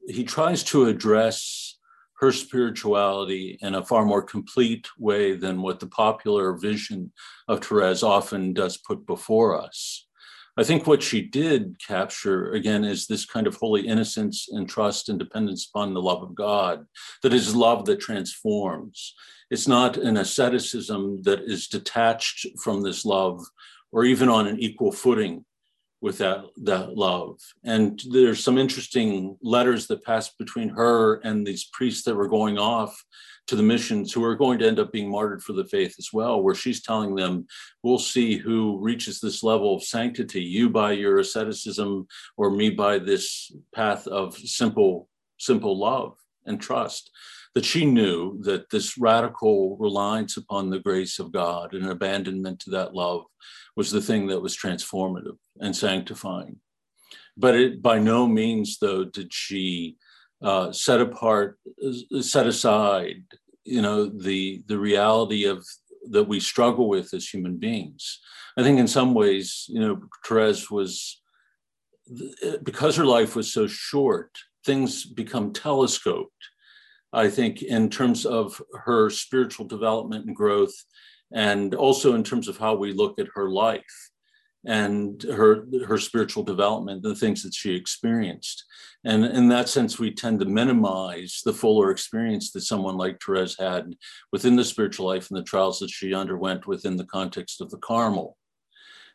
he 0.09 0.25
tries 0.25 0.63
to 0.65 0.87
address 0.87 1.79
her 2.21 2.31
spirituality 2.31 3.59
in 3.63 3.75
a 3.75 3.85
far 3.85 4.05
more 4.05 4.23
complete 4.23 4.87
way 4.97 5.35
than 5.35 5.61
what 5.61 5.81
the 5.81 5.89
popular 5.89 6.53
vision 6.53 7.13
of 7.49 7.61
Therese 7.61 8.05
often 8.05 8.53
does 8.53 8.77
put 8.77 9.05
before 9.07 9.61
us. 9.61 10.07
I 10.57 10.65
think 10.65 10.87
what 10.87 11.03
she 11.03 11.23
did 11.23 11.77
capture 11.79 12.53
again 12.53 12.85
is 12.85 13.07
this 13.07 13.25
kind 13.25 13.47
of 13.47 13.57
holy 13.57 13.87
innocence 13.87 14.49
and 14.51 14.69
trust 14.69 15.09
and 15.09 15.19
dependence 15.19 15.67
upon 15.67 15.95
the 15.95 16.03
love 16.03 16.23
of 16.23 16.35
God, 16.35 16.87
that 17.23 17.33
is 17.33 17.57
love 17.57 17.87
that 17.87 18.01
transforms. 18.01 19.15
It's 19.51 19.67
not 19.67 19.97
an 19.97 20.19
asceticism 20.19 21.23
that 21.23 21.41
is 21.43 21.69
detached 21.69 22.47
from 22.63 22.83
this 22.83 23.05
love 23.05 23.41
or 23.93 24.05
even 24.05 24.29
on 24.29 24.47
an 24.47 24.59
equal 24.59 24.93
footing 24.93 25.45
with 26.03 26.19
that, 26.19 26.45
that 26.65 26.97
love. 26.97 27.39
And 27.65 28.03
there's 28.11 28.43
some 28.43 28.59
interesting 28.59 29.39
letters 29.41 29.87
that 29.87 30.05
passed 30.05 30.37
between 30.37 30.71
her 30.71 31.15
and 31.21 31.47
these 31.47 31.65
priests 31.73 32.03
that 32.05 32.17
were 32.17 32.29
going 32.29 32.59
off 32.59 33.05
to 33.49 33.57
the 33.57 33.63
missions 33.63 34.13
who 34.13 34.23
are 34.25 34.37
going 34.37 34.59
to 34.59 34.67
end 34.67 34.79
up 34.79 34.93
being 34.93 35.11
martyred 35.11 35.43
for 35.43 35.53
the 35.53 35.65
faith 35.65 35.97
as 35.99 36.11
well, 36.13 36.43
where 36.43 36.55
she's 36.55 36.83
telling 36.83 37.15
them, 37.15 37.47
we'll 37.83 37.99
see 37.99 38.37
who 38.37 38.79
reaches 38.81 39.21
this 39.21 39.43
level 39.43 39.75
of 39.75 39.83
sanctity, 39.83 40.43
you 40.43 40.71
by 40.71 40.93
your 40.93 41.19
asceticism 41.19 42.07
or 42.37 42.51
me 42.51 42.71
by 42.71 42.99
this 42.99 43.53
path 43.75 44.07
of 44.07 44.37
simple, 44.37 45.09
simple 45.39 45.79
love 45.79 46.17
and 46.47 46.61
trust. 46.61 47.11
That 47.55 47.65
she 47.67 47.85
knew 47.85 48.41
that 48.45 48.71
this 48.71 48.97
radical 48.97 49.77
reliance 49.77 50.39
upon 50.39 50.71
the 50.71 50.79
grace 50.79 51.19
of 51.19 51.33
God 51.33 51.75
and 51.75 51.87
abandonment 51.87 52.61
to 52.61 52.71
that 52.71 52.95
love 52.95 53.25
was 53.77 53.91
the 53.91 54.01
thing 54.01 54.29
that 54.29 54.41
was 54.41 54.57
transformative 54.57 55.37
and 55.61 55.77
sanctifying. 55.77 56.61
But 57.37 57.55
it, 57.55 57.83
by 57.83 57.99
no 57.99 58.27
means, 58.27 58.79
though, 58.79 59.05
did 59.05 59.35
she 59.35 59.97
uh, 60.43 60.73
set 60.73 61.01
apart, 61.01 61.59
set 62.21 62.47
aside, 62.47 63.23
you 63.65 63.83
know, 63.83 64.07
the 64.07 64.63
the 64.67 64.79
reality 64.79 65.45
of 65.45 65.65
that 66.11 66.25
we 66.25 66.41
struggle 66.41 66.89
with 66.89 67.15
as 67.15 67.29
human 67.29 67.57
beings. 67.57 68.21
I 68.57 68.63
think 68.63 68.79
in 68.79 68.89
some 68.89 69.15
ways, 69.15 69.67
you 69.69 69.81
know, 69.81 70.03
Therese 70.27 70.71
was 70.71 71.21
because 72.65 72.97
her 72.97 73.05
life 73.05 73.37
was 73.37 73.53
so 73.53 73.67
short, 73.67 74.37
things 74.67 75.05
become 75.07 75.53
telescoped. 75.53 76.33
I 77.13 77.29
think 77.29 77.63
in 77.63 77.91
terms 77.91 78.27
of 78.27 78.61
her 78.85 79.11
spiritual 79.11 79.67
development 79.67 80.27
and 80.27 80.35
growth, 80.35 80.75
and 81.33 81.75
also 81.75 82.15
in 82.15 82.25
terms 82.25 82.49
of 82.49 82.59
how 82.59 82.75
we 82.75 82.93
look 82.93 83.19
at 83.19 83.29
her 83.35 83.51
life. 83.51 84.11
And 84.65 85.23
her 85.25 85.67
her 85.87 85.99
spiritual 85.99 86.43
development, 86.45 87.03
the 87.03 87.15
things 87.15 87.43
that 87.43 87.55
she 87.55 87.75
experienced. 87.75 88.65
And 89.05 89.25
in 89.25 89.49
that 89.49 89.69
sense, 89.69 89.99
we 89.99 90.13
tend 90.13 90.39
to 90.41 90.47
minimize 90.47 91.41
the 91.45 91.53
fuller 91.53 91.91
experience 91.91 92.53
that 92.53 92.61
someone 92.61 92.97
like 92.97 93.21
Therese 93.21 93.59
had 93.59 93.97
within 94.31 94.55
the 94.55 94.65
spiritual 94.65 95.07
life 95.07 95.29
and 95.31 95.39
the 95.39 95.43
trials 95.43 95.81
that 95.81 95.91
she 95.91 96.15
underwent 96.15 96.69
within 96.69 96.97
the 96.97 97.05
context 97.05 97.61
of 97.61 97.71
the 97.71 97.79
Carmel. 97.79 98.37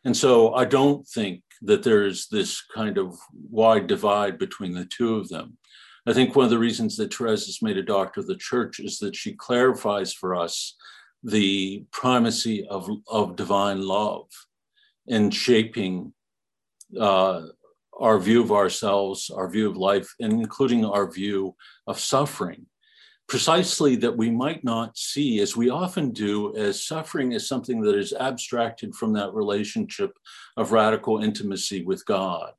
And 0.04 0.16
so 0.16 0.54
I 0.54 0.66
don't 0.66 1.06
think 1.08 1.42
that 1.62 1.82
there's 1.82 2.28
this 2.28 2.62
kind 2.74 2.98
of 2.98 3.18
wide 3.50 3.86
divide 3.86 4.38
between 4.38 4.74
the 4.74 4.84
two 4.84 5.16
of 5.16 5.28
them. 5.28 5.56
I 6.06 6.12
think 6.12 6.36
one 6.36 6.44
of 6.44 6.50
the 6.50 6.58
reasons 6.58 6.96
that 6.96 7.12
Therese 7.12 7.46
has 7.46 7.62
made 7.62 7.76
a 7.76 7.82
doctor 7.82 8.20
of 8.20 8.26
the 8.26 8.36
church 8.36 8.80
is 8.80 8.98
that 8.98 9.16
she 9.16 9.32
clarifies 9.32 10.12
for 10.12 10.34
us 10.34 10.76
the 11.22 11.84
primacy 11.90 12.66
of, 12.68 12.88
of 13.08 13.36
divine 13.36 13.82
love 13.82 14.26
in 15.08 15.30
shaping 15.30 16.12
uh, 16.98 17.42
our 17.98 18.18
view 18.18 18.42
of 18.42 18.52
ourselves, 18.52 19.30
our 19.30 19.48
view 19.48 19.68
of 19.68 19.76
life, 19.76 20.14
including 20.20 20.84
our 20.84 21.10
view 21.10 21.54
of 21.86 21.98
suffering. 21.98 22.66
Precisely 23.26 23.96
that 23.96 24.16
we 24.16 24.30
might 24.30 24.64
not 24.64 24.96
see, 24.96 25.40
as 25.40 25.56
we 25.56 25.68
often 25.68 26.12
do, 26.12 26.56
as 26.56 26.84
suffering 26.84 27.34
as 27.34 27.46
something 27.46 27.82
that 27.82 27.94
is 27.94 28.14
abstracted 28.14 28.94
from 28.94 29.12
that 29.12 29.34
relationship 29.34 30.12
of 30.56 30.72
radical 30.72 31.22
intimacy 31.22 31.84
with 31.84 32.06
God. 32.06 32.52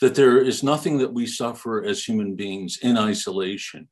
That 0.00 0.14
there 0.14 0.38
is 0.38 0.62
nothing 0.62 0.98
that 0.98 1.14
we 1.14 1.26
suffer 1.26 1.82
as 1.82 2.04
human 2.04 2.34
beings 2.34 2.78
in 2.82 2.98
isolation 2.98 3.88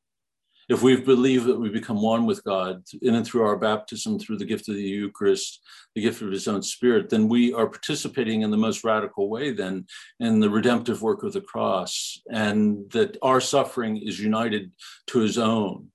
if 0.69 0.83
we 0.83 1.01
believe 1.01 1.45
that 1.45 1.59
we 1.59 1.71
become 1.71 2.03
one 2.03 2.27
with 2.27 2.45
God 2.45 2.83
in 3.01 3.15
and 3.15 3.27
through 3.27 3.43
our 3.43 3.57
baptism, 3.57 4.19
through 4.19 4.37
the 4.37 4.45
gift 4.45 4.69
of 4.69 4.75
the 4.75 4.83
Eucharist, 4.83 5.63
the 5.95 6.03
gift 6.03 6.21
of 6.21 6.31
His 6.31 6.47
own 6.47 6.63
Spirit, 6.63 7.09
then 7.09 7.29
we 7.29 7.55
are 7.55 7.67
participating 7.67 8.43
in 8.43 8.51
the 8.51 8.57
most 8.57 8.85
radical 8.85 9.31
way, 9.31 9.51
then, 9.51 9.87
in 10.21 10.41
the 10.41 10.51
redemptive 10.51 11.01
work 11.01 11.23
of 11.23 11.33
the 11.33 11.41
cross, 11.41 12.21
and 12.31 12.91
that 12.91 13.17
our 13.23 13.41
suffering 13.41 13.97
is 13.97 14.21
united 14.21 14.71
to 15.07 15.21
His 15.21 15.39
own 15.39 15.89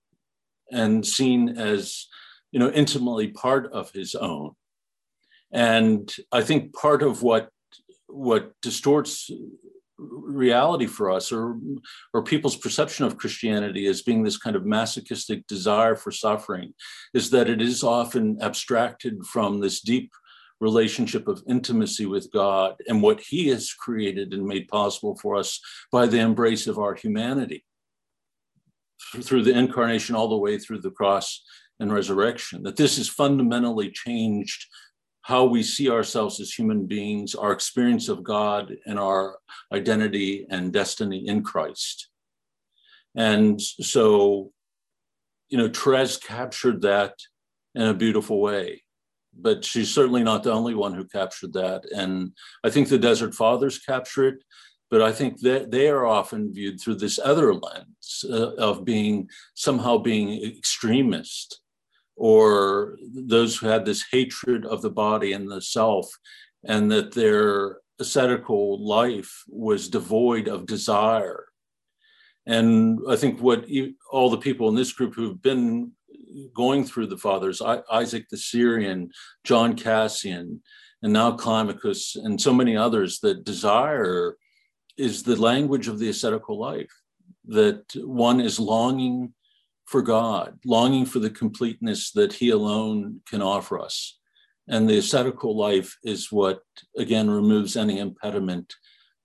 and 0.71 1.05
seen 1.05 1.49
as, 1.49 2.07
you 2.51 2.59
know, 2.59 2.71
intimately 2.71 3.27
part 3.27 3.71
of 3.71 3.91
His 3.91 4.15
own. 4.15 4.53
And 5.51 6.11
I 6.31 6.41
think 6.41 6.73
part 6.73 7.03
of 7.03 7.21
what 7.21 7.49
what 8.07 8.53
distorts 8.61 9.31
reality 10.11 10.85
for 10.85 11.11
us 11.11 11.31
or 11.31 11.57
or 12.13 12.23
people's 12.23 12.55
perception 12.55 13.05
of 13.05 13.17
christianity 13.17 13.87
as 13.87 14.01
being 14.01 14.23
this 14.23 14.37
kind 14.37 14.55
of 14.55 14.65
masochistic 14.65 15.45
desire 15.47 15.95
for 15.95 16.11
suffering 16.11 16.73
is 17.13 17.29
that 17.29 17.49
it 17.49 17.61
is 17.61 17.83
often 17.83 18.37
abstracted 18.41 19.25
from 19.25 19.59
this 19.59 19.81
deep 19.81 20.11
relationship 20.59 21.27
of 21.27 21.43
intimacy 21.47 22.05
with 22.05 22.31
god 22.31 22.75
and 22.87 23.01
what 23.01 23.19
he 23.19 23.47
has 23.47 23.73
created 23.73 24.33
and 24.33 24.45
made 24.45 24.67
possible 24.67 25.15
for 25.21 25.35
us 25.35 25.59
by 25.91 26.05
the 26.05 26.19
embrace 26.19 26.67
of 26.67 26.77
our 26.79 26.95
humanity 26.95 27.65
through 29.21 29.43
the 29.43 29.57
incarnation 29.57 30.15
all 30.15 30.29
the 30.29 30.37
way 30.37 30.57
through 30.57 30.79
the 30.79 30.91
cross 30.91 31.43
and 31.79 31.93
resurrection 31.93 32.63
that 32.63 32.77
this 32.77 32.97
has 32.97 33.09
fundamentally 33.09 33.91
changed 33.91 34.67
how 35.23 35.45
we 35.45 35.63
see 35.63 35.89
ourselves 35.89 36.39
as 36.39 36.53
human 36.53 36.85
beings, 36.85 37.33
our 37.33 37.53
experience 37.53 38.09
of 38.09 38.23
God, 38.23 38.75
and 38.85 38.99
our 38.99 39.37
identity 39.73 40.45
and 40.49 40.71
destiny 40.71 41.27
in 41.27 41.43
Christ. 41.43 42.09
And 43.15 43.59
so, 43.61 44.51
you 45.49 45.57
know, 45.57 45.69
Therese 45.69 46.17
captured 46.17 46.81
that 46.81 47.15
in 47.73 47.83
a 47.83 47.93
beautiful 47.93 48.41
way, 48.41 48.83
but 49.33 49.63
she's 49.63 49.93
certainly 49.93 50.23
not 50.23 50.43
the 50.43 50.51
only 50.51 50.75
one 50.75 50.93
who 50.93 51.05
captured 51.05 51.53
that. 51.53 51.85
And 51.95 52.33
I 52.65 52.69
think 52.69 52.89
the 52.89 52.97
Desert 52.97 53.33
Fathers 53.33 53.79
capture 53.79 54.27
it, 54.27 54.43
but 54.91 55.01
I 55.01 55.13
think 55.13 55.39
that 55.41 55.71
they 55.71 55.87
are 55.87 56.05
often 56.05 56.53
viewed 56.53 56.81
through 56.81 56.95
this 56.95 57.17
other 57.17 57.53
lens 57.53 58.25
uh, 58.29 58.55
of 58.55 58.83
being 58.83 59.29
somehow 59.53 59.99
being 59.99 60.43
extremist 60.43 61.61
or 62.15 62.97
those 63.13 63.57
who 63.57 63.67
had 63.67 63.85
this 63.85 64.05
hatred 64.11 64.65
of 64.65 64.81
the 64.81 64.89
body 64.89 65.33
and 65.33 65.49
the 65.49 65.61
self, 65.61 66.07
and 66.63 66.91
that 66.91 67.13
their 67.13 67.79
ascetical 67.99 68.85
life 68.85 69.43
was 69.47 69.89
devoid 69.89 70.47
of 70.47 70.65
desire. 70.65 71.45
And 72.45 72.99
I 73.09 73.15
think 73.15 73.41
what 73.41 73.65
all 74.11 74.29
the 74.29 74.37
people 74.37 74.67
in 74.69 74.75
this 74.75 74.91
group 74.91 75.15
who've 75.15 75.41
been 75.41 75.91
going 76.55 76.83
through 76.83 77.07
the 77.07 77.17
fathers, 77.17 77.61
Isaac 77.91 78.25
the 78.29 78.37
Syrian, 78.37 79.11
John 79.43 79.75
Cassian, 79.75 80.61
and 81.01 81.13
now 81.13 81.35
Climacus, 81.35 82.15
and 82.15 82.39
so 82.41 82.53
many 82.53 82.75
others, 82.75 83.19
that 83.19 83.43
desire 83.43 84.37
is 84.97 85.23
the 85.23 85.39
language 85.39 85.87
of 85.87 85.99
the 85.99 86.09
ascetical 86.09 86.59
life, 86.59 86.91
that 87.45 87.83
one 87.95 88.39
is 88.39 88.59
longing 88.59 89.33
for 89.85 90.01
God, 90.01 90.59
longing 90.65 91.05
for 91.05 91.19
the 91.19 91.29
completeness 91.29 92.11
that 92.11 92.33
He 92.33 92.49
alone 92.49 93.21
can 93.27 93.41
offer 93.41 93.79
us. 93.79 94.17
And 94.67 94.89
the 94.89 94.97
ascetical 94.97 95.57
life 95.57 95.97
is 96.03 96.31
what, 96.31 96.61
again, 96.97 97.29
removes 97.29 97.75
any 97.75 97.99
impediment 97.99 98.73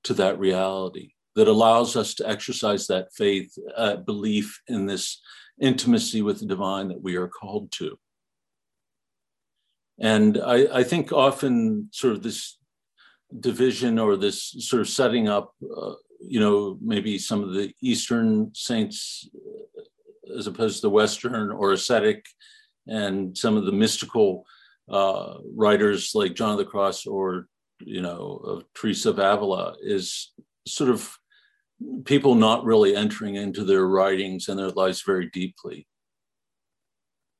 to 0.05 0.15
that 0.15 0.39
reality 0.39 1.13
that 1.37 1.49
allows 1.49 1.95
us 1.95 2.15
to 2.15 2.29
exercise 2.29 2.89
that 2.89 3.13
faith, 3.15 3.57
uh, 3.77 3.97
belief 3.97 4.61
in 4.67 4.87
this 4.87 5.21
intimacy 5.61 6.23
with 6.23 6.41
the 6.41 6.47
divine 6.47 6.89
that 6.89 7.03
we 7.03 7.15
are 7.17 7.29
called 7.29 7.71
to. 7.73 7.97
And 10.01 10.39
I, 10.39 10.79
I 10.81 10.83
think 10.85 11.13
often, 11.13 11.89
sort 11.93 12.15
of, 12.15 12.23
this 12.23 12.59
division 13.41 13.99
or 13.99 14.17
this 14.17 14.55
sort 14.59 14.81
of 14.81 14.89
setting 14.89 15.29
up, 15.29 15.55
uh, 15.63 15.95
you 16.21 16.41
know, 16.41 16.79
maybe 16.81 17.19
some 17.19 17.45
of 17.45 17.53
the 17.53 17.73
Eastern 17.81 18.51
saints 18.55 19.29
as 20.37 20.47
opposed 20.47 20.77
to 20.77 20.83
the 20.83 20.91
Western 20.91 21.51
or 21.51 21.73
ascetic, 21.73 22.27
and 22.87 23.37
some 23.37 23.57
of 23.57 23.67
the 23.67 23.73
mystical 23.73 24.47
uh, 24.91 25.35
writers 25.55 26.13
like 26.15 26.35
John 26.35 26.53
of 26.53 26.59
the 26.59 26.65
Cross 26.65 27.07
or 27.07 27.47
you 27.81 28.01
know 28.01 28.41
of 28.45 28.65
Teresa 28.75 29.11
of 29.11 29.19
Avila 29.19 29.77
is 29.83 30.33
sort 30.67 30.91
of 30.91 31.17
people 32.05 32.35
not 32.35 32.65
really 32.65 32.97
entering 32.97 33.37
into 33.37 33.65
their 33.65 33.87
writings 33.87 34.49
and 34.49 34.59
their 34.59 34.71
lives 34.71 35.03
very 35.03 35.31
deeply 35.31 35.87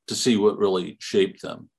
to 0.07 0.15
see 0.15 0.37
what 0.37 0.57
really 0.57 0.97
shaped 0.99 1.41
them. 1.41 1.69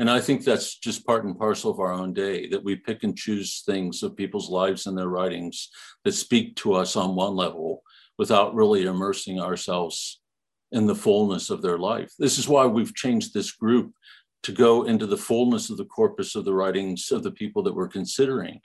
And 0.00 0.08
I 0.10 0.20
think 0.20 0.44
that's 0.44 0.76
just 0.78 1.06
part 1.06 1.24
and 1.24 1.38
parcel 1.38 1.70
of 1.70 1.80
our 1.80 1.92
own 1.92 2.12
day 2.12 2.48
that 2.48 2.62
we 2.62 2.76
pick 2.76 3.02
and 3.02 3.16
choose 3.16 3.62
things 3.66 4.02
of 4.02 4.16
people's 4.16 4.48
lives 4.48 4.86
and 4.86 4.96
their 4.96 5.08
writings 5.08 5.70
that 6.04 6.12
speak 6.12 6.54
to 6.56 6.74
us 6.74 6.94
on 6.94 7.16
one 7.16 7.34
level 7.34 7.82
without 8.16 8.54
really 8.54 8.84
immersing 8.84 9.40
ourselves 9.40 10.20
in 10.72 10.86
the 10.86 10.94
fullness 10.94 11.50
of 11.50 11.62
their 11.62 11.78
life. 11.78 12.12
This 12.18 12.38
is 12.38 12.48
why 12.48 12.66
we've 12.66 12.94
changed 12.94 13.32
this 13.32 13.52
group 13.52 13.92
to 14.42 14.52
go 14.52 14.84
into 14.84 15.06
the 15.06 15.16
fullness 15.16 15.70
of 15.70 15.76
the 15.76 15.84
corpus 15.84 16.34
of 16.34 16.44
the 16.44 16.54
writings 16.54 17.10
of 17.10 17.22
the 17.22 17.30
people 17.30 17.62
that 17.64 17.74
we're 17.74 17.88
considering 17.88 18.60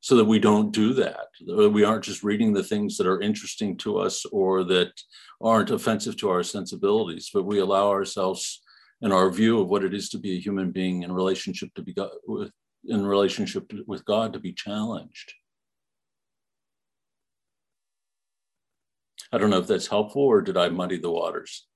so 0.00 0.16
that 0.16 0.24
we 0.24 0.38
don't 0.38 0.70
do 0.70 0.92
that. 0.92 1.28
We 1.46 1.82
aren't 1.82 2.04
just 2.04 2.22
reading 2.22 2.52
the 2.52 2.62
things 2.62 2.98
that 2.98 3.06
are 3.06 3.22
interesting 3.22 3.76
to 3.78 3.98
us 3.98 4.26
or 4.26 4.62
that 4.64 4.92
aren't 5.40 5.70
offensive 5.70 6.16
to 6.18 6.28
our 6.28 6.42
sensibilities, 6.42 7.30
but 7.32 7.46
we 7.46 7.60
allow 7.60 7.88
ourselves 7.88 8.60
in 9.00 9.12
our 9.12 9.30
view 9.30 9.60
of 9.60 9.68
what 9.68 9.82
it 9.82 9.94
is 9.94 10.10
to 10.10 10.18
be 10.18 10.36
a 10.36 10.40
human 10.40 10.72
being 10.72 11.04
in 11.04 11.12
relationship 11.12 11.72
to 11.74 11.82
be 11.82 11.94
God, 11.94 12.10
in 12.86 13.06
relationship 13.06 13.72
with 13.86 14.04
God 14.04 14.34
to 14.34 14.38
be 14.38 14.52
challenged. 14.52 15.32
I 19.32 19.38
don't 19.38 19.50
know 19.50 19.58
if 19.58 19.66
that's 19.66 19.86
helpful 19.86 20.22
or 20.22 20.42
did 20.42 20.56
I 20.56 20.68
muddy 20.68 20.98
the 20.98 21.10
waters? 21.10 21.66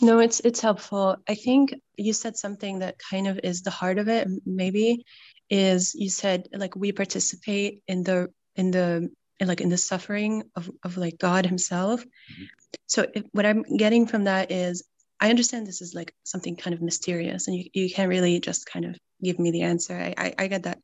No, 0.00 0.18
it's 0.18 0.40
it's 0.40 0.60
helpful. 0.60 1.16
I 1.28 1.34
think 1.34 1.74
you 1.96 2.12
said 2.12 2.36
something 2.36 2.80
that 2.80 2.98
kind 2.98 3.28
of 3.28 3.40
is 3.42 3.62
the 3.62 3.70
heart 3.70 3.98
of 3.98 4.08
it. 4.08 4.28
Maybe 4.44 5.04
is 5.50 5.94
you 5.94 6.10
said 6.10 6.48
like 6.52 6.74
we 6.74 6.92
participate 6.92 7.82
in 7.86 8.02
the 8.02 8.28
in 8.56 8.70
the 8.70 9.10
in 9.38 9.48
like 9.48 9.60
in 9.60 9.68
the 9.68 9.76
suffering 9.76 10.44
of 10.56 10.70
of 10.82 10.96
like 10.96 11.18
God 11.18 11.46
Himself. 11.46 12.00
Mm-hmm. 12.00 12.44
So 12.86 13.06
if, 13.14 13.24
what 13.32 13.46
I'm 13.46 13.62
getting 13.62 14.06
from 14.06 14.24
that 14.24 14.50
is 14.50 14.82
I 15.20 15.30
understand 15.30 15.66
this 15.66 15.82
is 15.82 15.94
like 15.94 16.12
something 16.24 16.56
kind 16.56 16.74
of 16.74 16.82
mysterious, 16.82 17.46
and 17.46 17.56
you 17.56 17.64
you 17.72 17.90
can't 17.90 18.08
really 18.08 18.40
just 18.40 18.66
kind 18.66 18.84
of 18.84 18.96
give 19.22 19.38
me 19.38 19.50
the 19.52 19.62
answer. 19.62 19.96
I 19.96 20.14
I, 20.18 20.34
I 20.38 20.46
get 20.48 20.64
that, 20.64 20.78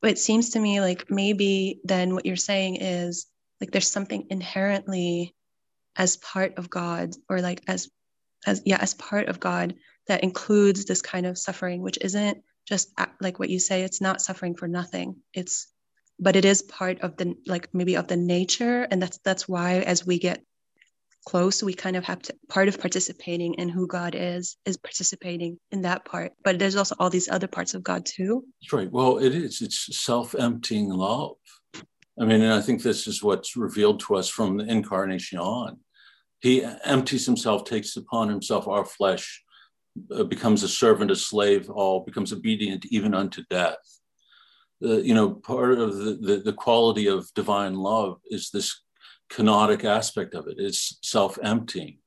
but 0.00 0.12
it 0.12 0.18
seems 0.18 0.50
to 0.50 0.60
me 0.60 0.80
like 0.80 1.10
maybe 1.10 1.80
then 1.84 2.14
what 2.14 2.26
you're 2.26 2.36
saying 2.36 2.76
is 2.76 3.26
like 3.60 3.70
there's 3.70 3.90
something 3.90 4.26
inherently 4.30 5.34
as 5.96 6.16
part 6.16 6.58
of 6.58 6.70
god 6.70 7.14
or 7.28 7.40
like 7.40 7.62
as 7.66 7.88
as 8.46 8.62
yeah 8.64 8.78
as 8.80 8.94
part 8.94 9.28
of 9.28 9.40
god 9.40 9.74
that 10.06 10.22
includes 10.22 10.84
this 10.84 11.02
kind 11.02 11.26
of 11.26 11.36
suffering 11.36 11.82
which 11.82 11.98
isn't 12.00 12.42
just 12.68 12.92
like 13.20 13.38
what 13.38 13.48
you 13.48 13.58
say 13.58 13.82
it's 13.82 14.00
not 14.00 14.20
suffering 14.20 14.54
for 14.54 14.68
nothing. 14.68 15.16
It's 15.32 15.68
but 16.20 16.36
it 16.36 16.44
is 16.44 16.62
part 16.62 17.00
of 17.00 17.16
the 17.16 17.34
like 17.46 17.68
maybe 17.72 17.96
of 17.96 18.08
the 18.08 18.16
nature 18.16 18.86
and 18.90 19.00
that's 19.00 19.18
that's 19.24 19.48
why 19.48 19.76
as 19.80 20.04
we 20.04 20.18
get 20.18 20.42
close 21.24 21.62
we 21.62 21.74
kind 21.74 21.96
of 21.96 22.04
have 22.04 22.20
to 22.22 22.34
part 22.48 22.68
of 22.68 22.80
participating 22.80 23.54
in 23.54 23.68
who 23.68 23.86
god 23.86 24.14
is 24.14 24.56
is 24.66 24.76
participating 24.76 25.58
in 25.70 25.82
that 25.82 26.04
part. 26.04 26.32
But 26.44 26.58
there's 26.58 26.76
also 26.76 26.94
all 26.98 27.10
these 27.10 27.28
other 27.28 27.48
parts 27.48 27.72
of 27.74 27.82
god 27.82 28.04
too. 28.04 28.44
That's 28.60 28.72
right. 28.72 28.92
Well 28.92 29.16
it 29.18 29.34
is 29.34 29.62
it's 29.62 29.96
self-emptying 29.98 30.90
love 30.90 31.36
i 32.20 32.24
mean 32.24 32.42
and 32.42 32.52
i 32.52 32.60
think 32.60 32.82
this 32.82 33.06
is 33.06 33.22
what's 33.22 33.56
revealed 33.56 34.00
to 34.00 34.16
us 34.16 34.28
from 34.28 34.56
the 34.56 34.64
incarnation 34.64 35.38
on. 35.38 35.78
He 36.40 36.64
empties 36.84 37.26
himself 37.26 37.64
takes 37.64 37.96
upon 37.96 38.28
himself 38.28 38.68
our 38.68 38.84
flesh 38.84 39.42
uh, 40.14 40.24
becomes 40.24 40.62
a 40.62 40.68
servant 40.68 41.10
a 41.10 41.16
slave 41.16 41.68
all 41.68 42.04
becomes 42.04 42.32
obedient 42.32 42.86
even 42.86 43.14
unto 43.14 43.42
death. 43.50 43.78
You 44.80 45.14
know 45.14 45.30
part 45.30 45.72
of 45.72 45.96
the, 45.96 46.18
the, 46.20 46.36
the 46.44 46.52
quality 46.52 47.08
of 47.08 47.34
divine 47.34 47.74
love 47.74 48.20
is 48.30 48.50
this 48.50 48.82
kenotic 49.28 49.84
aspect 49.84 50.34
of 50.34 50.46
it. 50.46 50.56
It's 50.58 50.98
self-emptying, 51.02 51.98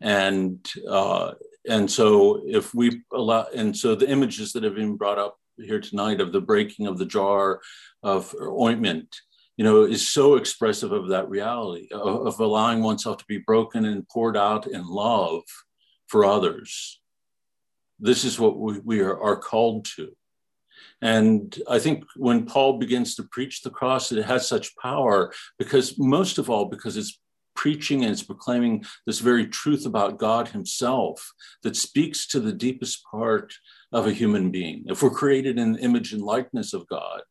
and 0.00 0.58
uh, 0.88 1.34
and 1.68 1.90
so 1.90 2.42
if 2.46 2.74
we 2.74 3.02
allow, 3.12 3.46
and 3.54 3.76
so 3.76 3.94
the 3.94 4.10
images 4.10 4.52
that 4.52 4.64
have 4.64 4.74
been 4.74 4.96
brought 4.96 5.18
up 5.18 5.38
here 5.58 5.80
tonight 5.80 6.20
of 6.20 6.32
the 6.32 6.40
breaking 6.40 6.86
of 6.86 6.98
the 6.98 7.06
jar 7.06 7.60
of 8.02 8.34
ointment, 8.42 9.16
you 9.56 9.64
know, 9.64 9.84
is 9.84 10.06
so 10.06 10.36
expressive 10.36 10.92
of 10.92 11.08
that 11.08 11.28
reality 11.28 11.88
of, 11.92 12.26
of 12.26 12.40
allowing 12.40 12.82
oneself 12.82 13.18
to 13.18 13.24
be 13.28 13.38
broken 13.38 13.84
and 13.84 14.08
poured 14.08 14.36
out 14.36 14.66
in 14.66 14.86
love 14.86 15.42
for 16.06 16.24
others. 16.24 17.00
This 17.98 18.24
is 18.24 18.38
what 18.38 18.58
we, 18.58 18.78
we 18.80 19.00
are, 19.00 19.20
are 19.20 19.36
called 19.36 19.84
to. 19.96 20.12
And 21.02 21.56
I 21.68 21.78
think 21.78 22.04
when 22.16 22.46
Paul 22.46 22.78
begins 22.78 23.14
to 23.16 23.22
preach 23.24 23.62
the 23.62 23.70
cross, 23.70 24.10
it 24.10 24.24
has 24.24 24.48
such 24.48 24.76
power 24.76 25.32
because, 25.58 25.98
most 25.98 26.38
of 26.38 26.50
all, 26.50 26.64
because 26.66 26.96
it's 26.96 27.18
preaching 27.54 28.02
and 28.02 28.12
it's 28.12 28.22
proclaiming 28.22 28.84
this 29.04 29.18
very 29.18 29.46
truth 29.46 29.84
about 29.84 30.18
God 30.18 30.48
Himself 30.48 31.32
that 31.62 31.76
speaks 31.76 32.26
to 32.28 32.40
the 32.40 32.52
deepest 32.52 33.04
part 33.10 33.52
of 33.92 34.06
a 34.06 34.12
human 34.12 34.50
being. 34.50 34.84
If 34.86 35.02
we're 35.02 35.10
created 35.10 35.58
in 35.58 35.72
the 35.72 35.80
image 35.80 36.12
and 36.12 36.22
likeness 36.22 36.72
of 36.74 36.86
God, 36.88 37.22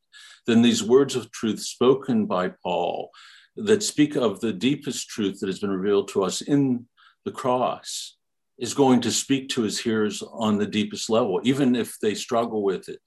then 0.45 0.62
these 0.62 0.84
words 0.84 1.16
of 1.16 1.32
truth 1.32 1.60
spoken 1.60 2.26
by 2.26 2.51
Paul 2.64 3.12
that 3.55 3.84
speak 3.84 4.16
of 4.16 4.39
the 4.39 4.53
deepest 4.53 5.10
truth 5.10 5.39
that 5.39 5.47
has 5.47 5.60
been 5.60 5.72
revealed 5.72 6.08
to 6.10 6.24
us 6.24 6.41
in 6.41 6.86
the 7.26 7.32
cross 7.32 8.18
is 8.58 8.74
going 8.74 9.01
to 9.01 9.12
speak 9.12 9.49
to 9.49 9.62
his 9.62 9.80
hearers 9.80 10.24
on 10.32 10.58
the 10.58 10.66
deepest 10.66 11.10
level, 11.10 11.39
even 11.43 11.76
if 11.76 11.99
they 11.99 12.16
struggle 12.16 12.64
with 12.64 12.89
it 12.89 13.01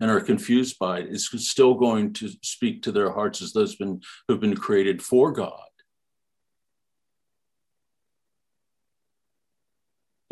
and 0.00 0.10
are 0.10 0.20
confused 0.20 0.78
by 0.78 0.98
it, 0.98 1.08
it's 1.10 1.30
still 1.48 1.74
going 1.74 2.12
to 2.12 2.28
speak 2.42 2.82
to 2.82 2.92
their 2.92 3.12
hearts 3.12 3.42
as 3.42 3.52
those 3.52 3.76
been, 3.76 4.00
who've 4.26 4.40
been 4.40 4.56
created 4.56 5.02
for 5.02 5.32
God. 5.32 5.62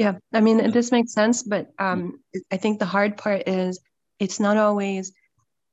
Yeah, 0.00 0.14
I 0.32 0.40
mean, 0.40 0.70
this 0.70 0.92
makes 0.92 1.12
sense, 1.12 1.42
but 1.42 1.72
um, 1.78 2.20
I 2.50 2.56
think 2.56 2.78
the 2.78 2.86
hard 2.86 3.18
part 3.18 3.46
is 3.46 3.78
it's 4.18 4.40
not 4.40 4.56
always 4.56 5.12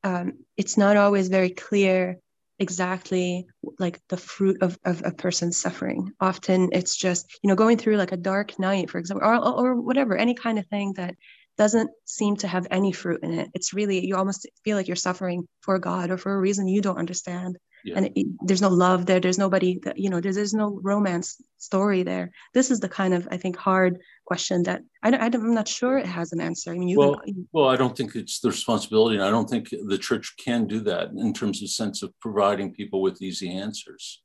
um, 0.04 0.34
it's 0.58 0.78
not 0.78 0.98
always 0.98 1.30
very 1.30 1.50
clear 1.50 2.18
exactly 2.60 3.48
like 3.80 4.02
the 4.10 4.18
fruit 4.18 4.62
of, 4.62 4.78
of 4.84 5.02
a 5.06 5.12
person's 5.12 5.56
suffering. 5.56 6.12
Often 6.20 6.72
it's 6.74 6.98
just, 6.98 7.40
you 7.42 7.48
know, 7.48 7.56
going 7.56 7.78
through 7.78 7.96
like 7.96 8.12
a 8.12 8.18
dark 8.18 8.60
night, 8.60 8.90
for 8.90 8.98
example, 8.98 9.26
or, 9.26 9.38
or 9.38 9.76
whatever, 9.80 10.18
any 10.18 10.34
kind 10.34 10.60
of 10.60 10.68
thing 10.68 10.92
that 10.98 11.16
doesn't 11.58 11.90
seem 12.04 12.36
to 12.36 12.50
have 12.50 12.68
any 12.70 12.92
fruit 12.92 13.24
in 13.24 13.32
it. 13.32 13.50
It's 13.54 13.74
really, 13.74 14.06
you 14.06 14.18
almost 14.18 14.46
feel 14.66 14.76
like 14.76 14.90
you're 14.90 14.98
suffering 14.98 15.48
for 15.62 15.80
God 15.80 16.12
or 16.12 16.18
for 16.18 16.34
a 16.34 16.38
reason 16.38 16.68
you 16.68 16.82
don't 16.82 17.00
understand. 17.00 17.58
Yeah. 17.84 17.98
And 17.98 18.12
it, 18.16 18.28
there's 18.42 18.62
no 18.62 18.70
love 18.70 19.06
there. 19.06 19.20
There's 19.20 19.38
nobody 19.38 19.80
that, 19.84 19.98
you 19.98 20.10
know, 20.10 20.20
there's, 20.20 20.36
there's 20.36 20.54
no 20.54 20.80
romance 20.82 21.42
story 21.58 22.04
there. 22.04 22.32
This 22.54 22.72
is 22.72 22.80
the 22.80 22.90
kind 22.90 23.14
of, 23.14 23.28
I 23.32 23.38
think, 23.38 23.56
hard 23.56 24.00
question 24.26 24.64
that 24.64 24.82
I, 25.04 25.10
I 25.12 25.26
am 25.28 25.54
not 25.54 25.68
sure 25.68 25.98
it 25.98 26.06
has 26.06 26.34
an 26.34 26.42
answer. 26.42 26.72
I 26.72 26.78
mean, 26.78 26.90
you 26.90 26.98
well, 26.98 27.16
can, 27.24 27.48
well, 27.54 27.70
I 27.70 27.76
don't 27.76 27.96
think 27.96 28.16
it's 28.16 28.40
the 28.40 28.50
responsibility. 28.50 29.16
And 29.16 29.26
I 29.26 29.32
don't 29.32 29.50
think 29.50 29.70
the 29.70 29.98
church 29.98 30.36
can 30.38 30.68
do 30.68 30.82
that 30.82 31.12
in 31.12 31.34
terms 31.34 31.62
of 31.62 31.70
sense 31.70 32.04
of 32.04 32.14
providing 32.20 32.74
people 32.74 33.02
with 33.02 33.22
easy 33.22 33.52
answers. 33.52 34.22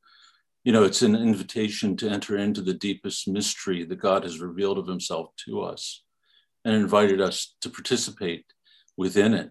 You 0.64 0.72
know, 0.72 0.84
it's 0.84 1.02
an 1.02 1.16
invitation 1.16 1.96
to 1.98 2.08
enter 2.08 2.36
into 2.36 2.62
the 2.62 2.74
deepest 2.74 3.28
mystery 3.28 3.84
that 3.84 3.96
God 3.96 4.22
has 4.22 4.40
revealed 4.40 4.78
of 4.78 4.86
himself 4.86 5.30
to 5.46 5.62
us 5.62 6.02
and 6.64 6.74
invited 6.74 7.20
us 7.20 7.54
to 7.60 7.68
participate 7.68 8.46
within 8.96 9.34
it 9.34 9.50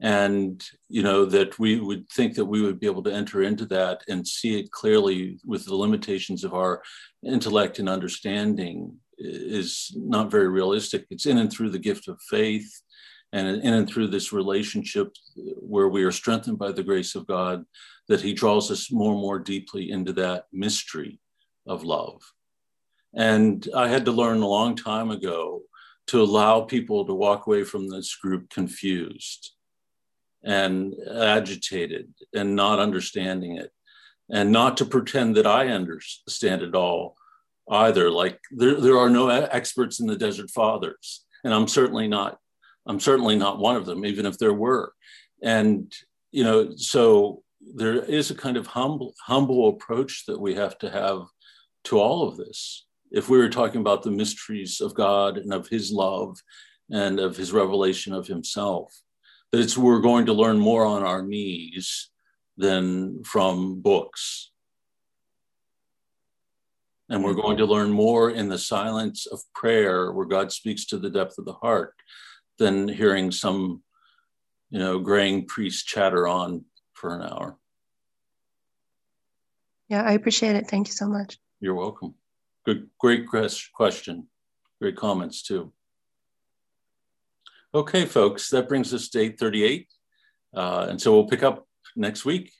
and 0.00 0.64
you 0.88 1.02
know 1.02 1.24
that 1.26 1.58
we 1.58 1.78
would 1.78 2.08
think 2.10 2.34
that 2.34 2.44
we 2.44 2.62
would 2.62 2.80
be 2.80 2.86
able 2.86 3.02
to 3.02 3.12
enter 3.12 3.42
into 3.42 3.66
that 3.66 4.02
and 4.08 4.26
see 4.26 4.58
it 4.58 4.70
clearly 4.70 5.38
with 5.44 5.64
the 5.66 5.74
limitations 5.74 6.42
of 6.42 6.54
our 6.54 6.82
intellect 7.24 7.78
and 7.78 7.88
understanding 7.88 8.96
is 9.18 9.92
not 9.96 10.30
very 10.30 10.48
realistic. 10.48 11.04
It's 11.10 11.26
in 11.26 11.38
and 11.38 11.52
through 11.52 11.70
the 11.70 11.78
gift 11.78 12.08
of 12.08 12.18
faith 12.30 12.70
and 13.32 13.46
in 13.46 13.74
and 13.74 13.88
through 13.88 14.08
this 14.08 14.32
relationship 14.32 15.14
where 15.36 15.88
we 15.88 16.02
are 16.02 16.12
strengthened 16.12 16.58
by 16.58 16.72
the 16.72 16.82
grace 16.82 17.14
of 17.14 17.26
god 17.26 17.64
that 18.08 18.22
he 18.22 18.32
draws 18.32 18.70
us 18.70 18.90
more 18.90 19.12
and 19.12 19.20
more 19.20 19.38
deeply 19.38 19.90
into 19.90 20.12
that 20.14 20.46
mystery 20.52 21.20
of 21.66 21.84
love. 21.84 22.20
And 23.14 23.68
i 23.76 23.86
had 23.86 24.06
to 24.06 24.12
learn 24.12 24.40
a 24.40 24.48
long 24.48 24.74
time 24.74 25.10
ago 25.10 25.62
to 26.06 26.22
allow 26.22 26.62
people 26.62 27.04
to 27.04 27.14
walk 27.14 27.46
away 27.46 27.62
from 27.64 27.88
this 27.88 28.16
group 28.16 28.48
confused 28.50 29.52
and 30.44 30.94
agitated 31.10 32.12
and 32.34 32.56
not 32.56 32.78
understanding 32.78 33.56
it. 33.56 33.70
And 34.32 34.52
not 34.52 34.76
to 34.76 34.84
pretend 34.84 35.36
that 35.36 35.46
i 35.46 35.68
understand 35.68 36.62
it 36.62 36.74
all 36.74 37.16
either. 37.70 38.10
Like 38.10 38.38
there, 38.50 38.80
there 38.80 38.98
are 38.98 39.10
no 39.10 39.28
experts 39.28 40.00
in 40.00 40.06
the 40.06 40.16
desert 40.16 40.50
fathers 40.50 41.24
and 41.44 41.54
i'm 41.54 41.68
certainly 41.68 42.08
not 42.08 42.38
i'm 42.86 43.00
certainly 43.00 43.36
not 43.36 43.58
one 43.58 43.76
of 43.76 43.86
them 43.86 44.04
even 44.04 44.26
if 44.26 44.38
there 44.38 44.54
were. 44.54 44.92
And 45.42 45.92
you 46.30 46.44
know 46.44 46.76
so 46.76 47.42
there 47.74 48.02
is 48.04 48.30
a 48.30 48.34
kind 48.34 48.56
of 48.56 48.66
humble 48.68 49.14
humble 49.26 49.68
approach 49.68 50.24
that 50.26 50.40
we 50.40 50.54
have 50.54 50.78
to 50.78 50.90
have 50.90 51.22
to 51.84 51.98
all 51.98 52.28
of 52.28 52.36
this. 52.36 52.86
If 53.10 53.28
we 53.28 53.38
were 53.38 53.48
talking 53.48 53.80
about 53.80 54.02
the 54.02 54.10
mysteries 54.10 54.80
of 54.80 54.94
God 54.94 55.36
and 55.36 55.52
of 55.52 55.68
his 55.68 55.90
love 55.90 56.38
and 56.90 57.18
of 57.18 57.36
his 57.36 57.52
revelation 57.52 58.12
of 58.12 58.26
himself, 58.26 58.92
that 59.52 59.60
it's 59.60 59.76
we're 59.76 60.00
going 60.00 60.26
to 60.26 60.32
learn 60.32 60.58
more 60.58 60.84
on 60.84 61.02
our 61.02 61.22
knees 61.22 62.10
than 62.56 63.22
from 63.24 63.80
books. 63.80 64.52
And 67.08 67.24
we're 67.24 67.34
going 67.34 67.56
to 67.56 67.64
learn 67.64 67.90
more 67.90 68.30
in 68.30 68.48
the 68.48 68.58
silence 68.58 69.26
of 69.26 69.40
prayer 69.52 70.12
where 70.12 70.26
God 70.26 70.52
speaks 70.52 70.84
to 70.86 70.98
the 70.98 71.10
depth 71.10 71.38
of 71.38 71.44
the 71.44 71.54
heart 71.54 71.94
than 72.58 72.86
hearing 72.86 73.32
some, 73.32 73.82
you 74.70 74.78
know, 74.78 75.00
graying 75.00 75.46
priest 75.46 75.88
chatter 75.88 76.28
on 76.28 76.64
for 76.92 77.16
an 77.16 77.22
hour. 77.22 77.56
Yeah, 79.88 80.02
I 80.02 80.12
appreciate 80.12 80.54
it. 80.54 80.68
Thank 80.68 80.86
you 80.86 80.92
so 80.92 81.08
much. 81.08 81.38
You're 81.58 81.74
welcome. 81.74 82.14
Good, 82.64 82.88
great 83.00 83.26
question. 83.26 84.28
Great 84.80 84.96
comments 84.96 85.42
too. 85.42 85.72
Okay, 87.72 88.04
folks, 88.04 88.50
that 88.50 88.68
brings 88.68 88.92
us 88.92 89.08
to 89.10 89.20
838. 89.20 89.86
Uh, 90.52 90.86
and 90.90 91.00
so 91.00 91.12
we'll 91.12 91.28
pick 91.28 91.44
up 91.44 91.68
next 91.94 92.24
week 92.24 92.52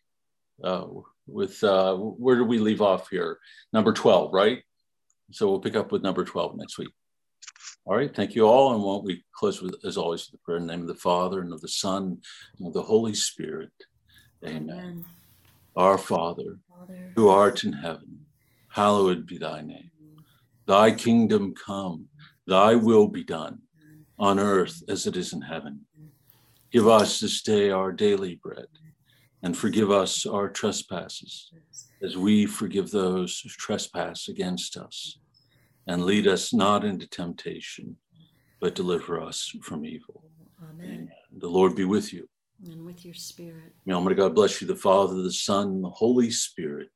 uh, 0.62 0.86
with, 1.26 1.62
uh, 1.64 1.96
where 1.96 2.36
do 2.36 2.44
we 2.44 2.58
leave 2.58 2.80
off 2.80 3.08
here? 3.10 3.38
Number 3.72 3.92
12, 3.92 4.32
right? 4.32 4.62
So 5.32 5.48
we'll 5.48 5.58
pick 5.58 5.74
up 5.74 5.90
with 5.90 6.04
number 6.04 6.24
12 6.24 6.56
next 6.56 6.78
week. 6.78 6.90
All 7.86 7.96
right, 7.96 8.14
thank 8.14 8.36
you 8.36 8.44
all. 8.46 8.72
And 8.72 8.84
won't 8.84 9.02
we 9.02 9.24
close 9.34 9.60
with, 9.60 9.74
as 9.84 9.96
always, 9.96 10.28
the 10.28 10.38
prayer 10.38 10.58
in 10.58 10.66
the 10.68 10.72
name 10.72 10.82
of 10.82 10.88
the 10.88 10.94
Father 10.94 11.40
and 11.40 11.52
of 11.52 11.60
the 11.60 11.68
Son 11.68 12.18
and 12.58 12.68
of 12.68 12.72
the 12.72 12.82
Holy 12.82 13.14
Spirit. 13.14 13.72
Amen. 14.46 14.70
Amen. 14.70 15.04
Our 15.74 15.98
Father, 15.98 16.58
Father, 16.68 17.12
who 17.16 17.28
art 17.28 17.64
in 17.64 17.72
heaven, 17.72 18.26
hallowed 18.68 19.26
be 19.26 19.38
thy 19.38 19.60
name. 19.62 19.90
Thy 20.66 20.92
kingdom 20.92 21.52
come, 21.54 22.06
thy 22.46 22.76
will 22.76 23.08
be 23.08 23.24
done 23.24 23.62
on 24.20 24.38
earth 24.38 24.82
as 24.88 25.06
it 25.06 25.16
is 25.16 25.32
in 25.32 25.40
heaven. 25.40 25.80
Mm-hmm. 25.98 26.08
Give 26.70 26.86
us 26.86 27.18
this 27.18 27.42
day 27.42 27.70
our 27.70 27.90
daily 27.90 28.36
bread 28.36 28.66
and 29.42 29.56
forgive 29.56 29.90
us 29.90 30.26
our 30.26 30.48
trespasses 30.48 31.50
as 32.02 32.16
we 32.16 32.46
forgive 32.46 32.90
those 32.90 33.40
who 33.40 33.48
trespass 33.48 34.28
against 34.28 34.76
us. 34.76 35.18
And 35.86 36.04
lead 36.04 36.28
us 36.28 36.52
not 36.52 36.84
into 36.84 37.08
temptation, 37.08 37.96
but 38.60 38.74
deliver 38.74 39.20
us 39.20 39.52
from 39.62 39.84
evil. 39.84 40.22
Amen. 40.62 40.86
Amen. 40.86 41.10
The 41.38 41.48
Lord 41.48 41.74
be 41.74 41.86
with 41.86 42.12
you. 42.12 42.28
And 42.64 42.84
with 42.84 43.04
your 43.06 43.14
spirit. 43.14 43.72
May 43.86 43.94
Almighty 43.94 44.16
God 44.16 44.34
bless 44.34 44.60
you, 44.60 44.66
the 44.66 44.76
Father, 44.76 45.14
the 45.22 45.32
Son, 45.32 45.80
the 45.80 45.88
Holy 45.88 46.30
Spirit. 46.30 46.90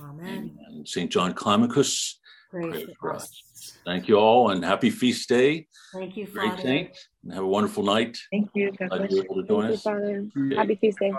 Amen. 0.00 0.58
Amen. 0.68 0.86
St. 0.86 1.12
John 1.12 1.34
Climacus, 1.34 2.14
pray, 2.50 2.70
pray 2.70 2.94
for 3.00 3.14
us. 3.14 3.24
us. 3.24 3.78
Thank 3.86 4.08
you 4.08 4.16
all 4.16 4.50
and 4.50 4.64
happy 4.64 4.90
feast 4.90 5.28
day. 5.28 5.66
Thank 5.92 6.16
you, 6.16 6.26
Great 6.26 6.50
Father. 6.50 6.62
Saint, 6.62 6.96
and 7.22 7.32
have 7.32 7.44
a 7.44 7.46
wonderful 7.46 7.82
night. 7.82 8.18
Thank 8.30 8.50
you. 8.54 8.72
God 8.78 8.88
bless 8.90 9.10
you. 9.10 9.22
Able 9.22 9.42
to 9.42 9.48
join 9.48 9.62
Thank 9.62 9.74
us. 9.74 9.86
You, 9.86 10.30
Father. 10.36 10.56
Happy 10.56 10.74
feast 10.76 10.98
day. 10.98 11.12